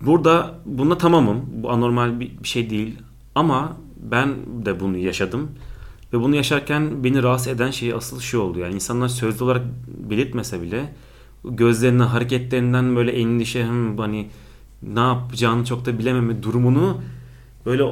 Burada 0.00 0.54
buna 0.64 0.98
tamamım. 0.98 1.44
Bu 1.62 1.70
anormal 1.70 2.20
bir 2.20 2.32
şey 2.42 2.70
değil. 2.70 2.98
Ama 3.34 3.76
ben 3.96 4.34
de 4.66 4.80
bunu 4.80 4.96
yaşadım. 4.96 5.50
Ve 6.12 6.20
bunu 6.20 6.36
yaşarken 6.36 7.04
beni 7.04 7.22
rahatsız 7.22 7.48
eden 7.48 7.70
şey 7.70 7.92
asıl 7.92 8.20
şu 8.20 8.38
oldu. 8.38 8.58
Yani 8.58 8.74
insanlar 8.74 9.08
sözlü 9.08 9.44
olarak 9.44 9.62
belirtmese 10.10 10.62
bile 10.62 10.92
gözlerinden, 11.44 12.06
hareketlerinden 12.06 12.96
böyle 12.96 13.12
endişe 13.12 13.64
"Hım, 13.64 13.98
hani 13.98 14.28
ne 14.82 15.00
yapacağını 15.00 15.64
çok 15.64 15.86
da 15.86 15.98
bilememe 15.98 16.42
durumunu 16.42 17.00
böyle 17.66 17.84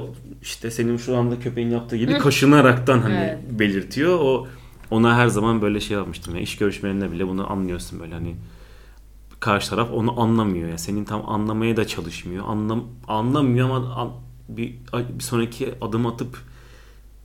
işte 0.42 0.70
senin 0.70 0.96
şu 0.96 1.16
anda 1.16 1.40
köpeğin 1.40 1.70
yaptığı 1.70 1.96
gibi 1.96 2.18
kaşınaraktan 2.18 2.98
hani 2.98 3.14
Evet. 3.14 3.38
belirtiyor. 3.50 4.18
O 4.20 4.46
ona 4.90 5.16
her 5.16 5.26
zaman 5.26 5.62
böyle 5.62 5.80
şey 5.80 5.96
yapmıştım. 5.96 6.34
Ya, 6.36 6.40
iş 6.40 6.56
görüşmelerinde 6.56 7.12
bile 7.12 7.28
bunu 7.28 7.52
anlıyorsun 7.52 8.00
böyle 8.00 8.14
hani 8.14 8.36
karşı 9.40 9.70
taraf 9.70 9.90
onu 9.92 10.20
anlamıyor. 10.20 10.68
Yani 10.68 10.78
senin 10.78 11.04
tam 11.04 11.30
anlamaya 11.30 11.76
da 11.76 11.86
çalışmıyor. 11.86 12.44
Anlam 12.48 12.84
anlamıyor 13.08 13.70
ama 13.70 13.94
an- 13.94 14.12
bir, 14.48 14.74
bir 15.18 15.22
sonraki 15.24 15.74
adım 15.80 16.06
atıp 16.06 16.38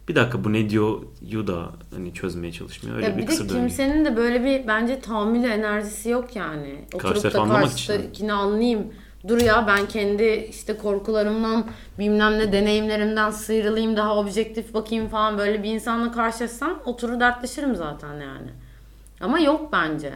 bir 0.09 0.15
dakika 0.15 0.43
bu 0.43 0.53
ne 0.53 0.69
diyor 0.69 0.99
yu 1.29 1.47
da 1.47 1.69
hani 1.93 2.13
çözmeye 2.13 2.51
çalışmıyor. 2.51 2.97
Öyle 2.97 3.07
ya 3.07 3.17
bir 3.17 3.21
bir 3.23 3.27
de 3.27 3.47
kimsenin 3.47 4.05
de 4.05 4.17
böyle 4.17 4.43
bir 4.43 4.67
bence 4.67 4.99
tahammülü 4.99 5.47
enerjisi 5.47 6.09
yok 6.09 6.35
yani. 6.35 6.85
Oturup 6.93 7.31
tarafı 7.31 7.49
da 7.49 7.59
karşıdakini 7.59 8.33
anlayayım. 8.33 8.87
Dur 9.27 9.41
ya 9.41 9.67
ben 9.67 9.85
kendi 9.85 10.47
işte 10.49 10.77
korkularımdan 10.77 11.65
bilmem 11.99 12.39
ne 12.39 12.51
deneyimlerimden 12.51 13.31
sıyrılayım 13.31 13.97
daha 13.97 14.15
objektif 14.17 14.73
bakayım 14.73 15.07
falan 15.09 15.37
böyle 15.37 15.63
bir 15.63 15.73
insanla 15.73 16.11
karşılaşsam 16.11 16.79
oturur 16.85 17.19
dertleşirim 17.19 17.75
zaten 17.75 18.13
yani. 18.13 18.49
Ama 19.21 19.39
yok 19.39 19.69
bence. 19.71 20.13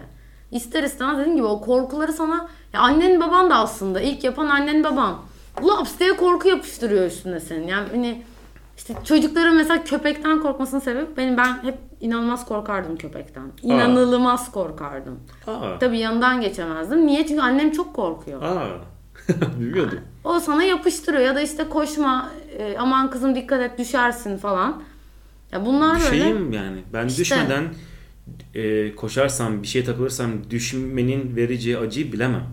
İster 0.52 0.84
istemez 0.84 1.18
dediğim 1.18 1.36
gibi 1.36 1.46
o 1.46 1.62
korkuları 1.62 2.14
sana 2.14 2.48
ya 2.74 2.80
annen 2.80 3.22
baban 3.22 3.50
da 3.50 3.56
aslında 3.56 4.02
ilk 4.02 4.24
yapan 4.24 4.48
annen 4.48 4.84
baban. 4.84 5.16
Laps 5.64 6.00
diye 6.00 6.16
korku 6.16 6.48
yapıştırıyor 6.48 7.06
üstüne 7.06 7.40
senin. 7.40 7.68
Yani 7.68 7.88
hani 7.92 8.24
işte 8.78 8.94
çocukların 9.04 9.56
mesela 9.56 9.84
köpekten 9.84 10.42
korkmasının 10.42 10.82
sebebi 10.82 11.18
benim 11.18 11.38
ben 11.38 11.64
hep 11.64 11.78
inanılmaz 12.02 12.46
korkardım 12.46 12.96
köpekten. 12.96 13.52
İnanılmaz 13.62 14.52
korkardım. 14.52 15.20
Aa. 15.48 15.80
Tabii 15.80 16.00
yanından 16.00 16.42
geçemezdim. 16.42 17.08
Niye? 17.08 17.28
Çünkü 17.28 17.42
annem 17.42 17.72
çok 17.72 17.94
korkuyor. 17.94 18.42
Aa. 18.42 18.93
Bilmiyordum. 19.60 20.00
O 20.24 20.40
sana 20.40 20.64
yapıştırıyor 20.64 21.24
ya 21.24 21.36
da 21.36 21.42
işte 21.42 21.70
koşma 21.70 22.32
e, 22.58 22.78
aman 22.78 23.10
kızım 23.10 23.36
dikkat 23.36 23.62
et 23.62 23.78
düşersin 23.80 24.38
falan. 24.38 24.84
Ya 25.52 25.66
bunlar 25.66 26.00
böyle 26.00 26.12
Düşeyim 26.12 26.54
yani. 26.54 26.84
Ben 26.94 27.08
İşte. 27.08 27.22
düşmeden 27.22 27.64
e, 28.56 28.96
koşarsam, 28.96 29.64
bir 29.64 29.68
şeye 29.68 29.84
takılırsam 29.86 30.32
düşmenin 30.50 31.36
vereceği 31.36 31.78
acıyı 31.78 32.12
bilemem. 32.12 32.44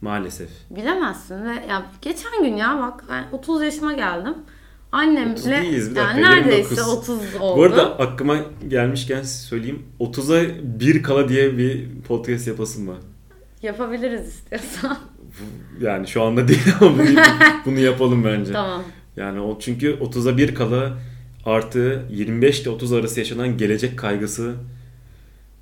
Maalesef. 0.00 0.48
bilemezsin 0.70 1.44
ve 1.44 1.66
ya 1.68 1.86
geçen 2.02 2.42
gün 2.42 2.56
ya 2.56 2.78
bak 2.78 3.04
ben 3.10 3.24
30 3.32 3.62
yaşıma 3.62 3.92
geldim. 3.92 4.34
Annemle 4.92 5.32
30 5.32 5.46
değiliz, 5.46 5.90
bir 5.90 5.96
dakika, 5.96 6.20
yani 6.20 6.22
neredeyse 6.22 6.74
29. 6.74 6.88
30 6.88 7.18
oldu. 7.40 7.58
Bu 7.58 7.62
arada 7.62 7.98
aklıma 7.98 8.36
gelmişken 8.68 9.22
söyleyeyim. 9.22 9.82
30'a 10.00 10.64
bir 10.80 11.02
kala 11.02 11.28
diye 11.28 11.58
bir 11.58 11.88
podcast 12.08 12.46
yapasım 12.46 12.88
var. 12.88 12.96
Yapabiliriz 13.62 14.28
istiyorsan. 14.28 14.98
Yani 15.80 16.06
şu 16.06 16.22
anda 16.22 16.48
değil 16.48 16.62
ama 16.80 16.98
bunu, 16.98 17.06
bunu 17.66 17.78
yapalım 17.78 18.24
bence. 18.24 18.52
tamam. 18.52 18.82
Yani 19.16 19.40
o 19.40 19.58
çünkü 19.60 19.90
30'a 19.94 20.36
bir 20.36 20.54
kala 20.54 20.98
artı 21.44 22.02
25 22.10 22.60
ile 22.60 22.70
30 22.70 22.92
arası 22.92 23.20
yaşanan 23.20 23.56
gelecek 23.58 23.98
kaygısı 23.98 24.54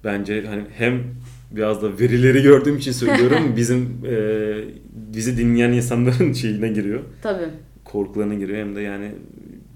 bence 0.05 0.47
hani 0.47 0.63
hem 0.79 1.03
biraz 1.51 1.83
da 1.83 1.99
verileri 1.99 2.43
gördüğüm 2.43 2.77
için 2.77 2.93
söylüyorum 2.93 3.53
bizim 3.57 4.01
e, 4.07 4.15
bizi 4.93 5.39
dinleyen 5.39 5.73
insanların 5.73 6.33
şeyine 6.33 6.69
giriyor. 6.69 7.01
Tabii. 7.23 7.49
Korkularına 7.85 8.35
giriyor 8.35 8.59
hem 8.59 8.77
de 8.77 8.81
yani 8.81 9.13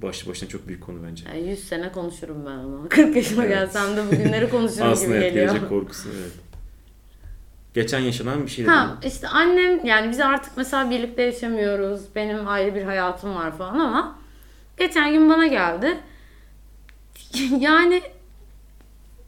başlı 0.02 0.30
başına 0.30 0.48
çok 0.48 0.68
büyük 0.68 0.80
konu 0.82 0.98
bence. 1.10 1.24
Yani 1.34 1.50
100 1.50 1.58
sene 1.68 1.92
konuşurum 1.92 2.36
ben 2.46 2.50
ama. 2.50 2.88
40 2.88 3.16
yaşıma 3.16 3.44
Evet. 3.44 3.54
gelsem 3.54 3.96
de 3.96 4.00
bugünleri 4.12 4.50
konuşurum 4.50 4.86
Aslında 4.92 5.08
gibi 5.08 5.16
evet, 5.24 5.34
geliyor. 5.34 5.50
gelecek 5.52 5.68
korkusu 5.68 6.08
evet. 6.20 6.32
Geçen 7.74 7.98
yaşanan 7.98 8.46
bir 8.46 8.50
şey 8.50 8.64
Ha 8.64 8.98
işte 9.06 9.28
annem 9.28 9.86
yani 9.86 10.10
biz 10.10 10.20
artık 10.20 10.52
mesela 10.56 10.90
birlikte 10.90 11.22
yaşamıyoruz. 11.22 12.00
Benim 12.14 12.48
ayrı 12.48 12.74
bir 12.74 12.82
hayatım 12.82 13.34
var 13.34 13.58
falan 13.58 13.78
ama 13.78 14.18
geçen 14.78 15.12
gün 15.12 15.28
bana 15.30 15.46
geldi. 15.46 15.96
yani 17.58 18.02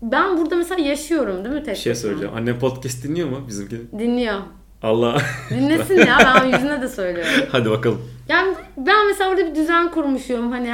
ben 0.02 0.38
burada 0.38 0.57
mesela 0.57 0.80
yaşıyorum 0.80 1.44
değil 1.44 1.54
mi 1.54 1.62
tek 1.62 1.74
Bir 1.74 1.80
şey 1.80 1.94
söyleyeceğim. 1.94 2.35
Annem 2.37 2.59
podcast 2.59 3.04
dinliyor 3.04 3.28
mu 3.28 3.44
bizimki? 3.48 3.80
Dinliyor. 3.98 4.40
Allah. 4.83 5.22
Dinlesin 5.50 5.98
ya 5.98 6.18
ben 6.35 6.44
yüzüne 6.44 6.83
de 6.83 6.88
söylüyorum. 6.88 7.33
Hadi 7.52 7.70
bakalım. 7.70 8.11
Yani 8.28 8.54
ben 8.76 9.07
mesela 9.07 9.30
orada 9.30 9.46
bir 9.46 9.54
düzen 9.54 9.90
kurmuşum. 9.90 10.52
Hani 10.52 10.72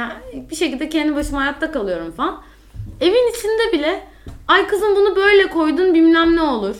bir 0.49 0.55
şekilde 0.55 0.89
kendi 0.89 1.15
başıma 1.15 1.41
hayatta 1.41 1.71
kalıyorum 1.71 2.11
falan. 2.11 2.41
Evin 3.01 3.31
içinde 3.31 3.79
bile 3.79 4.07
ay 4.47 4.67
kızım 4.67 4.95
bunu 4.95 5.15
böyle 5.15 5.47
koydun 5.47 5.93
bilmem 5.93 6.35
ne 6.35 6.41
olur. 6.41 6.75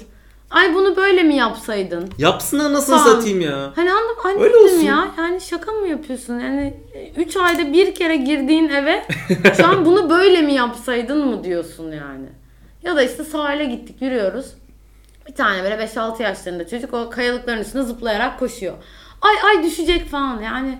Ay 0.51 0.73
bunu 0.75 0.95
böyle 0.95 1.23
mi 1.23 1.35
yapsaydın? 1.35 2.09
Yapsınlar 2.17 2.73
nasıl 2.73 2.97
Tamam. 2.97 3.07
satayım 3.15 3.41
ya. 3.41 3.71
Hani 3.75 3.91
anladım 3.91 4.15
anne 4.25 4.39
Öyle 4.43 4.53
dedim 4.53 4.65
olsun. 4.65 4.77
ya. 4.79 5.07
Yani 5.17 5.41
şaka 5.41 5.71
mı 5.71 5.87
yapıyorsun? 5.87 6.39
Yani 6.39 6.73
3 7.17 7.37
ayda 7.37 7.73
bir 7.73 7.95
kere 7.95 8.15
girdiğin 8.15 8.69
eve 8.69 9.05
şu 9.57 9.67
an 9.67 9.85
bunu 9.85 10.09
böyle 10.09 10.41
mi 10.41 10.53
yapsaydın 10.53 11.27
mı 11.27 11.43
diyorsun 11.43 11.91
yani. 11.91 12.29
Ya 12.83 12.95
da 12.95 13.03
işte 13.03 13.23
sahile 13.23 13.65
gittik 13.65 14.01
yürüyoruz. 14.01 14.45
Bir 15.27 15.35
tane 15.35 15.63
böyle 15.63 15.75
5-6 15.75 16.23
yaşlarında 16.23 16.67
çocuk 16.67 16.93
o 16.93 17.09
kayalıkların 17.09 17.61
üstüne 17.61 17.83
zıplayarak 17.83 18.39
koşuyor. 18.39 18.73
Ay 19.21 19.35
ay 19.49 19.63
düşecek 19.63 20.09
falan 20.09 20.41
yani. 20.41 20.79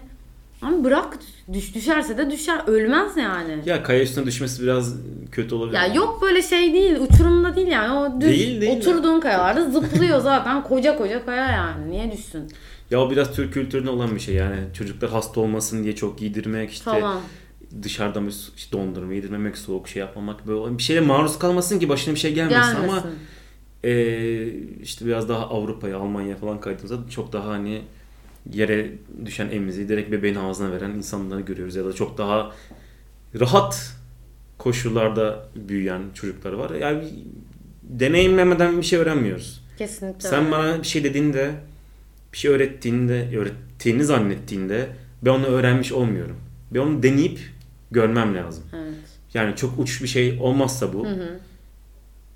Ama 0.62 0.84
bırak 0.84 1.20
düş, 1.54 1.76
düşerse 1.76 2.18
de 2.18 2.32
düşer. 2.32 2.62
Ölmez 2.68 3.18
yani. 3.18 3.60
Ya 3.66 3.84
kaya 3.84 4.02
üstüne 4.04 4.26
düşmesi 4.26 4.64
biraz 4.64 4.96
kötü 5.32 5.56
olabilir. 5.56 5.74
Ya 5.78 5.88
yok 5.88 6.20
böyle 6.22 6.42
şey 6.42 6.74
değil, 6.74 6.96
uçurumda 7.00 7.56
değil 7.56 7.68
yani. 7.68 7.94
O 7.94 8.22
düz 8.22 8.30
Değil, 8.30 8.62
değil 8.62 8.78
oturduğun 8.78 9.20
kayalarda 9.20 9.72
zıplıyor 9.72 10.20
zaten 10.22 10.64
koca 10.64 10.98
koca 10.98 11.26
kaya 11.26 11.48
yani. 11.52 11.92
Niye 11.92 12.12
düşsün? 12.12 12.48
Ya 12.92 13.02
o 13.02 13.12
biraz 13.12 13.32
Türk 13.36 13.54
kültüründe 13.54 13.90
olan 13.90 14.16
bir 14.16 14.20
şey 14.20 14.36
yani. 14.36 14.58
Çocuklar 14.74 15.12
hasta 15.12 15.42
olmasın 15.42 15.84
diye 15.84 15.96
çok 15.96 16.20
giydirmek 16.20 16.72
işte. 16.72 16.86
Tamam. 16.86 17.22
Dışarıdan 17.84 18.28
işte 18.58 18.78
dondurma 18.78 19.14
yedirmemek, 19.14 19.58
soğuk 19.58 19.88
şey 19.88 20.00
yapmamak 20.00 20.48
böyle 20.48 20.78
bir 20.78 20.84
şeye 20.84 21.00
maruz 21.00 21.40
kalmasın 21.40 21.80
ki 21.80 21.90
başına 21.90 22.14
bir 22.14 22.20
şey 22.20 22.34
gelmesin, 22.34 22.60
Gelmesin. 22.62 22.88
ama 22.90 23.04
Ee, 23.84 24.48
işte 24.84 25.06
biraz 25.06 25.30
daha 25.30 25.50
Avrupa'ya, 25.50 25.98
Almanya 25.98 26.36
falan 26.36 26.60
kaydığımızda 26.60 27.10
çok 27.10 27.34
daha 27.34 27.48
hani 27.48 27.82
yere 28.54 28.92
düşen 29.26 29.50
emizi 29.52 29.90
direkt 29.90 30.12
bebeğin 30.12 30.36
ağzına 30.36 30.72
veren 30.72 30.90
insanları 30.92 31.42
görüyoruz 31.42 31.76
ya 31.76 31.86
da 31.86 31.94
çok 31.94 32.18
daha 32.18 32.52
rahat 33.40 33.94
koşullarda 34.58 35.48
büyüyen 35.56 36.02
çocuklar 36.14 36.54
var. 36.54 36.70
Yani 36.70 37.04
deneyimlemeden 37.84 38.78
bir 38.78 38.84
şey 38.84 39.00
öğrenmiyoruz. 39.00 39.64
Kesinlikle. 39.78 40.30
Sen 40.30 40.40
öyle. 40.42 40.52
bana 40.52 40.80
bir 40.82 40.88
şey 40.88 41.04
dediğinde, 41.04 41.52
bir 42.34 42.38
şey 42.38 42.52
öğrettiğinde, 42.52 43.38
öğrettiğini 43.38 44.04
zannettiğinde 44.04 44.90
ben 45.22 45.32
onu 45.32 45.46
öğrenmiş 45.46 45.92
olmuyorum. 45.92 46.36
Ben 46.72 46.80
onu 46.80 47.04
deneyip 47.04 47.40
görmem 47.92 48.36
lazım. 48.36 48.64
Evet. 48.76 48.94
Yani 49.34 49.56
çok 49.56 49.80
uç 49.80 50.02
bir 50.04 50.08
şey 50.08 50.38
olmazsa 50.42 50.94
bu 50.94 51.06
Hı 51.06 51.10
hı. 51.10 51.40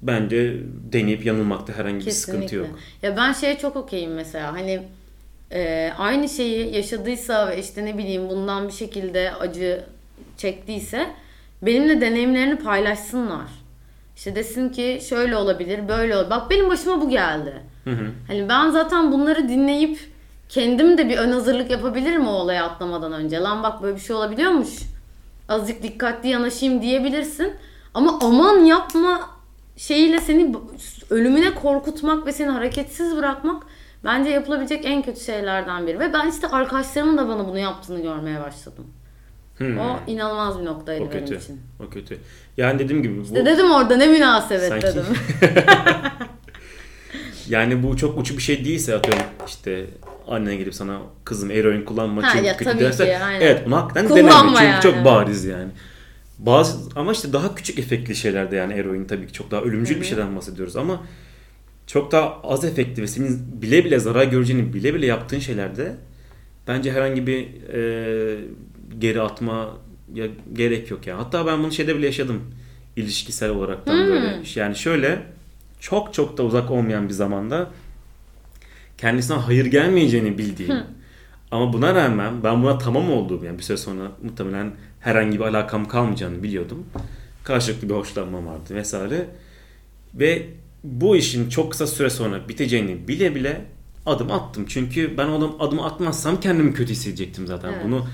bence 0.01 0.57
deneyip 0.93 1.25
yanılmakta 1.25 1.73
herhangi 1.73 2.05
bir 2.05 2.11
sıkıntı 2.11 2.41
Kesinlikle. 2.41 2.67
yok. 2.67 2.79
Ya 3.01 3.17
ben 3.17 3.33
şeye 3.33 3.57
çok 3.57 3.75
okeyim 3.75 4.13
mesela 4.13 4.53
hani 4.53 4.83
e, 5.51 5.91
aynı 5.97 6.29
şeyi 6.29 6.75
yaşadıysa 6.75 7.47
ve 7.47 7.59
işte 7.59 7.85
ne 7.85 7.97
bileyim 7.97 8.29
bundan 8.29 8.67
bir 8.67 8.73
şekilde 8.73 9.33
acı 9.33 9.83
çektiyse 10.37 11.07
benimle 11.61 12.01
deneyimlerini 12.01 12.55
paylaşsınlar. 12.55 13.47
İşte 14.15 14.35
desin 14.35 14.69
ki 14.69 15.01
şöyle 15.09 15.37
olabilir, 15.37 15.87
böyle 15.87 16.17
olur. 16.17 16.29
Bak 16.29 16.49
benim 16.49 16.69
başıma 16.69 17.01
bu 17.01 17.09
geldi. 17.09 17.53
Hı 17.83 17.89
hı. 17.89 18.11
Hani 18.27 18.49
ben 18.49 18.69
zaten 18.69 19.11
bunları 19.11 19.49
dinleyip 19.49 19.99
kendim 20.49 20.97
de 20.97 21.09
bir 21.09 21.17
ön 21.17 21.31
hazırlık 21.31 21.71
yapabilirim 21.71 22.27
o 22.27 22.31
olaya 22.31 22.65
atlamadan 22.65 23.13
önce. 23.13 23.39
Lan 23.39 23.63
bak 23.63 23.81
böyle 23.83 23.95
bir 23.95 24.01
şey 24.01 24.15
olabiliyormuş. 24.15 24.69
Azıcık 25.49 25.83
dikkatli 25.83 26.29
yanaşayım 26.29 26.81
diyebilirsin. 26.81 27.53
Ama 27.93 28.19
aman 28.21 28.57
yapma 28.57 29.29
şeyiyle 29.77 30.19
seni 30.19 30.55
ölümüne 31.09 31.55
korkutmak 31.55 32.25
ve 32.25 32.31
seni 32.31 32.49
hareketsiz 32.49 33.17
bırakmak 33.17 33.63
bence 34.05 34.29
yapılabilecek 34.29 34.85
en 34.85 35.01
kötü 35.01 35.19
şeylerden 35.19 35.87
biri. 35.87 35.99
Ve 35.99 36.13
ben 36.13 36.29
işte 36.31 36.47
arkadaşlarımın 36.47 37.17
da 37.17 37.27
bana 37.27 37.47
bunu 37.47 37.59
yaptığını 37.59 38.01
görmeye 38.01 38.41
başladım. 38.41 38.85
Hmm. 39.57 39.79
O 39.79 39.99
inanılmaz 40.07 40.59
bir 40.59 40.65
noktaydı 40.65 41.03
O 41.03 41.11
benim 41.11 41.25
kötü. 41.25 41.37
için. 41.43 41.61
O 41.87 41.89
kötü. 41.89 42.17
Yani 42.57 42.79
dediğim 42.79 43.03
gibi 43.03 43.17
bu 43.19 43.21
İşte 43.23 43.45
dedim 43.45 43.71
orada 43.71 43.97
ne 43.97 44.07
münasebet 44.07 44.69
Sanki- 44.69 44.87
dedim. 44.87 45.03
yani 47.49 47.83
bu 47.83 47.97
çok 47.97 48.17
uç 48.19 48.31
bir 48.37 48.41
şey 48.41 48.65
değilse 48.65 48.95
atıyorum 48.95 49.23
işte 49.47 49.85
annen 50.27 50.57
gelip 50.57 50.75
sana 50.75 50.99
kızım 51.23 51.51
eroin 51.51 51.81
kullanma 51.85 52.23
Ha, 52.23 52.29
çünkü 52.31 52.45
ya 52.45 52.57
kötü 52.57 52.79
derse 52.79 53.05
ki, 53.05 53.17
aynen. 53.17 53.41
evet 53.41 53.65
bunu 53.65 53.75
hakikaten 53.75 54.07
Kullanma 54.09 54.29
deneme 54.31 54.49
çünkü 54.57 54.63
yani. 54.65 54.81
çok 54.81 55.05
bariz 55.05 55.45
yani. 55.45 55.69
Bazı 56.39 56.89
ama 56.95 57.11
işte 57.11 57.33
daha 57.33 57.55
küçük 57.55 57.79
efektli 57.79 58.15
şeylerde 58.15 58.55
yani 58.55 58.73
eroin 58.73 59.05
tabii 59.05 59.27
ki 59.27 59.33
çok 59.33 59.51
daha 59.51 59.61
ölümcül 59.61 60.01
bir 60.01 60.05
şeyden 60.05 60.35
bahsediyoruz 60.35 60.75
ama 60.75 61.01
çok 61.87 62.11
daha 62.11 62.41
az 62.43 62.65
efektli 62.65 63.01
ve 63.01 63.07
senin 63.07 63.61
bile 63.61 63.85
bile 63.85 63.99
zarar 63.99 64.23
göreceğini 64.23 64.73
bile 64.73 64.93
bile 64.93 65.05
yaptığın 65.05 65.39
şeylerde 65.39 65.95
bence 66.67 66.91
herhangi 66.91 67.27
bir 67.27 67.47
e, 67.73 68.39
geri 68.99 69.21
atma 69.21 69.77
ya 70.13 70.27
gerek 70.53 70.91
yok 70.91 71.07
ya. 71.07 71.17
Hatta 71.17 71.45
ben 71.45 71.63
bunu 71.63 71.71
şeyde 71.71 71.95
bile 71.97 72.05
yaşadım 72.05 72.41
ilişkisel 72.95 73.49
olaraktan 73.49 73.93
Hmm. 73.93 74.07
böyle. 74.07 74.41
Yani 74.55 74.75
şöyle 74.75 75.21
çok 75.79 76.13
çok 76.13 76.37
da 76.37 76.43
uzak 76.43 76.71
olmayan 76.71 77.07
bir 77.07 77.13
zamanda 77.13 77.69
kendisine 78.97 79.37
hayır 79.37 79.65
gelmeyeceğini 79.65 80.37
bildiğim 80.37 80.75
ama 81.51 81.73
buna 81.73 81.95
rağmen 81.95 82.43
ben 82.43 82.63
buna 82.63 82.77
tamam 82.77 83.11
olduğum 83.11 83.45
yani 83.45 83.57
bir 83.57 83.63
süre 83.63 83.77
sonra 83.77 84.11
muhtemelen 84.23 84.71
herhangi 84.99 85.39
bir 85.39 85.43
alakam 85.45 85.87
kalmayacağını 85.87 86.43
biliyordum. 86.43 86.85
Karşılıklı 87.43 87.89
bir 87.89 87.93
hoşlanma 87.93 88.45
vardı 88.45 88.75
vesaire. 88.75 89.27
Ve 90.13 90.45
bu 90.85 91.15
işin 91.15 91.49
çok 91.49 91.71
kısa 91.71 91.87
süre 91.87 92.09
sonra 92.09 92.49
biteceğini 92.49 93.07
bile 93.07 93.35
bile 93.35 93.65
adım 94.05 94.31
attım. 94.31 94.65
Çünkü 94.67 95.17
ben 95.17 95.27
o 95.27 95.37
adım, 95.37 95.51
adımı 95.59 95.85
atmazsam 95.85 96.39
kendimi 96.39 96.73
kötü 96.73 96.91
hissedecektim 96.91 97.47
zaten. 97.47 97.73
Evet. 97.73 97.85
Bunu 97.85 98.07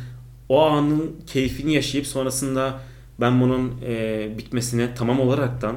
o 0.50 0.62
anın 0.62 1.12
keyfini 1.28 1.74
yaşayıp 1.74 2.08
sonrasında 2.08 2.80
ben 3.20 3.42
bunun 3.42 3.74
e, 3.86 4.30
bitmesine 4.38 4.90
tamam 4.96 5.20
olaraktan 5.20 5.76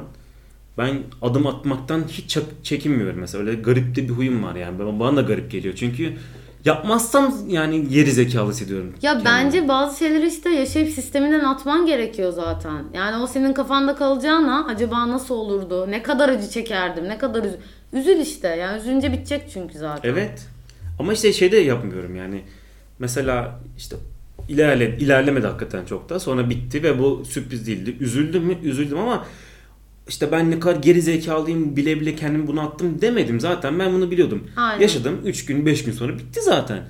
ben 0.77 0.97
adım 1.21 1.47
atmaktan 1.47 2.03
hiç 2.09 2.29
çek- 2.37 2.63
çekinmiyorum 2.63 3.19
mesela. 3.19 3.43
Öyle 3.43 3.61
garip 3.61 3.95
de 3.95 4.03
bir 4.03 4.09
huyum 4.09 4.43
var 4.43 4.55
yani. 4.55 4.99
Bana 4.99 5.17
da 5.17 5.21
garip 5.21 5.51
geliyor. 5.51 5.75
Çünkü 5.77 6.13
yapmazsam 6.65 7.33
yani 7.47 7.89
geri 7.89 8.11
zekalı 8.11 8.51
hissediyorum. 8.51 8.93
Ya 9.01 9.11
kendimi. 9.11 9.25
bence 9.25 9.67
bazı 9.67 9.99
şeyleri 9.99 10.27
işte 10.27 10.49
yaşayıp 10.49 10.89
sisteminden 10.89 11.39
atman 11.39 11.85
gerekiyor 11.85 12.31
zaten. 12.33 12.83
Yani 12.93 13.23
o 13.23 13.27
senin 13.27 13.53
kafanda 13.53 13.95
kalacağına 13.95 14.65
acaba 14.65 15.09
nasıl 15.09 15.35
olurdu? 15.35 15.91
Ne 15.91 16.03
kadar 16.03 16.29
acı 16.29 16.49
çekerdim? 16.49 17.09
Ne 17.09 17.17
kadar 17.17 17.43
üzü... 17.43 17.57
Üzül 17.93 18.17
işte. 18.17 18.47
Yani 18.47 18.81
üzünce 18.81 19.13
bitecek 19.13 19.49
çünkü 19.53 19.77
zaten. 19.77 20.09
Evet. 20.09 20.47
Ama 20.99 21.13
işte 21.13 21.33
şey 21.33 21.51
de 21.51 21.57
yapmıyorum 21.57 22.15
yani. 22.15 22.41
Mesela 22.99 23.59
işte 23.77 23.95
ilerle, 24.49 24.97
ilerlemedi 24.97 25.47
hakikaten 25.47 25.85
çok 25.85 26.09
da. 26.09 26.19
Sonra 26.19 26.49
bitti 26.49 26.83
ve 26.83 26.99
bu 26.99 27.25
sürpriz 27.25 27.67
değildi. 27.67 27.97
Üzüldüm 27.99 28.43
mü? 28.43 28.57
Üzüldüm 28.63 28.97
ama 28.97 29.25
işte 30.07 30.31
ben 30.31 30.51
ne 30.51 30.59
kadar 30.59 30.75
geri 30.81 31.01
zekalıyım 31.01 31.75
bile 31.75 31.99
bile 31.99 32.15
kendimi 32.15 32.47
bunu 32.47 32.61
attım 32.61 33.01
demedim 33.01 33.39
zaten. 33.39 33.79
Ben 33.79 33.93
bunu 33.93 34.11
biliyordum. 34.11 34.43
Aynen. 34.55 34.81
Yaşadım. 34.81 35.21
3 35.25 35.45
gün 35.45 35.65
5 35.65 35.83
gün 35.83 35.91
sonra 35.91 36.19
bitti 36.19 36.41
zaten. 36.41 36.83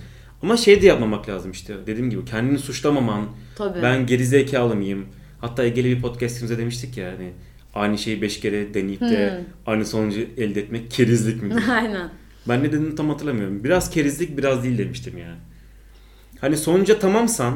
Ama 0.43 0.57
şey 0.57 0.81
de 0.81 0.85
yapmamak 0.85 1.29
lazım 1.29 1.51
işte. 1.51 1.75
Dediğim 1.87 2.09
gibi 2.09 2.25
kendini 2.25 2.59
suçlamaman. 2.59 3.25
Tabii. 3.55 3.81
Ben 3.81 4.05
geri 4.05 4.25
zekalı 4.25 4.75
mıyım? 4.75 5.05
Hatta 5.41 5.63
Ege'li 5.63 5.97
bir 5.97 6.01
podcastimizde 6.01 6.57
demiştik 6.57 6.97
ya 6.97 7.11
hani 7.11 7.31
aynı 7.75 7.97
şeyi 7.97 8.21
5 8.21 8.39
kere 8.39 8.73
deneyip 8.73 9.01
de 9.01 9.43
aynı 9.65 9.85
sonucu 9.85 10.19
elde 10.37 10.61
etmek 10.61 10.91
kerizlik 10.91 11.43
midir? 11.43 11.63
Aynen. 11.71 12.09
Ben 12.49 12.63
ne 12.63 12.67
dediğini 12.71 12.95
tam 12.95 13.09
hatırlamıyorum. 13.09 13.63
Biraz 13.63 13.89
kerizlik 13.89 14.37
biraz 14.37 14.63
değil 14.63 14.77
demiştim 14.77 15.17
yani. 15.17 15.37
Hani 16.41 16.57
sonuca 16.57 16.99
tamamsan 16.99 17.53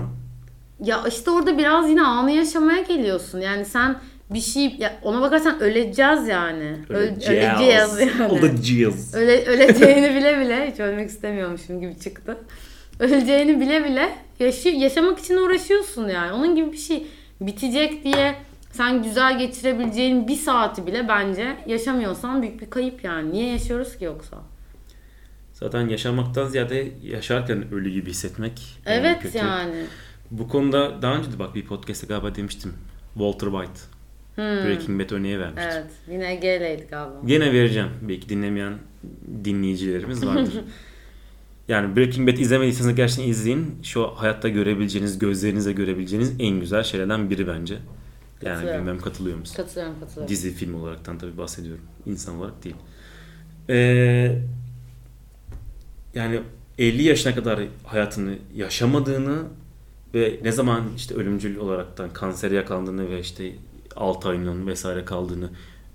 Ya 0.83 1.03
işte 1.07 1.31
orada 1.31 1.57
biraz 1.57 1.89
yine 1.89 2.01
anı 2.01 2.31
yaşamaya 2.31 2.81
geliyorsun. 2.81 3.39
Yani 3.39 3.65
sen 3.65 3.95
bir 4.29 4.41
şey 4.41 4.75
ya 4.79 4.99
ona 5.03 5.21
bakarsan 5.21 5.59
öleceğiz 5.59 6.27
yani. 6.27 6.75
Öl- 6.89 6.93
öleceğiz 6.95 7.99
yani. 7.99 8.23
Olacağız. 8.29 9.15
Öle, 9.15 9.45
öleceğini 9.45 10.15
bile 10.15 10.39
bile 10.39 10.71
hiç 10.71 10.79
ölmek 10.79 11.09
istemiyormuşum 11.09 11.81
gibi 11.81 11.99
çıktı. 11.99 12.37
Öleceğini 12.99 13.59
bile 13.59 13.83
bile 13.85 14.15
yaşı, 14.39 14.69
yaşamak 14.69 15.19
için 15.19 15.37
uğraşıyorsun 15.37 16.07
yani. 16.09 16.31
Onun 16.31 16.55
gibi 16.55 16.71
bir 16.71 16.77
şey 16.77 17.07
bitecek 17.41 18.03
diye 18.03 18.35
sen 18.71 19.03
güzel 19.03 19.39
geçirebileceğin 19.39 20.27
bir 20.27 20.35
saati 20.35 20.87
bile 20.87 21.07
bence 21.07 21.55
yaşamıyorsan 21.67 22.41
büyük 22.41 22.61
bir 22.61 22.69
kayıp 22.69 23.03
yani. 23.03 23.31
Niye 23.31 23.51
yaşıyoruz 23.51 23.97
ki 23.97 24.05
yoksa? 24.05 24.37
Zaten 25.53 25.89
yaşamaktan 25.89 26.47
ziyade 26.47 26.87
yaşarken 27.03 27.73
ölü 27.73 27.89
gibi 27.89 28.09
hissetmek. 28.09 28.61
yani 28.85 28.97
Evet 28.99 29.21
kötü. 29.21 29.37
yani. 29.37 29.85
Bu 30.31 30.47
konuda 30.47 31.01
daha 31.01 31.13
önce 31.15 31.31
de 31.31 31.39
bak 31.39 31.55
bir 31.55 31.65
podcast'te 31.65 32.07
galiba 32.07 32.35
demiştim. 32.35 32.73
Walter 33.13 33.47
White. 33.47 33.79
Breaking 34.39 35.01
Bad 35.01 35.11
örneği 35.11 35.39
vermiştim. 35.39 35.71
Hmm. 35.71 35.77
Evet. 35.77 35.91
Yine 36.11 36.35
G'leydi 36.35 36.87
galiba. 36.89 37.15
Gene 37.25 37.53
vereceğim. 37.53 37.89
Belki 38.01 38.29
dinlemeyen 38.29 38.73
dinleyicilerimiz 39.43 40.25
vardır. 40.25 40.53
yani 41.67 41.95
Breaking 41.95 42.29
Bad 42.29 42.37
izlemediyseniz 42.37 42.95
gerçekten 42.95 43.27
izleyin. 43.27 43.75
Şu 43.83 44.07
hayatta 44.07 44.49
görebileceğiniz, 44.49 45.19
gözlerinize 45.19 45.71
görebileceğiniz 45.73 46.33
en 46.39 46.59
güzel 46.59 46.83
şeylerden 46.83 47.29
biri 47.29 47.47
bence. 47.47 47.77
Yani 48.41 48.67
bilmem 48.67 48.99
katılıyor 48.99 49.37
musun? 49.37 49.55
Katılıyorum 49.55 49.99
katılıyorum. 49.99 50.29
Dizi 50.29 50.53
film 50.53 50.75
olaraktan 50.75 51.17
tabii 51.17 51.37
bahsediyorum. 51.37 51.83
İnsan 52.05 52.35
olarak 52.35 52.63
değil. 52.63 52.75
Ee, 53.69 54.41
yani 56.13 56.39
50 56.77 57.03
yaşına 57.03 57.35
kadar 57.35 57.59
hayatını 57.83 58.37
yaşamadığını 58.55 59.43
ve 60.13 60.39
ne 60.43 60.51
zaman 60.51 60.83
işte 60.97 61.15
ölümcül 61.15 61.57
olaraktan 61.57 62.13
kansere 62.13 62.55
yakalandığını 62.55 63.09
ve 63.09 63.19
işte 63.19 63.51
6 63.95 64.29
ayının 64.29 64.67
vesaire 64.67 65.05
kaldığını 65.05 65.49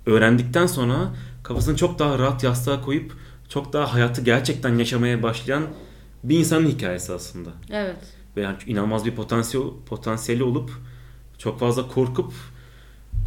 öğrendikten 0.05 0.65
sonra 0.65 1.15
kafasını 1.43 1.75
çok 1.75 1.99
daha 1.99 2.19
rahat 2.19 2.43
yastığa 2.43 2.81
koyup 2.81 3.13
çok 3.49 3.73
daha 3.73 3.93
hayatı 3.93 4.21
gerçekten 4.21 4.77
yaşamaya 4.77 5.23
başlayan 5.23 5.63
bir 6.23 6.39
insanın 6.39 6.67
hikayesi 6.67 7.13
aslında. 7.13 7.49
Evet. 7.71 7.97
Ve 8.37 8.41
yani 8.41 8.57
inanılmaz 8.67 9.05
bir 9.05 9.15
potansiyel 9.15 9.65
potansiyeli 9.85 10.43
olup 10.43 10.71
çok 11.37 11.59
fazla 11.59 11.87
korkup 11.87 12.33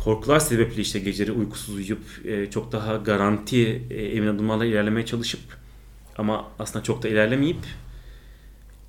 korkular 0.04 0.40
sebeple 0.40 0.82
işte 0.82 0.98
geceleri 0.98 1.32
uykusuz 1.32 1.74
uyuyup 1.74 2.02
e, 2.24 2.50
çok 2.50 2.72
daha 2.72 2.96
garanti 2.96 3.82
e, 3.90 3.94
emin 3.94 4.28
adımlarla 4.28 4.64
ilerlemeye 4.64 5.06
çalışıp 5.06 5.40
ama 6.18 6.48
aslında 6.58 6.82
çok 6.82 7.02
da 7.02 7.08
ilerlemeyip 7.08 7.58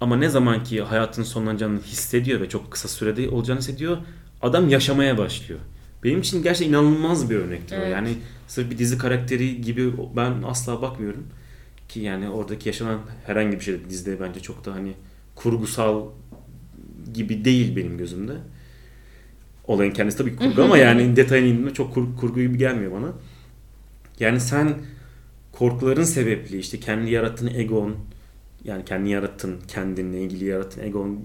ama 0.02 0.18
ne 0.18 0.30
zaman 0.30 0.64
ki 0.64 0.82
hayatın 0.82 1.24
sonlanacağını 1.24 1.82
hissediyor 1.82 2.42
ve 2.42 2.50
çok 2.50 2.72
kısa 2.72 2.88
sürede 2.88 3.30
olacağını 3.30 3.60
hissediyor 3.60 3.98
adam 4.42 4.70
yaşamaya 4.70 5.18
başlıyor. 5.18 5.60
Benim 6.04 6.20
için 6.20 6.44
gerçekten 6.44 6.70
inanılmaz 6.74 7.30
bir 7.30 7.36
örnektir 7.36 7.78
o. 7.78 7.80
Evet. 7.80 7.92
Yani 7.92 8.10
sırf 8.48 8.72
bir 8.72 8.78
dizi 8.78 8.98
karakteri 8.98 9.62
gibi 9.62 9.94
ben 10.16 10.34
asla 10.46 10.82
bakmıyorum 10.82 11.24
ki 11.90 12.00
yani 12.00 12.30
oradaki 12.30 12.70
yaşanan 12.70 13.00
herhangi 13.26 13.52
bir 13.60 13.64
şey 13.64 13.74
de 13.74 13.90
dizide 13.90 14.20
bence 14.20 14.40
çok 14.40 14.66
da 14.66 14.74
hani 14.74 14.94
kurgusal 15.36 16.06
gibi 17.14 17.46
değil 17.46 17.76
benim 17.76 17.98
gözümde. 17.98 18.34
Olayın 19.68 19.92
kendisi 19.92 20.18
tabii 20.18 20.36
kurgu 20.36 20.64
ama 20.64 20.78
yani 20.88 21.16
detayına 21.16 21.48
indiğimde 21.48 21.74
çok 21.74 21.94
kur- 21.94 22.16
kurgu 22.18 22.40
gibi 22.42 22.58
gelmiyor 22.58 22.92
bana. 22.92 23.12
Yani 24.20 24.40
sen 24.40 24.74
korkuların 25.52 26.04
sebeple 26.04 26.58
işte 26.58 26.80
kendi 26.80 27.12
yarattığın 27.12 27.48
egon 27.48 27.96
yani 28.64 28.86
kendi 28.86 29.10
yarattın 29.10 29.58
kendinle 29.68 30.22
ilgili 30.22 30.46
yarattığın 30.46 30.82
egon 30.84 31.20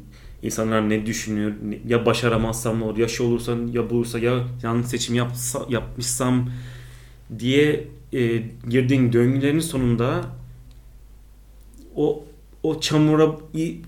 insanlar 0.44 0.88
ne 0.90 1.07
düşünüyor 1.07 1.52
ya 1.87 2.07
başaramazsam 2.07 2.80
ne 2.80 2.85
olur 2.85 2.98
ya 2.98 3.09
şey 3.09 3.26
olursa 3.26 3.57
ya 3.72 3.90
bulursa 3.90 4.18
ya 4.18 4.44
yanlış 4.62 4.87
seçim 4.87 5.14
yapsa, 5.14 5.66
yapmışsam 5.68 6.50
diye 7.38 7.88
e, 8.12 8.42
girdiğin 8.68 9.12
döngülerin 9.12 9.61
sonunda 9.61 10.24
o 11.96 12.24
o 12.62 12.80
çamura 12.80 13.37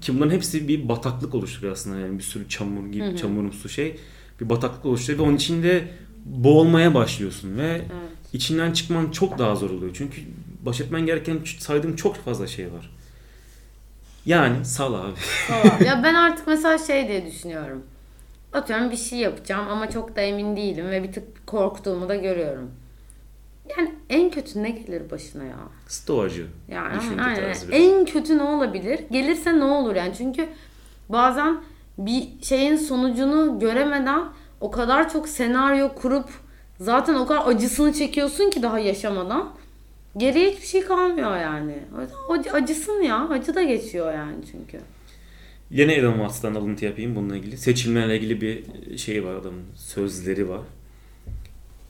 ki 0.01 0.15
bunların 0.15 0.31
hepsi 0.31 0.69
bir 0.69 0.89
bataklık 0.89 1.35
oluşturuyor 1.35 1.73
aslında 1.73 1.99
yani 1.99 2.19
bir 2.19 2.23
sürü 2.23 2.49
çamur 2.49 2.93
gibi 2.93 3.05
Hı 3.05 3.11
hı. 3.11 3.17
çamurumsu 3.17 3.69
şey 3.69 3.97
bir 4.41 4.49
bataklık 4.49 4.87
oluşturuyor 4.87 5.19
ve 5.19 5.23
onun 5.29 5.37
içinde 5.37 5.89
boğulmaya 6.25 6.95
başlıyorsun 6.95 7.59
ve 7.59 7.69
Evet. 7.69 7.91
içinden 8.33 8.73
çıkman 8.73 9.11
çok 9.11 9.39
daha 9.39 9.55
zor 9.55 9.71
oluyor. 9.71 9.91
Çünkü 9.95 10.21
baş 10.67 10.81
etmen 10.81 11.07
gereken 11.07 11.39
saydığım 11.59 11.97
çok 11.97 12.17
fazla 12.17 12.47
şey 12.47 12.73
var. 12.73 12.91
Yani 14.27 14.65
sal 14.65 14.95
abi. 14.95 15.15
Falan. 15.15 15.85
ya 15.85 16.03
ben 16.03 16.15
artık 16.15 16.47
mesela 16.47 16.79
şey 16.79 17.09
diye 17.09 17.27
düşünüyorum. 17.27 17.83
Atıyorum 18.53 18.91
bir 18.91 18.97
şey 18.97 19.19
yapacağım 19.19 19.69
ama 19.69 19.91
çok 19.91 20.17
da 20.17 20.21
emin 20.21 20.57
değilim 20.57 20.91
ve 20.91 21.03
bir 21.03 21.13
tık 21.13 21.47
korktuğumu 21.47 22.09
da 22.09 22.15
görüyorum. 22.15 22.71
Yani 23.77 23.95
en 24.11 24.31
kötü 24.31 24.63
ne 24.63 24.71
gelir 24.71 25.11
başına 25.11 25.45
ya? 25.45 25.57
Stoacı. 25.89 26.47
Yani 26.69 27.21
aynen. 27.21 27.55
En 27.73 28.05
kötü 28.05 28.39
ne 28.39 28.43
olabilir? 28.43 29.01
Gelirse 29.11 29.59
ne 29.59 29.65
olur 29.65 29.95
yani? 29.95 30.13
Çünkü 30.19 30.49
bazen 31.09 31.61
bir 31.99 32.29
şeyin 32.43 32.77
sonucunu 32.77 33.59
göremeden 33.59 34.25
o 34.61 34.71
kadar 34.71 35.13
çok 35.13 35.29
senaryo 35.29 35.95
kurup 35.95 36.29
zaten 36.81 37.15
o 37.15 37.27
kadar 37.27 37.47
acısını 37.47 37.93
çekiyorsun 37.93 38.51
ki 38.51 38.63
daha 38.63 38.79
yaşamadan. 38.79 39.53
Geriye 40.17 40.51
hiçbir 40.51 40.67
şey 40.67 40.85
kalmıyor 40.85 41.37
yani. 41.37 41.79
O 42.29 42.33
acısın 42.53 43.03
ya. 43.03 43.29
Acı 43.29 43.55
da 43.55 43.63
geçiyor 43.63 44.15
yani 44.15 44.37
çünkü. 44.53 44.81
Yine 45.71 45.95
Elon 45.95 46.17
Musk'tan 46.17 46.55
alıntı 46.55 46.85
yapayım 46.85 47.17
bununla 47.17 47.37
ilgili. 47.37 47.57
Seçimlerle 47.57 48.17
ilgili 48.17 48.41
bir 48.41 48.65
şey 48.99 49.25
var 49.25 49.35
adamın. 49.35 49.65
Sözleri 49.75 50.49
var. 50.49 50.61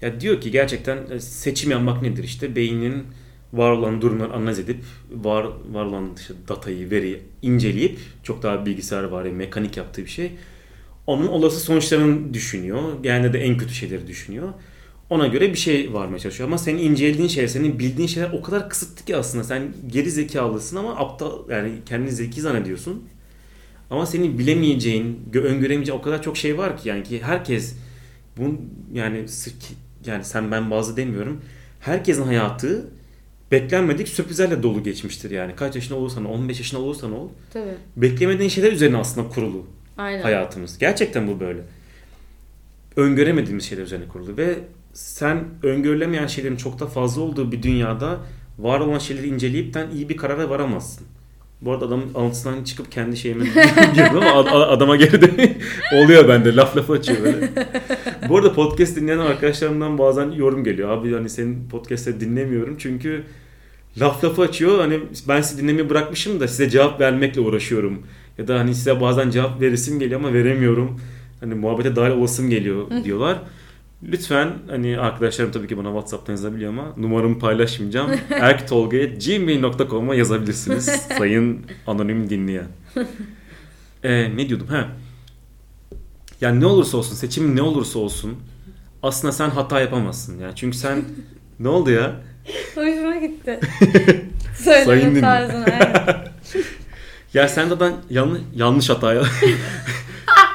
Ya 0.02 0.20
diyor 0.20 0.40
ki 0.40 0.50
gerçekten 0.50 0.98
e, 1.10 1.20
seçim 1.20 1.70
yapmak 1.70 2.02
nedir 2.02 2.24
işte 2.24 2.56
beynin 2.56 3.04
var 3.52 3.70
olan 3.70 4.00
durumları 4.00 4.32
analiz 4.32 4.58
edip 4.58 4.84
var 5.10 5.46
var 5.72 5.84
olan 5.84 6.10
işte 6.16 6.34
datayı, 6.48 6.90
veriyi 6.90 7.22
inceleyip 7.42 7.98
çok 8.22 8.42
daha 8.42 8.66
bilgisayar 8.66 9.04
var 9.04 9.24
mekanik 9.24 9.76
yaptığı 9.76 10.04
bir 10.04 10.10
şey. 10.10 10.32
Onun 11.06 11.26
olası 11.26 11.60
sonuçlarını 11.60 12.34
düşünüyor. 12.34 13.02
Genelde 13.02 13.32
de 13.32 13.38
en 13.38 13.56
kötü 13.56 13.74
şeyleri 13.74 14.06
düşünüyor. 14.06 14.52
Ona 15.10 15.26
göre 15.26 15.50
bir 15.52 15.58
şey 15.58 15.92
varmaya 15.92 16.18
çalışıyor. 16.18 16.48
Ama 16.48 16.58
senin 16.58 16.78
incelediğin 16.78 17.28
şeyler, 17.28 17.48
senin 17.48 17.78
bildiğin 17.78 18.08
şeyler 18.08 18.30
o 18.32 18.42
kadar 18.42 18.70
kısıtlı 18.70 19.04
ki 19.04 19.16
aslında. 19.16 19.44
Sen 19.44 19.62
geri 19.86 20.10
zekalısın 20.10 20.76
ama 20.76 20.96
aptal 20.96 21.50
yani 21.50 21.72
kendini 21.86 22.12
zeki 22.12 22.40
zannediyorsun. 22.40 23.04
Ama 23.90 24.06
senin 24.06 24.38
bilemeyeceğin, 24.38 25.20
gö- 25.32 25.40
öngöremeyeceğin 25.40 25.98
o 25.98 26.02
kadar 26.02 26.22
çok 26.22 26.36
şey 26.36 26.58
var 26.58 26.76
ki 26.76 26.88
yani 26.88 27.02
ki 27.02 27.22
herkes 27.22 27.74
bu 28.38 28.54
yani 28.92 29.24
yani 30.06 30.24
sen 30.24 30.50
ben 30.50 30.70
bazı 30.70 30.96
demiyorum. 30.96 31.40
Herkesin 31.80 32.22
hayatı 32.22 32.86
beklenmedik 33.52 34.08
sürprizlerle 34.08 34.62
dolu 34.62 34.82
geçmiştir 34.82 35.30
yani. 35.30 35.56
Kaç 35.56 35.74
yaşında 35.74 35.98
olursan 35.98 36.24
ol, 36.24 36.34
15 36.34 36.58
yaşında 36.58 36.80
olursan 36.80 37.12
ol. 37.12 37.28
Tabii. 37.52 37.74
Beklemediğin 37.96 38.48
şeyler 38.50 38.72
üzerine 38.72 38.96
aslında 38.96 39.28
kurulu 39.28 39.66
Aynen. 39.96 40.22
hayatımız. 40.22 40.78
Gerçekten 40.78 41.28
bu 41.28 41.40
böyle. 41.40 41.60
Öngöremediğimiz 42.96 43.64
şeyler 43.64 43.82
üzerine 43.82 44.08
kurulu 44.08 44.36
ve 44.36 44.54
sen 44.96 45.44
öngörülemeyen 45.62 46.26
şeylerin 46.26 46.56
çok 46.56 46.80
da 46.80 46.87
fazla 46.87 47.22
olduğu 47.22 47.52
bir 47.52 47.62
dünyada 47.62 48.16
var 48.59 48.80
olan 48.80 48.98
şeyleri 48.98 49.28
inceleyipten 49.28 49.90
iyi 49.90 50.09
bir 50.09 50.16
karara 50.16 50.50
varamazsın. 50.50 51.06
Bu 51.61 51.72
arada 51.72 51.87
adamın 51.87 52.14
alıntısından 52.14 52.64
çıkıp 52.64 52.92
kendi 52.92 53.16
şeyime 53.16 53.44
girdim 53.94 54.16
ama 54.16 54.32
ad- 54.32 54.46
ad- 54.46 54.72
adama 54.72 54.96
geri 54.96 55.22
de 55.22 55.56
oluyor 55.92 56.28
bende. 56.28 56.56
Laf 56.56 56.76
lafı 56.76 56.92
açıyor 56.92 57.22
böyle. 57.24 57.48
Bu 58.28 58.37
arada 58.37 58.52
podcast 58.52 58.96
dinleyen 58.96 59.18
arkadaşlarımdan 59.18 59.98
bazen 59.98 60.30
yorum 60.30 60.64
geliyor. 60.64 60.88
Abi 60.90 61.12
hani 61.14 61.28
senin 61.30 61.68
podcast'te 61.68 62.20
dinlemiyorum 62.20 62.76
çünkü 62.78 63.22
laf 64.00 64.24
lafı 64.24 64.42
açıyor. 64.42 64.78
Hani 64.80 65.00
ben 65.28 65.40
sizi 65.40 65.62
dinlemeyi 65.62 65.90
bırakmışım 65.90 66.40
da 66.40 66.48
size 66.48 66.70
cevap 66.70 67.00
vermekle 67.00 67.40
uğraşıyorum. 67.40 68.02
Ya 68.38 68.48
da 68.48 68.59
hani 68.59 68.74
size 68.74 69.00
bazen 69.00 69.30
cevap 69.30 69.61
veresim 69.61 69.98
geliyor 69.98 70.20
ama 70.20 70.32
veremiyorum. 70.32 71.00
Hani 71.40 71.54
muhabbete 71.54 71.96
dahil 71.96 72.11
olasım 72.12 72.50
geliyor 72.50 72.85
diyorlar. 73.04 73.38
Lütfen 74.02 74.52
hani 74.70 74.98
arkadaşlarım 74.98 75.52
tabii 75.52 75.68
ki 75.68 75.78
bana 75.78 75.87
WhatsApp'tan 75.88 76.32
yazabiliyor 76.32 76.70
ama 76.72 76.92
numaramı 76.96 77.38
paylaşmayacağım. 77.38 78.11
erktolga.gmail.com'a 78.30 80.14
yazabilirsiniz 80.14 80.85
sayın 81.18 81.66
anonim 81.87 82.30
dinleyen. 82.30 82.66
Ee, 84.04 84.37
ne 84.37 84.48
diyordum? 84.48 84.66
Ha. 84.66 84.88
Yani 86.40 86.61
ne 86.61 86.66
olursa 86.66 86.96
olsun, 86.96 87.14
seçimin 87.14 87.56
ne 87.56 87.62
olursa 87.62 87.98
olsun 87.98 88.37
aslında 89.02 89.32
sen 89.32 89.50
hata 89.50 89.80
yapamazsın. 89.80 90.38
Yani 90.40 90.52
çünkü 90.56 90.76
sen 90.76 91.04
ne 91.61 91.68
oldu 91.68 91.90
ya? 91.90 92.12
Hoşuma 92.74 93.16
gitti. 93.16 93.61
Sayın 94.56 94.85
Söyleme 94.85 95.11
dinle. 95.11 95.20
tarzın. 95.20 95.64
Evet. 95.66 96.26
Ya 97.35 97.48
sen 97.48 97.68
zaten 97.68 97.92
yanlış, 98.11 98.40
yanlış 98.54 98.90
hata 98.90 99.14
ya. 99.14 99.22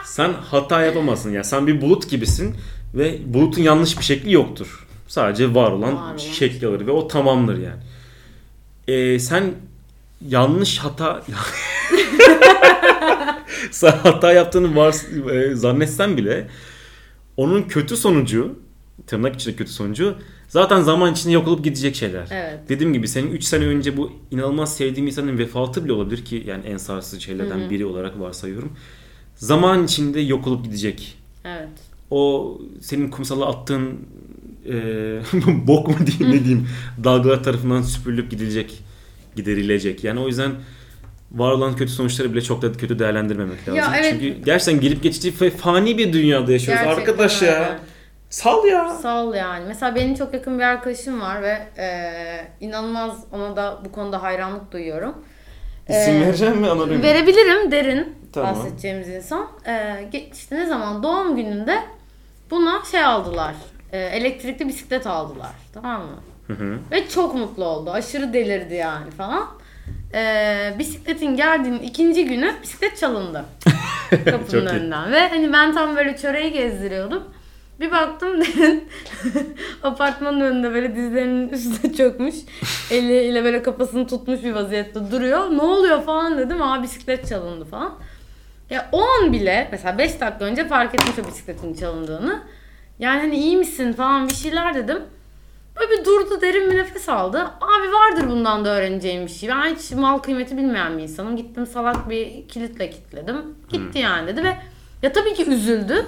sen 0.05 0.33
hata 0.33 0.81
yapamazsın. 0.81 1.31
Ya 1.31 1.43
sen 1.43 1.67
bir 1.67 1.81
bulut 1.81 2.09
gibisin 2.09 2.55
ve 2.95 3.19
bulutun 3.33 3.61
yanlış 3.61 3.97
bir 3.99 4.03
şekli 4.03 4.31
yoktur. 4.33 4.87
Sadece 5.07 5.55
var 5.55 5.71
olan 5.71 5.95
Var 5.95 6.01
olan. 6.01 6.17
şekli 6.17 6.67
alır 6.67 6.87
ve 6.87 6.91
o 6.91 7.07
tamamdır 7.07 7.57
yani. 7.57 7.81
Ee, 8.87 9.19
sen 9.19 9.43
yanlış 10.27 10.77
hata 10.77 11.23
sen 13.71 13.91
hata 13.91 14.33
yaptığını 14.33 14.75
var, 14.75 14.95
e, 15.31 15.55
zannetsen 15.55 16.17
bile 16.17 16.47
onun 17.37 17.63
kötü 17.63 17.97
sonucu 17.97 18.59
tırnak 19.07 19.35
içinde 19.35 19.55
kötü 19.55 19.71
sonucu 19.71 20.15
zaten 20.47 20.81
zaman 20.81 21.11
içinde 21.13 21.33
yok 21.33 21.47
olup 21.47 21.63
gidecek 21.63 21.95
şeyler. 21.95 22.27
Evet. 22.31 22.59
Dediğim 22.69 22.93
gibi 22.93 23.07
senin 23.07 23.31
3 23.31 23.43
sene 23.43 23.65
önce 23.65 23.97
bu 23.97 24.11
inanılmaz 24.31 24.75
sevdiğim 24.77 25.07
insanın 25.07 25.37
vefatı 25.37 25.83
bile 25.85 25.93
olabilir 25.93 26.25
ki 26.25 26.43
yani 26.47 26.65
en 26.65 26.77
sarsıcı 26.77 27.25
şeylerden 27.25 27.69
biri 27.69 27.85
olarak 27.85 28.19
varsayıyorum. 28.19 28.71
Zaman 29.35 29.83
içinde 29.85 30.19
yok 30.19 30.47
olup 30.47 30.63
gidecek. 30.65 31.17
Evet. 31.45 31.69
O 32.11 32.51
senin 32.81 33.09
kumsala 33.09 33.45
attığın 33.45 33.99
e, 34.65 34.73
bok 35.67 35.87
mu 35.87 35.95
diyeyim 36.07 36.37
ne 36.37 36.45
diyeyim 36.45 36.69
dalgalar 37.03 37.43
tarafından 37.43 37.81
süpürülüp 37.81 38.31
gidilecek, 38.31 38.83
giderilecek. 39.35 40.03
Yani 40.03 40.19
o 40.19 40.27
yüzden 40.27 40.51
var 41.31 41.51
olan 41.51 41.75
kötü 41.75 41.91
sonuçları 41.91 42.33
bile 42.33 42.41
çok 42.41 42.61
da 42.61 42.71
kötü 42.71 42.99
değerlendirmemek 42.99 43.59
lazım. 43.59 43.75
Ya 43.75 43.93
evet. 43.99 44.11
Çünkü 44.11 44.43
gerçekten 44.45 44.81
gelip 44.81 45.03
geçici 45.03 45.31
fani 45.51 45.97
bir 45.97 46.13
dünyada 46.13 46.51
yaşıyoruz. 46.51 46.83
Gerçekten 46.83 47.11
Arkadaş 47.11 47.41
ya. 47.41 47.53
öyle. 47.59 47.79
Sal 48.29 48.65
ya. 48.65 48.89
Sağ 48.89 49.23
ol 49.25 49.33
yani. 49.33 49.65
Mesela 49.67 49.95
benim 49.95 50.15
çok 50.15 50.33
yakın 50.33 50.59
bir 50.59 50.63
arkadaşım 50.63 51.21
var 51.21 51.41
ve 51.41 51.67
e, 51.77 51.87
inanılmaz 52.59 53.23
ona 53.31 53.55
da 53.55 53.79
bu 53.85 53.91
konuda 53.91 54.23
hayranlık 54.23 54.71
duyuyorum. 54.71 55.15
İsim 55.89 56.15
Ee, 56.15 56.21
vereceğim 56.21 56.57
mi 56.57 56.67
anonim? 56.69 57.03
Verebilirim 57.03 57.71
derin 57.71 58.15
Tamam. 58.33 58.55
bahsedeceğimiz 58.55 59.09
insan. 59.09 59.47
Ee, 59.67 60.09
işte 60.33 60.55
ne 60.55 60.65
zaman 60.65 61.03
doğum 61.03 61.35
gününde 61.35 61.79
buna 62.51 62.81
şey 62.91 63.03
aldılar. 63.03 63.55
e, 63.91 63.99
elektrikli 63.99 64.67
bisiklet 64.67 65.07
aldılar. 65.07 65.51
Tamam 65.73 66.01
mı? 66.01 66.17
Hı 66.47 66.53
hı. 66.53 66.77
Ve 66.91 67.09
çok 67.09 67.35
mutlu 67.35 67.65
oldu. 67.65 67.91
Aşırı 67.91 68.33
delirdi 68.33 68.73
yani 68.73 69.11
falan. 69.11 69.47
Ee, 70.13 70.73
bisikletin 70.79 71.35
geldiğinin 71.35 71.79
ikinci 71.79 72.25
günü 72.25 72.53
bisiklet 72.63 72.97
çalındı. 72.97 73.45
Çok 74.09 74.25
Kapının 74.25 74.65
iyi. 74.65 74.69
önünden. 74.69 75.11
Ve 75.11 75.27
hani 75.29 75.53
ben 75.53 75.73
tam 75.73 75.95
böyle 75.95 76.17
çöreği 76.17 76.51
gezdiriyordum. 76.51 77.23
Bir 77.79 77.91
baktım 77.91 78.41
derin 78.41 78.89
apartmanın 79.83 80.41
önünde 80.41 80.73
böyle 80.73 80.95
dizlerinin 80.95 81.49
üstüne 81.49 81.93
çökmüş. 81.93 82.35
Eliyle 82.91 83.43
böyle 83.43 83.63
kafasını 83.63 84.07
tutmuş 84.07 84.43
bir 84.43 84.51
vaziyette 84.53 85.11
duruyor. 85.11 85.51
Ne 85.57 85.61
oluyor 85.61 86.03
falan 86.03 86.37
dedim. 86.37 86.61
Aa 86.61 86.83
bisiklet 86.83 87.27
çalındı 87.29 87.65
falan. 87.65 87.93
Ya 88.71 88.89
o 88.91 89.01
an 89.01 89.33
bile 89.33 89.67
mesela 89.71 89.97
5 89.97 90.21
dakika 90.21 90.45
önce 90.45 90.67
fark 90.67 90.95
etmiş 90.95 91.19
o 91.19 91.27
bisikletin 91.27 91.73
çalındığını. 91.73 92.41
Yani 92.99 93.19
hani 93.19 93.35
iyi 93.35 93.57
misin 93.57 93.93
falan 93.93 94.29
bir 94.29 94.33
şeyler 94.33 94.75
dedim. 94.75 95.03
Böyle 95.75 95.91
bir 95.91 96.05
durdu 96.05 96.41
derin 96.41 96.71
bir 96.71 96.77
nefes 96.77 97.09
aldı. 97.09 97.39
Abi 97.39 97.93
vardır 97.93 98.29
bundan 98.29 98.65
da 98.65 98.69
öğreneceğim 98.69 99.25
bir 99.25 99.31
şey. 99.31 99.49
Ben 99.49 99.75
hiç 99.75 99.91
mal 99.91 100.17
kıymeti 100.17 100.57
bilmeyen 100.57 100.97
bir 100.97 101.03
insanım. 101.03 101.37
Gittim 101.37 101.65
salak 101.65 102.09
bir 102.09 102.47
kilitle 102.47 102.89
kilitledim. 102.89 103.55
Gitti 103.69 103.99
yani 103.99 104.27
dedi 104.27 104.43
ve 104.43 104.57
ya 105.01 105.13
tabii 105.13 105.33
ki 105.33 105.49
üzüldü. 105.49 106.05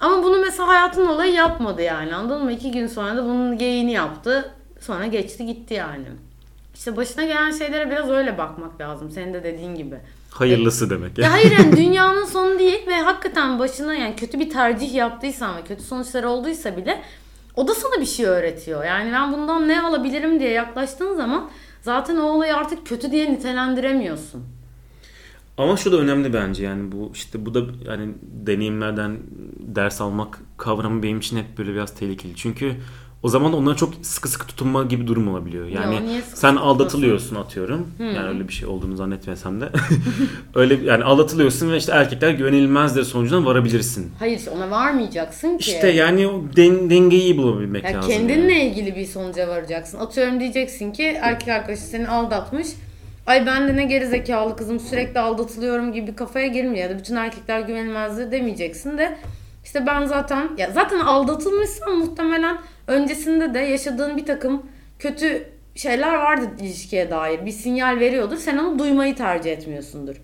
Ama 0.00 0.22
bunu 0.22 0.40
mesela 0.40 0.68
hayatın 0.68 1.06
olayı 1.06 1.32
yapmadı 1.32 1.82
yani 1.82 2.14
anladın 2.14 2.44
mı? 2.44 2.52
İki 2.52 2.70
gün 2.70 2.86
sonra 2.86 3.16
da 3.16 3.24
bunun 3.24 3.58
geyini 3.58 3.92
yaptı. 3.92 4.54
Sonra 4.80 5.06
geçti 5.06 5.46
gitti 5.46 5.74
yani. 5.74 6.06
İşte 6.74 6.96
başına 6.96 7.24
gelen 7.24 7.50
şeylere 7.50 7.90
biraz 7.90 8.10
öyle 8.10 8.38
bakmak 8.38 8.80
lazım. 8.80 9.10
Senin 9.10 9.34
de 9.34 9.44
dediğin 9.44 9.74
gibi. 9.74 9.96
Hayırlısı 10.32 10.90
demek. 10.90 11.18
Ya 11.18 11.32
hayır 11.32 11.50
yani 11.50 11.76
dünyanın 11.76 12.24
sonu 12.24 12.58
değil 12.58 12.86
ve 12.86 13.00
hakikaten 13.00 13.58
başına 13.58 13.94
yani 13.94 14.16
kötü 14.16 14.40
bir 14.40 14.50
tercih 14.50 14.94
yaptıysan 14.94 15.56
ve 15.56 15.62
kötü 15.62 15.82
sonuçlar 15.82 16.24
olduysa 16.24 16.76
bile 16.76 17.02
o 17.56 17.68
da 17.68 17.74
sana 17.74 18.00
bir 18.00 18.06
şey 18.06 18.26
öğretiyor. 18.26 18.84
Yani 18.84 19.12
ben 19.12 19.32
bundan 19.32 19.68
ne 19.68 19.82
alabilirim 19.82 20.40
diye 20.40 20.50
yaklaştığın 20.50 21.16
zaman 21.16 21.50
zaten 21.82 22.16
o 22.16 22.22
olayı 22.22 22.56
artık 22.56 22.86
kötü 22.86 23.12
diye 23.12 23.32
nitelendiremiyorsun. 23.32 24.42
Ama 25.58 25.76
şu 25.76 25.92
da 25.92 25.96
önemli 25.96 26.32
bence 26.32 26.64
yani 26.64 26.92
bu 26.92 27.10
işte 27.14 27.46
bu 27.46 27.54
da 27.54 27.62
yani 27.86 28.14
deneyimlerden 28.22 29.18
ders 29.58 30.00
almak 30.00 30.38
kavramı 30.56 31.02
benim 31.02 31.18
için 31.18 31.36
hep 31.36 31.58
böyle 31.58 31.72
biraz 31.72 31.94
tehlikeli. 31.94 32.36
Çünkü 32.36 32.74
o 33.22 33.28
zaman 33.28 33.52
onlara 33.52 33.76
çok 33.76 33.94
sıkı 34.02 34.28
sıkı 34.28 34.46
tutunma 34.46 34.82
gibi 34.82 35.06
durum 35.06 35.28
olabiliyor. 35.28 35.66
Yani 35.66 36.22
sıkı 36.22 36.38
sen 36.38 36.56
aldatılıyorsun 36.56 37.36
atıyorum. 37.36 37.88
Yani 37.98 38.28
öyle 38.28 38.48
bir 38.48 38.52
şey 38.52 38.68
olduğunu 38.68 38.96
zannetmesem 38.96 39.60
de. 39.60 39.68
öyle 40.54 40.74
yani 40.84 41.04
aldatılıyorsun 41.04 41.72
ve 41.72 41.76
işte 41.76 41.92
erkekler 41.92 42.30
güvenilmezdir 42.30 43.04
sonucuna 43.04 43.44
varabilirsin. 43.46 44.10
Hayır 44.18 44.38
işte 44.38 44.50
ona 44.50 44.70
varmayacaksın 44.70 45.58
ki. 45.58 45.70
İşte 45.70 45.88
yani 45.88 46.26
o 46.28 46.42
den- 46.56 46.90
dengeyi 46.90 47.22
iyi 47.22 47.36
bulabilmek 47.38 47.84
Yani 47.84 47.96
lazım. 47.96 48.10
kendinle 48.10 48.52
yani. 48.52 48.64
ilgili 48.64 48.96
bir 48.96 49.06
sonuca 49.06 49.48
varacaksın. 49.48 49.98
Atıyorum 49.98 50.40
diyeceksin 50.40 50.92
ki 50.92 51.02
erkek 51.22 51.48
arkadaşı 51.48 51.82
seni 51.82 52.08
aldatmış. 52.08 52.68
Ay 53.26 53.46
ben 53.46 53.68
de 53.68 53.76
ne 53.76 53.84
gerizekalı 53.84 54.56
kızım 54.56 54.80
sürekli 54.80 55.20
aldatılıyorum 55.20 55.92
gibi 55.92 56.14
kafaya 56.14 56.46
girmiyor. 56.46 56.76
Ya 56.76 56.90
da 56.90 56.98
bütün 56.98 57.16
erkekler 57.16 57.60
güvenilmezdir 57.60 58.32
demeyeceksin 58.32 58.98
de 58.98 59.18
işte 59.64 59.86
ben 59.86 60.04
zaten 60.06 60.48
ya 60.58 60.70
zaten 60.74 61.00
aldatılmışsan 61.00 61.98
muhtemelen 61.98 62.58
öncesinde 62.86 63.54
de 63.54 63.58
yaşadığın 63.58 64.16
bir 64.16 64.26
takım 64.26 64.66
kötü 64.98 65.48
şeyler 65.74 66.14
vardır 66.14 66.48
ilişkiye 66.60 67.10
dair. 67.10 67.46
Bir 67.46 67.50
sinyal 67.50 68.00
veriyordur. 68.00 68.36
Sen 68.36 68.58
onu 68.58 68.78
duymayı 68.78 69.14
tercih 69.16 69.52
etmiyorsundur. 69.52 70.16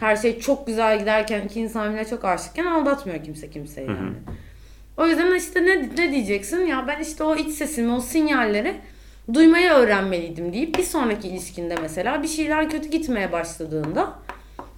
Her 0.00 0.16
şey 0.16 0.40
çok 0.40 0.66
güzel 0.66 0.98
giderken 0.98 1.40
iki 1.40 1.60
insan 1.60 1.88
birbirine 1.88 2.08
çok 2.08 2.24
aşıkken 2.24 2.66
aldatmıyor 2.66 3.24
kimse 3.24 3.50
kimseyi 3.50 3.88
yani. 3.88 4.16
O 4.96 5.06
yüzden 5.06 5.34
işte 5.34 5.62
ne, 5.62 5.82
ne 5.98 6.12
diyeceksin? 6.12 6.66
Ya 6.66 6.84
ben 6.88 7.00
işte 7.00 7.24
o 7.24 7.36
iç 7.36 7.50
sesimi, 7.50 7.92
o 7.92 8.00
sinyalleri 8.00 8.74
duymayı 9.34 9.70
öğrenmeliydim 9.70 10.52
deyip 10.52 10.78
bir 10.78 10.82
sonraki 10.82 11.28
ilişkinde 11.28 11.74
mesela 11.82 12.22
bir 12.22 12.28
şeyler 12.28 12.70
kötü 12.70 12.88
gitmeye 12.88 13.32
başladığında 13.32 14.12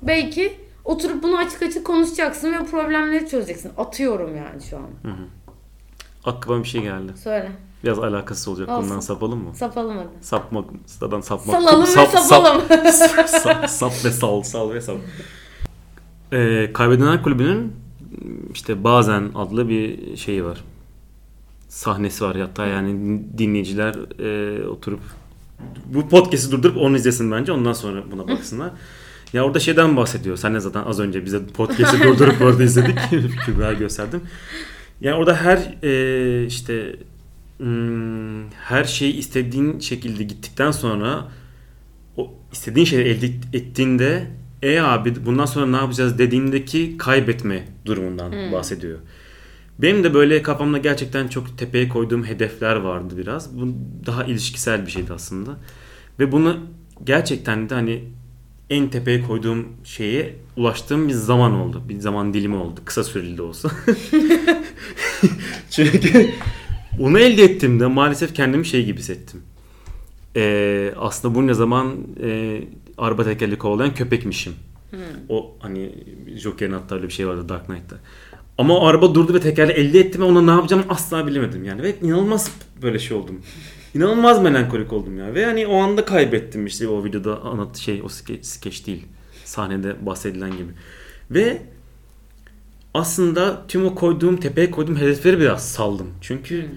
belki 0.03 0.53
oturup 0.85 1.23
bunu 1.23 1.39
açık 1.39 1.63
açık 1.63 1.87
konuşacaksın 1.87 2.53
ve 2.53 2.65
problemleri 2.65 3.29
çözeceksin. 3.29 3.73
Atıyorum 3.79 4.37
yani 4.37 4.63
şu 4.71 4.77
an. 4.77 4.89
Aklıma 6.27 6.63
bir 6.63 6.69
şey 6.69 6.83
geldi. 6.83 7.13
Söyle. 7.23 7.53
Biraz 7.85 7.99
alakasız 7.99 8.49
olacak. 8.49 8.69
Olsun. 8.69 8.85
Bundan 8.91 9.01
sapalım 9.01 9.39
mı? 9.45 9.51
Sapalım 9.55 9.97
hadi. 9.97 10.09
Sapmak, 10.21 10.65
sıradan 10.87 11.21
sapmak. 11.21 11.57
Salalım 11.61 11.83
ve 11.83 11.87
Sap- 11.87 12.11
sap- 12.11 12.25
sapalım. 12.25 12.63
sap, 13.27 13.71
sap 13.71 14.05
ve 14.05 14.11
sal, 14.11 14.43
sal 14.43 14.71
ve 14.73 14.81
sal. 14.81 14.97
Ee, 16.33 16.71
Kaybedenler 16.73 17.23
Kulübü'nün 17.23 17.73
işte 18.53 18.85
bazen 18.85 19.31
adlı 19.35 19.69
bir 19.69 20.17
şeyi 20.17 20.45
var. 20.45 20.65
Sahnesi 21.69 22.25
var 22.25 22.37
hatta 22.37 22.67
yani 22.67 23.21
dinleyiciler 23.39 23.95
e, 24.21 24.69
oturup 24.69 25.01
bu 25.87 26.09
podcast'i 26.09 26.51
durdurup 26.53 26.77
onu 26.77 26.97
izlesin 26.97 27.33
bence 27.33 27.53
ondan 27.53 27.73
sonra 27.73 28.03
buna 28.13 28.29
baksınlar. 28.29 28.71
Ya 29.33 29.45
orada 29.45 29.61
şeyden 29.61 29.97
bahsediyor. 29.97 30.37
Sen 30.37 30.55
de 30.55 30.61
zaten 30.61 30.83
az 30.85 31.01
önce 31.01 31.25
bize 31.25 31.47
podcast'i 31.47 32.03
durdurup 32.03 32.41
orada 32.43 32.63
izledik. 32.63 32.99
Kübra 33.47 33.73
gösterdim. 33.73 34.21
Yani 35.01 35.15
orada 35.17 35.37
her 35.37 35.75
e, 35.83 36.47
işte 36.47 36.97
hmm, 37.59 38.51
her 38.51 38.85
şey 38.85 39.19
istediğin 39.19 39.79
şekilde 39.79 40.23
gittikten 40.23 40.71
sonra 40.71 41.29
o 42.17 42.35
istediğin 42.53 42.87
şeyi 42.87 43.05
elde 43.05 43.27
ettiğinde 43.53 44.27
e 44.63 44.81
abi 44.81 45.27
bundan 45.27 45.47
sonra 45.47 45.67
ne 45.67 45.77
yapacağız 45.77 46.19
dediğindeki 46.19 46.99
kaybetme 46.99 47.69
durumundan 47.85 48.53
bahsediyor. 48.53 48.99
Benim 49.79 50.05
de 50.05 50.15
böyle 50.15 50.43
kafamda 50.43 50.79
gerçekten 50.79 51.29
çok 51.29 51.59
tepeye 51.59 51.89
koyduğum 51.89 52.25
hedefler 52.25 52.77
vardı 52.77 53.15
biraz. 53.17 53.59
Bu 53.59 53.69
daha 54.07 54.25
ilişkisel 54.25 54.87
bir 54.87 54.91
şeydi 54.91 55.13
aslında. 55.13 55.57
Ve 56.19 56.33
bunu 56.33 56.57
gerçekten 57.05 57.71
de 57.71 57.75
hani 57.75 58.05
en 58.71 58.91
tepeye 58.91 59.23
koyduğum 59.23 59.69
şeye 59.85 60.37
ulaştığım 60.57 61.09
bir 61.09 61.13
zaman 61.13 61.53
oldu. 61.53 61.83
Bir 61.89 62.01
zaman 62.01 62.35
dilimi 62.35 62.57
oldu. 62.57 62.81
Kısa 62.85 63.05
süreli 63.05 63.39
de 63.39 63.43
olsa. 63.43 63.71
Çünkü 65.71 66.31
onu 67.01 67.19
elde 67.19 67.45
ettiğimde 67.45 67.87
maalesef 67.87 68.35
kendimi 68.35 68.67
şey 68.67 68.85
gibi 68.85 68.99
hissettim. 68.99 69.43
Ee, 70.37 70.93
aslında 70.97 71.35
bunca 71.35 71.55
zaman 71.55 71.97
e, 72.23 72.61
araba 72.99 73.25
tekerli 73.25 73.59
kovalayan 73.59 73.95
köpekmişim. 73.95 74.53
O 75.29 75.57
hani 75.61 75.95
Joker'in 76.37 76.73
hatta 76.73 76.95
öyle 76.95 77.07
bir 77.07 77.13
şey 77.13 77.29
vardı 77.29 77.49
Dark 77.49 77.67
Knight'ta. 77.67 77.97
Ama 78.59 78.79
o 78.79 78.87
araba 78.87 79.15
durdu 79.15 79.35
ve 79.35 79.41
tekerle 79.41 79.73
elde 79.73 80.01
ettim 80.01 80.21
ve 80.21 80.25
ona 80.25 80.43
ne 80.43 80.51
yapacağımı 80.51 80.85
asla 80.89 81.27
bilemedim 81.27 81.65
yani. 81.65 81.83
Ve 81.83 81.95
inanılmaz 82.03 82.51
böyle 82.83 82.99
şey 82.99 83.17
oldum. 83.17 83.43
İnanılmaz 83.95 84.43
melankolik 84.43 84.93
oldum 84.93 85.19
ya. 85.19 85.35
Ve 85.35 85.45
hani 85.45 85.67
o 85.67 85.77
anda 85.77 86.05
kaybettim 86.05 86.67
işte 86.67 86.89
o 86.89 87.05
videoda 87.05 87.43
anlat 87.43 87.77
şey 87.77 88.03
o 88.03 88.09
skeç, 88.09 88.45
skeç 88.45 88.87
değil. 88.87 89.07
Sahnede 89.45 90.07
bahsedilen 90.07 90.51
gibi. 90.51 90.73
Ve 91.31 91.63
aslında 92.95 93.67
tüm 93.67 93.87
o 93.87 93.95
koyduğum 93.95 94.37
tepeye 94.37 94.71
koyduğum 94.71 94.97
hedefleri 94.97 95.41
biraz 95.41 95.69
saldım. 95.69 96.07
Çünkü 96.21 96.71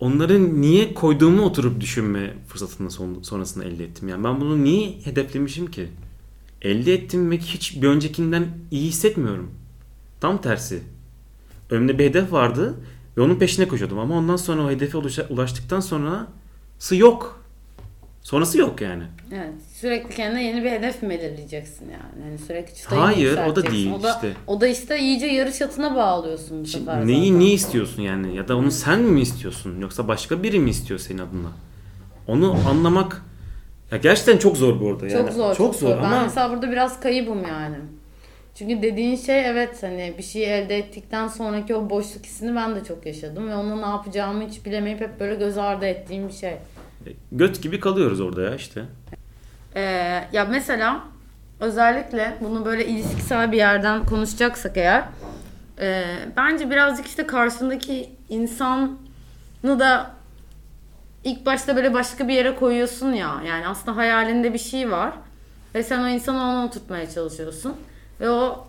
onları 0.00 0.60
niye 0.60 0.94
koyduğumu 0.94 1.42
oturup 1.42 1.80
düşünme 1.80 2.34
fırsatını 2.48 2.90
son, 2.90 3.22
sonrasında 3.22 3.64
elde 3.64 3.84
ettim. 3.84 4.08
Yani 4.08 4.24
ben 4.24 4.40
bunu 4.40 4.64
niye 4.64 4.98
hedeflemişim 5.04 5.70
ki? 5.70 5.88
Elde 6.62 6.94
ettim 6.94 7.30
ve 7.30 7.38
hiç 7.38 7.82
bir 7.82 7.88
öncekinden 7.88 8.46
iyi 8.70 8.88
hissetmiyorum. 8.88 9.50
Tam 10.20 10.40
tersi. 10.40 10.82
Önümde 11.70 11.98
bir 11.98 12.04
hedef 12.04 12.32
vardı 12.32 12.74
ve 13.16 13.20
onun 13.20 13.34
peşine 13.38 13.68
koşuyordum. 13.68 13.98
Ama 13.98 14.14
ondan 14.14 14.36
sonra 14.36 14.64
o 14.64 14.70
hedefe 14.70 14.98
ulaştıktan 15.30 15.80
sonrası 15.80 16.96
yok. 16.96 17.40
Sonrası 18.22 18.58
yok 18.58 18.80
yani. 18.80 19.04
Evet. 19.32 19.54
Sürekli 19.82 20.14
kendine 20.14 20.44
yeni 20.44 20.64
bir 20.64 20.70
hedef 20.70 21.02
mi 21.02 21.10
belirleyeceksin 21.10 21.84
yani? 21.84 22.26
Yani 22.26 22.38
sürekli 22.38 22.74
çıtayı 22.74 23.00
Hayır, 23.00 23.38
o 23.46 23.56
da 23.56 23.66
değil 23.66 23.92
o 23.92 24.02
da, 24.02 24.10
işte. 24.10 24.32
O 24.46 24.60
da 24.60 24.66
işte 24.66 24.98
iyice 24.98 25.26
yarış 25.26 25.62
atına 25.62 25.96
bağlıyorsun 25.96 26.64
bu 26.64 26.66
sefer 26.66 27.06
Neyi 27.06 27.26
zaten. 27.26 27.40
ne 27.40 27.52
istiyorsun 27.52 28.02
yani? 28.02 28.36
Ya 28.36 28.48
da 28.48 28.56
onu 28.56 28.70
sen 28.70 29.00
mi 29.00 29.20
istiyorsun? 29.20 29.80
Yoksa 29.80 30.08
başka 30.08 30.42
biri 30.42 30.58
mi 30.58 30.70
istiyor 30.70 31.00
senin 31.00 31.18
adına? 31.18 31.48
Onu 32.28 32.56
anlamak 32.68 33.22
ya 33.90 33.98
gerçekten 33.98 34.38
çok 34.38 34.56
zor 34.56 34.80
bu 34.80 34.88
arada 34.88 35.08
yani. 35.08 35.26
Çok 35.26 35.32
zor. 35.32 35.54
Çok 35.54 35.74
zor 35.74 35.96
Ben 35.96 36.02
ama 36.02 36.22
mesela 36.22 36.50
burada 36.50 36.70
biraz 36.70 37.00
kayıbım 37.00 37.42
yani. 37.48 37.76
Çünkü 38.54 38.82
dediğin 38.82 39.16
şey 39.16 39.46
evet 39.50 39.82
hani 39.82 40.14
bir 40.18 40.22
şey 40.22 40.58
elde 40.58 40.78
ettikten 40.78 41.28
sonraki 41.28 41.74
o 41.74 41.90
boşluk 41.90 42.24
hissini 42.24 42.56
ben 42.56 42.76
de 42.76 42.84
çok 42.84 43.06
yaşadım 43.06 43.48
ve 43.48 43.54
onu 43.54 43.82
ne 43.82 43.86
yapacağımı 43.86 44.48
hiç 44.48 44.66
bilemeyip 44.66 45.00
hep 45.00 45.20
böyle 45.20 45.34
göz 45.34 45.58
ardı 45.58 45.86
ettiğim 45.86 46.28
bir 46.28 46.32
şey. 46.32 46.54
göt 47.32 47.62
gibi 47.62 47.80
kalıyoruz 47.80 48.20
orada 48.20 48.42
ya 48.42 48.54
işte. 48.54 48.82
Ee, 49.76 49.80
ya 50.32 50.44
mesela 50.44 51.00
özellikle 51.60 52.36
bunu 52.40 52.64
böyle 52.64 52.86
ilişkisel 52.86 53.52
bir 53.52 53.56
yerden 53.56 54.06
konuşacaksak 54.06 54.76
eğer 54.76 55.04
e, 55.80 56.04
bence 56.36 56.70
birazcık 56.70 57.06
işte 57.06 57.26
karşındaki 57.26 58.10
insanı 58.28 58.98
da 59.64 60.10
ilk 61.24 61.46
başta 61.46 61.76
böyle 61.76 61.94
başka 61.94 62.28
bir 62.28 62.34
yere 62.34 62.54
koyuyorsun 62.54 63.12
ya. 63.12 63.42
Yani 63.46 63.66
aslında 63.66 63.96
hayalinde 63.96 64.54
bir 64.54 64.58
şey 64.58 64.90
var 64.90 65.12
ve 65.74 65.82
sen 65.82 66.02
o 66.02 66.08
insanı 66.08 66.36
ona 66.36 66.64
oturtmaya 66.64 67.10
çalışıyorsun. 67.10 67.76
Ve 68.20 68.30
o 68.30 68.66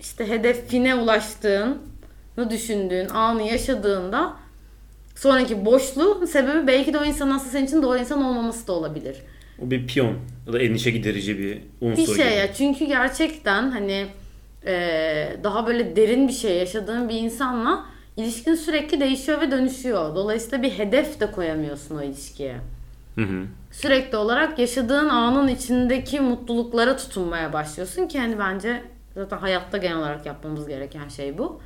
işte 0.00 0.28
hedefine 0.28 0.94
ulaştığını 0.94 2.50
düşündüğün 2.50 3.08
anı 3.08 3.42
yaşadığında 3.42 4.36
sonraki 5.16 5.64
boşluğun 5.64 6.26
sebebi 6.26 6.66
belki 6.66 6.92
de 6.92 6.98
o 6.98 7.04
insanın 7.04 7.30
aslında 7.30 7.50
senin 7.50 7.66
için 7.66 7.82
doğru 7.82 7.98
insan 7.98 8.24
olmaması 8.24 8.66
da 8.66 8.72
olabilir. 8.72 9.22
O 9.58 9.70
bir 9.70 9.86
piyon 9.86 10.18
ya 10.46 10.52
da 10.52 10.58
endişe 10.58 10.90
giderici 10.90 11.38
bir 11.38 11.58
unsur 11.80 12.02
bir 12.02 12.06
şey 12.06 12.28
gibi. 12.28 12.34
ya 12.34 12.54
çünkü 12.54 12.84
gerçekten 12.84 13.70
hani 13.70 14.06
e, 14.66 15.36
daha 15.44 15.66
böyle 15.66 15.96
derin 15.96 16.28
bir 16.28 16.32
şey 16.32 16.56
yaşadığın 16.56 17.08
bir 17.08 17.14
insanla 17.14 17.86
ilişkin 18.16 18.54
sürekli 18.54 19.00
değişiyor 19.00 19.40
ve 19.40 19.50
dönüşüyor. 19.50 20.14
Dolayısıyla 20.14 20.62
bir 20.62 20.70
hedef 20.70 21.20
de 21.20 21.30
koyamıyorsun 21.30 21.96
o 21.96 22.02
ilişkiye. 22.02 22.56
Hı 23.14 23.20
hı. 23.20 23.44
Sürekli 23.70 24.16
olarak 24.16 24.58
yaşadığın 24.58 25.08
anın 25.08 25.48
içindeki 25.48 26.20
mutluluklara 26.20 26.96
tutunmaya 26.96 27.52
başlıyorsun 27.52 28.08
ki 28.08 28.18
hani 28.18 28.38
bence 28.38 28.82
zaten 29.14 29.38
hayatta 29.38 29.78
genel 29.78 29.98
olarak 29.98 30.26
yapmamız 30.26 30.68
gereken 30.68 31.08
şey 31.08 31.38
bu. 31.38 31.60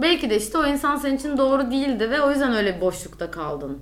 Belki 0.00 0.30
de 0.30 0.36
işte 0.36 0.58
o 0.58 0.66
insan 0.66 0.96
senin 0.96 1.16
için 1.16 1.38
doğru 1.38 1.70
değildi 1.70 2.10
ve 2.10 2.20
o 2.20 2.30
yüzden 2.30 2.52
öyle 2.52 2.76
bir 2.76 2.80
boşlukta 2.80 3.30
kaldın. 3.30 3.78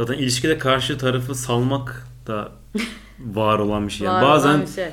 Zaten 0.00 0.14
ilişkide 0.14 0.58
karşı 0.58 0.98
tarafı 0.98 1.34
salmak 1.34 2.06
da 2.26 2.52
var 3.18 3.58
olan 3.58 3.86
bir 3.86 3.92
şey. 3.92 4.06
Yani 4.06 4.14
Var 4.14 4.22
olan 4.22 4.32
bazen 4.36 4.62
bir 4.62 4.66
şey. 4.66 4.88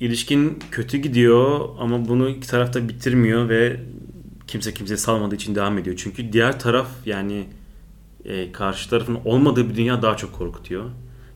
ilişkin 0.00 0.58
kötü 0.70 0.98
gidiyor 0.98 1.68
ama 1.80 2.08
bunu 2.08 2.28
iki 2.28 2.48
taraf 2.48 2.74
da 2.74 2.88
bitirmiyor 2.88 3.48
ve 3.48 3.80
kimse 4.46 4.74
kimseyi 4.74 4.98
salmadığı 4.98 5.34
için 5.34 5.54
devam 5.54 5.78
ediyor. 5.78 5.96
Çünkü 5.96 6.32
diğer 6.32 6.60
taraf 6.60 6.86
yani 7.06 7.46
e, 8.24 8.52
karşı 8.52 8.90
tarafın 8.90 9.18
olmadığı 9.24 9.70
bir 9.70 9.74
dünya 9.74 10.02
daha 10.02 10.16
çok 10.16 10.32
korkutuyor. 10.32 10.84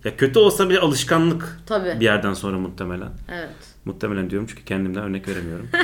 Ya 0.05 0.17
kötü 0.17 0.39
olsa 0.39 0.69
bile 0.69 0.81
alışkanlık 0.81 1.59
Tabii. 1.67 2.01
bir 2.01 2.05
yerden 2.05 2.35
sonra 2.35 2.59
muhtemelen. 2.59 3.11
Evet. 3.29 3.51
Muhtemelen 3.85 4.31
diyorum 4.31 4.49
çünkü 4.51 4.65
kendimden 4.65 5.03
örnek 5.03 5.29
veremiyorum. 5.29 5.69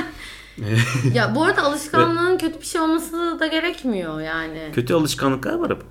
Ya 1.13 1.35
bu 1.35 1.43
arada 1.43 1.63
alışkanlığın 1.63 2.37
kötü 2.37 2.59
bir 2.61 2.65
şey 2.65 2.81
olması 2.81 3.37
da 3.39 3.47
gerekmiyor 3.47 4.21
yani. 4.21 4.71
kötü 4.73 4.93
alışkanlıklar 4.93 5.53
var 5.53 5.69
ama. 5.69 5.81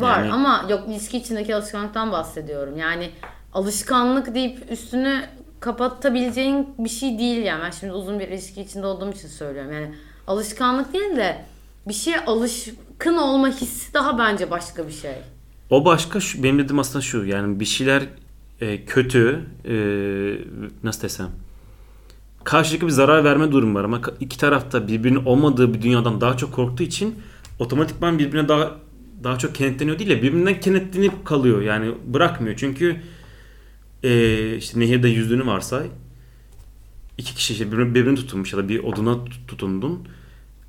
Var 0.00 0.18
Yani- 0.18 0.32
ama 0.32 0.64
yok 0.70 0.84
ilişki 0.88 1.18
içindeki 1.18 1.54
alışkanlıktan 1.54 2.12
bahsediyorum. 2.12 2.76
Yani 2.76 3.10
alışkanlık 3.52 4.34
deyip 4.34 4.70
üstünü 4.70 5.22
kapatabileceğin 5.60 6.68
bir 6.78 6.88
şey 6.88 7.18
değil 7.18 7.42
yani. 7.44 7.62
Ben 7.64 7.70
şimdi 7.70 7.92
uzun 7.92 8.20
bir 8.20 8.28
ilişki 8.28 8.62
içinde 8.62 8.86
olduğum 8.86 9.12
için 9.12 9.28
söylüyorum. 9.28 9.72
Yani 9.72 9.94
alışkanlık 10.26 10.92
değil 10.92 11.16
de 11.16 11.44
bir 11.88 11.94
şeye 11.94 12.24
alışkın 12.24 13.16
olma 13.16 13.48
hissi 13.48 13.94
daha 13.94 14.18
bence 14.18 14.50
başka 14.50 14.86
bir 14.86 14.92
şey. 14.92 15.14
O 15.70 15.84
başka 15.84 16.20
şu, 16.20 16.42
benim 16.42 16.58
dediğim 16.58 16.78
aslında 16.78 17.02
şu 17.02 17.24
yani 17.24 17.60
bir 17.60 17.64
şeyler 17.64 18.02
e, 18.60 18.84
kötü 18.84 19.44
e, 19.64 19.74
nasıl 20.84 21.02
desem 21.02 21.28
karşılıklı 22.44 22.86
bir 22.86 22.92
zarar 22.92 23.24
verme 23.24 23.52
durumu 23.52 23.78
var 23.78 23.84
ama 23.84 24.00
iki 24.20 24.38
tarafta 24.38 24.88
birbirinin 24.88 25.24
olmadığı 25.24 25.74
bir 25.74 25.82
dünyadan 25.82 26.20
daha 26.20 26.36
çok 26.36 26.52
korktuğu 26.52 26.82
için 26.82 27.14
otomatikman 27.58 28.18
birbirine 28.18 28.48
daha 28.48 28.70
daha 29.24 29.38
çok 29.38 29.54
kenetleniyor 29.54 29.98
değil 29.98 30.10
de 30.10 30.22
birbirinden 30.22 30.60
kenetlenip 30.60 31.24
kalıyor. 31.24 31.62
Yani 31.62 31.92
bırakmıyor. 32.06 32.56
Çünkü 32.56 32.96
e, 34.02 34.56
işte 34.56 34.80
nehirde 34.80 35.08
yüzdüğünü 35.08 35.46
varsay 35.46 35.86
iki 37.18 37.34
kişi 37.34 37.52
işte 37.52 37.72
birbirine, 37.72 37.94
birbirine 37.94 38.14
tutunmuş 38.16 38.52
ya 38.52 38.58
da 38.58 38.68
bir 38.68 38.78
oduna 38.84 39.12
tut- 39.24 39.48
tutundun. 39.48 40.08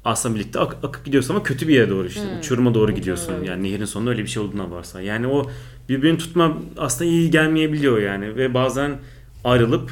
Aslında 0.06 0.36
birlikte 0.36 0.60
ak- 0.60 0.78
akıp 0.84 1.06
gidiyorsun 1.06 1.34
ama 1.34 1.44
kötü 1.44 1.68
bir 1.68 1.74
yere 1.74 1.90
doğru 1.90 2.08
işte 2.08 2.22
uçuruma 2.40 2.74
doğru 2.74 2.92
gidiyorsun. 2.92 3.36
Doğru. 3.38 3.46
yani 3.46 3.64
nehirin 3.64 3.86
sonunda 3.86 4.10
öyle 4.12 4.24
bir 4.24 4.28
şey 4.28 4.44
olduğuna 4.44 4.72
varsa 4.72 5.02
yani 5.02 5.28
o 5.28 5.50
birbirini 5.90 6.18
tutma 6.18 6.58
aslında 6.78 7.12
iyi 7.12 7.32
gelmeyebiliyor 7.32 8.00
yani 8.02 8.36
ve 8.36 8.54
bazen 8.54 9.00
ayrılıp 9.44 9.92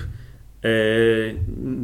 e, 0.66 0.70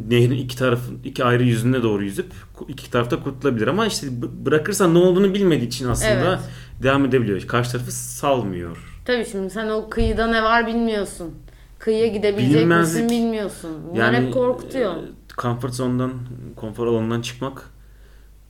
nehrin 0.08 0.36
iki 0.38 0.56
tarafı 0.56 0.92
iki 1.04 1.24
ayrı 1.24 1.42
yüzüne 1.42 1.82
doğru 1.82 2.04
yüzüp 2.04 2.26
iki 2.68 2.90
tarafta 2.90 3.22
kurtulabilir 3.22 3.66
ama 3.66 3.86
işte 3.86 4.06
bırakırsan 4.46 4.94
ne 4.94 4.98
olduğunu 4.98 5.34
bilmediği 5.34 5.66
için 5.66 5.88
aslında 5.88 6.10
Evet. 6.28 6.38
devam 6.82 7.04
edebiliyor. 7.04 7.40
Karşı 7.40 7.72
tarafı 7.72 7.92
salmıyor. 7.92 9.02
Tabii 9.04 9.26
şimdi 9.32 9.50
sen 9.50 9.68
o 9.68 9.90
kıyıda 9.90 10.26
ne 10.26 10.42
var 10.42 10.66
bilmiyorsun. 10.66 11.30
Kıyıya 11.78 12.06
gidebilecek 12.06 12.56
Bilinmezlik. 12.56 13.02
misin 13.04 13.18
bilmiyorsun. 13.24 13.70
Bunlar 13.92 14.14
hep 14.14 14.32
korkutuyor. 14.32 14.94
e, 14.96 14.98
comfort 15.38 15.74
zone'dan, 15.74 16.12
konfor 16.56 16.86
alanından 16.86 17.20
çıkmak 17.20 17.70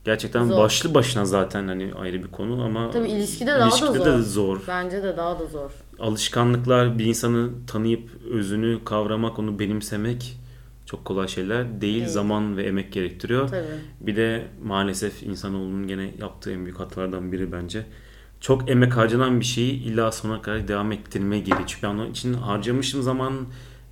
gerçekten 0.05 0.45
Zor. 0.45 0.57
başlı 0.57 0.93
başına 0.93 1.25
zaten 1.25 1.67
hani 1.67 1.91
ayrı 1.99 2.23
bir 2.23 2.27
konu 2.31 2.63
ama 2.63 2.91
Tabii 2.91 3.09
ilişkide 3.09 3.51
daha 3.51 3.59
da 3.59 3.63
ilişkide 3.67 3.97
zor. 3.97 4.05
de 4.05 4.21
zor. 4.21 4.61
Bence 4.67 5.03
de 5.03 5.17
daha 5.17 5.39
da 5.39 5.45
zor. 5.45 5.71
Alışkanlıklar 5.99 6.99
bir 6.99 7.05
insanı 7.05 7.49
tanıyıp 7.67 8.09
özünü 8.31 8.79
kavramak, 8.85 9.39
onu 9.39 9.59
benimsemek 9.59 10.37
çok 10.85 11.05
kolay 11.05 11.27
şeyler 11.27 11.81
değil. 11.81 12.01
Evet. 12.01 12.11
Zaman 12.11 12.57
ve 12.57 12.63
emek 12.63 12.91
gerektiriyor. 12.93 13.47
Tabii. 13.49 13.65
Bir 14.01 14.15
de 14.15 14.47
maalesef 14.63 15.23
insanoğlunun 15.23 15.87
gene 15.87 16.11
yaptığı 16.19 16.51
en 16.51 16.65
büyük 16.65 16.79
hatalardan 16.79 17.31
biri 17.31 17.51
bence. 17.51 17.85
Çok 18.39 18.69
emek 18.69 18.97
harcanan 18.97 19.39
bir 19.39 19.45
şeyi 19.45 19.71
illa 19.83 20.11
sonuna 20.11 20.41
kadar 20.41 20.67
devam 20.67 20.91
ettirmeye 20.91 21.39
gerekiyor. 21.41 21.67
Çünkü 21.67 21.83
ben 21.87 21.89
onun 21.93 22.11
için 22.11 22.33
harcamışım 22.33 23.01
zaman, 23.01 23.33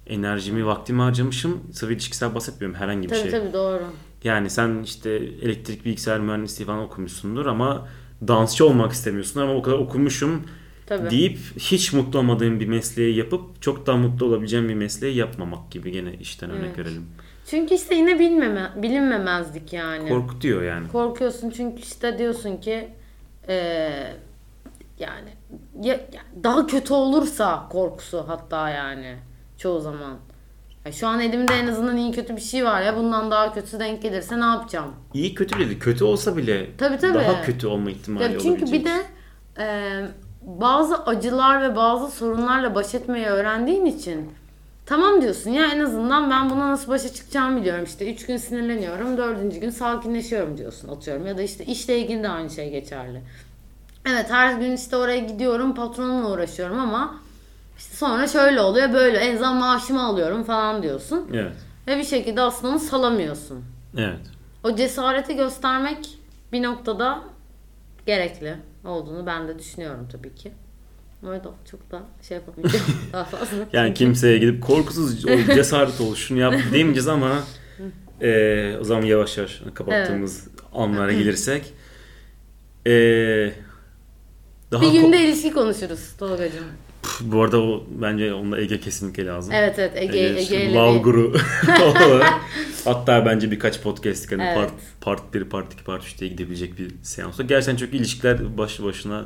enerjimi, 0.07 0.65
vaktimi 0.65 1.01
harcamışım. 1.01 1.59
Sırf 1.71 1.91
ilişkisel 1.91 2.35
bahsetmiyorum 2.35 2.79
herhangi 2.79 3.03
bir 3.03 3.09
Tabii 3.09 3.19
şey. 3.21 3.31
tabii 3.31 3.53
doğru. 3.53 3.83
Yani 4.23 4.49
sen 4.49 4.83
işte 4.83 5.09
elektrik 5.41 5.85
bilgisayar 5.85 6.19
mühendisliği 6.19 6.67
falan 6.67 6.79
okumuşsundur 6.79 7.45
ama 7.45 7.87
dansçı 8.27 8.65
olmak 8.65 8.91
istemiyorsun 8.91 9.41
ama 9.41 9.53
o 9.53 9.61
kadar 9.61 9.77
okumuşum 9.77 10.43
Tabii. 10.85 11.09
deyip 11.09 11.37
hiç 11.59 11.93
mutlu 11.93 12.19
olmadığın 12.19 12.59
bir 12.59 12.67
mesleği 12.67 13.17
yapıp 13.17 13.61
çok 13.61 13.87
daha 13.87 13.97
mutlu 13.97 14.25
olabileceğin 14.25 14.69
bir 14.69 14.73
mesleği 14.73 15.15
yapmamak 15.17 15.71
gibi 15.71 15.91
gene 15.91 16.13
işten 16.13 16.49
örnek 16.49 16.65
Evet. 16.65 16.77
verelim. 16.77 17.05
Çünkü 17.47 17.75
işte 17.75 17.95
yine 17.95 18.19
bilmeme, 18.19 18.71
bilinmemezlik 18.75 19.73
yani. 19.73 20.09
Korkutuyor 20.09 20.63
yani. 20.63 20.87
Korkuyorsun 20.87 21.49
çünkü 21.49 21.81
işte 21.81 22.17
diyorsun 22.17 22.57
ki 22.57 22.89
eee, 23.49 24.15
yani 24.99 25.29
ya, 25.81 25.93
ya 25.93 26.21
daha 26.43 26.67
kötü 26.67 26.93
olursa 26.93 27.67
korkusu 27.71 28.23
hatta 28.27 28.69
yani 28.69 29.15
çoğu 29.57 29.79
zaman. 29.81 30.17
Ya 30.85 30.91
şu 30.91 31.07
an 31.07 31.19
elimde 31.19 31.53
en 31.53 31.67
azından 31.67 31.97
iyi 31.97 32.11
kötü 32.11 32.35
bir 32.35 32.41
şey 32.41 32.65
var 32.65 32.81
ya 32.81 32.97
bundan 32.97 33.31
daha 33.31 33.53
kötüsü 33.53 33.79
denk 33.79 34.01
gelirse 34.01 34.39
ne 34.39 34.45
yapacağım? 34.45 34.91
İyi 35.13 35.35
kötü 35.35 35.55
bile 35.59 35.67
değil. 35.69 35.79
Kötü 35.79 36.03
olsa 36.03 36.37
bile 36.37 36.77
Tabii, 36.77 36.97
tabii. 36.97 37.13
daha 37.13 37.41
kötü 37.41 37.67
olma 37.67 37.91
ihtimali 37.91 38.23
Ya 38.23 38.39
çünkü 38.39 38.49
olabilecek. 38.49 38.79
bir 38.79 38.85
de 38.85 39.01
eee, 39.59 40.07
bazı 40.41 40.97
acılar 41.03 41.61
ve 41.61 41.75
bazı 41.75 42.11
sorunlarla 42.17 42.75
baş 42.75 42.95
etmeyi 42.95 43.25
öğrendiğin 43.25 43.85
için 43.85 44.31
tamam 44.85 45.21
diyorsun 45.21 45.51
ya 45.51 45.65
en 45.65 45.79
azından 45.79 46.29
ben 46.31 46.49
buna 46.49 46.69
nasıl 46.69 46.91
başa 46.91 47.09
çıkacağımı 47.13 47.61
biliyorum. 47.61 47.83
İşte 47.83 48.13
3 48.13 48.25
gün 48.25 48.37
sinirleniyorum, 48.37 49.17
dördüncü 49.17 49.59
gün 49.59 49.69
sakinleşiyorum 49.69 50.57
diyorsun 50.57 50.87
atıyorum. 50.87 51.27
Ya 51.27 51.37
da 51.37 51.41
işte 51.41 51.65
işle 51.65 51.99
ilgili 51.99 52.23
de 52.23 52.29
aynı 52.29 52.49
şey 52.49 52.69
geçerli. 52.71 53.21
Evet 54.05 54.25
her 54.29 54.53
gün 54.53 54.71
işte 54.71 54.95
oraya 54.95 55.19
gidiyorum 55.19 55.75
patronumla 55.75 56.31
uğraşıyorum 56.31 56.79
ama 56.79 57.15
işte 57.81 57.95
sonra 57.95 58.27
şöyle 58.27 58.61
oluyor 58.61 58.93
böyle 58.93 59.17
en 59.17 59.33
azından 59.33 59.55
maaşımı 59.55 60.03
alıyorum 60.03 60.43
falan 60.43 60.83
diyorsun. 60.83 61.27
Evet. 61.33 61.55
Ve 61.87 61.97
bir 61.97 62.03
şekilde 62.03 62.41
aslında 62.41 62.73
onu 62.73 62.79
salamıyorsun. 62.79 63.65
Evet. 63.97 64.19
O 64.63 64.75
cesareti 64.75 65.35
göstermek 65.35 66.09
bir 66.51 66.63
noktada 66.63 67.21
gerekli 68.05 68.55
olduğunu 68.85 69.25
ben 69.25 69.47
de 69.47 69.59
düşünüyorum 69.59 70.07
tabii 70.11 70.35
ki. 70.35 70.51
Da 71.23 71.51
çok 71.71 71.91
da 71.91 72.01
şey 72.27 72.37
yapamayacağım 72.37 72.85
daha 73.13 73.23
fazla. 73.23 73.57
Yani 73.73 73.93
kimseye 73.93 74.37
gidip 74.37 74.63
korkusuz 74.63 75.25
o 75.25 75.29
cesaret 75.53 76.01
oluşunu 76.01 76.39
yap 76.39 76.53
demeyeceğiz 76.73 77.07
ama 77.07 77.43
eee, 78.21 78.77
o 78.81 78.83
zaman 78.83 79.03
yavaş 79.03 79.37
yavaş 79.37 79.61
kapattığımız 79.73 80.47
anlara 80.73 81.13
gelirsek 81.21 81.73
eee, 82.85 83.53
daha 84.71 84.81
bir 84.81 84.87
ko- 84.87 85.01
günde 85.01 85.25
ilişki 85.25 85.53
konuşuruz 85.53 86.13
Tolga'cığım. 86.19 86.65
Bu 87.21 87.43
arada 87.43 87.61
o 87.61 87.83
bence 88.01 88.33
onunla 88.33 88.59
Ege 88.61 88.79
kesinlikle 88.79 89.25
lazım. 89.25 89.53
Evet 89.53 89.79
evet 89.79 89.91
Ege, 89.95 90.19
Ege, 90.19 90.39
Ege, 90.39 90.65
ile 90.65 90.73
Love 90.73 90.97
bir- 90.99 91.03
Guru. 91.03 91.35
Hatta 92.85 93.25
bence 93.25 93.51
birkaç 93.51 93.81
podcast 93.81 94.31
hani 94.31 94.43
Evet. 94.43 94.55
part, 94.55 94.71
part 95.01 95.33
1, 95.33 95.43
part 95.43 95.73
2, 95.73 95.83
part 95.83 96.03
3 96.05 96.19
diye 96.19 96.29
gidebilecek 96.29 96.79
bir 96.79 96.91
seans. 97.03 97.37
Gerçekten 97.47 97.75
çok 97.75 97.93
ilişkiler 97.93 98.57
başlı 98.57 98.83
başına 98.85 99.25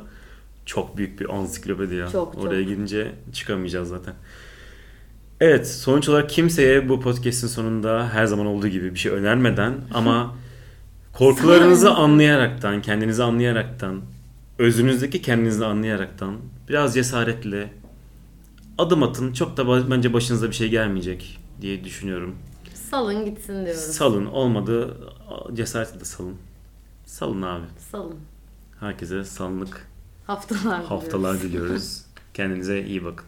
çok 0.66 0.96
büyük 0.96 1.20
bir 1.20 1.34
ansiklopedi 1.34 1.94
ya. 1.94 2.08
Çok, 2.08 2.34
çok. 2.34 2.44
Oraya 2.44 2.62
gidince 2.62 3.12
çıkamayacağız 3.32 3.88
zaten. 3.88 4.14
Evet 5.40 5.68
sonuç 5.68 6.08
olarak 6.08 6.30
kimseye 6.30 6.88
bu 6.88 7.00
podcast'in 7.00 7.48
sonunda 7.48 8.08
her 8.12 8.26
zaman 8.26 8.46
olduğu 8.46 8.68
gibi 8.68 8.94
bir 8.94 8.98
şey 8.98 9.12
önermeden 9.12 9.74
ama 9.94 10.34
korkularınızı 11.12 11.90
anlayaraktan, 11.90 12.82
kendinizi 12.82 13.22
anlayaraktan, 13.22 14.00
özünüzdeki 14.58 15.22
kendinizi 15.22 15.64
anlayaraktan 15.64 16.36
biraz 16.68 16.94
cesaretle 16.94 17.72
adım 18.78 19.02
atın. 19.02 19.32
Çok 19.32 19.56
da 19.56 19.90
bence 19.90 20.12
başınıza 20.12 20.48
bir 20.48 20.54
şey 20.54 20.68
gelmeyecek 20.68 21.38
diye 21.60 21.84
düşünüyorum. 21.84 22.36
Salın 22.74 23.24
gitsin 23.24 23.64
diyorum. 23.64 23.80
Salın 23.80 24.26
olmadı 24.26 24.96
cesaretle 25.54 26.00
de 26.00 26.04
salın. 26.04 26.36
Salın 27.04 27.42
abi. 27.42 27.66
Salın. 27.92 28.16
Herkese 28.80 29.24
salınlık 29.24 29.88
Haftalar 30.26 30.84
haftalar 30.84 31.40
diliyoruz. 31.40 32.04
Kendinize 32.34 32.82
iyi 32.82 33.04
bakın. 33.04 33.26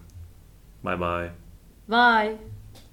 Bay 0.84 1.00
bay. 1.00 1.30
Bye. 1.88 2.38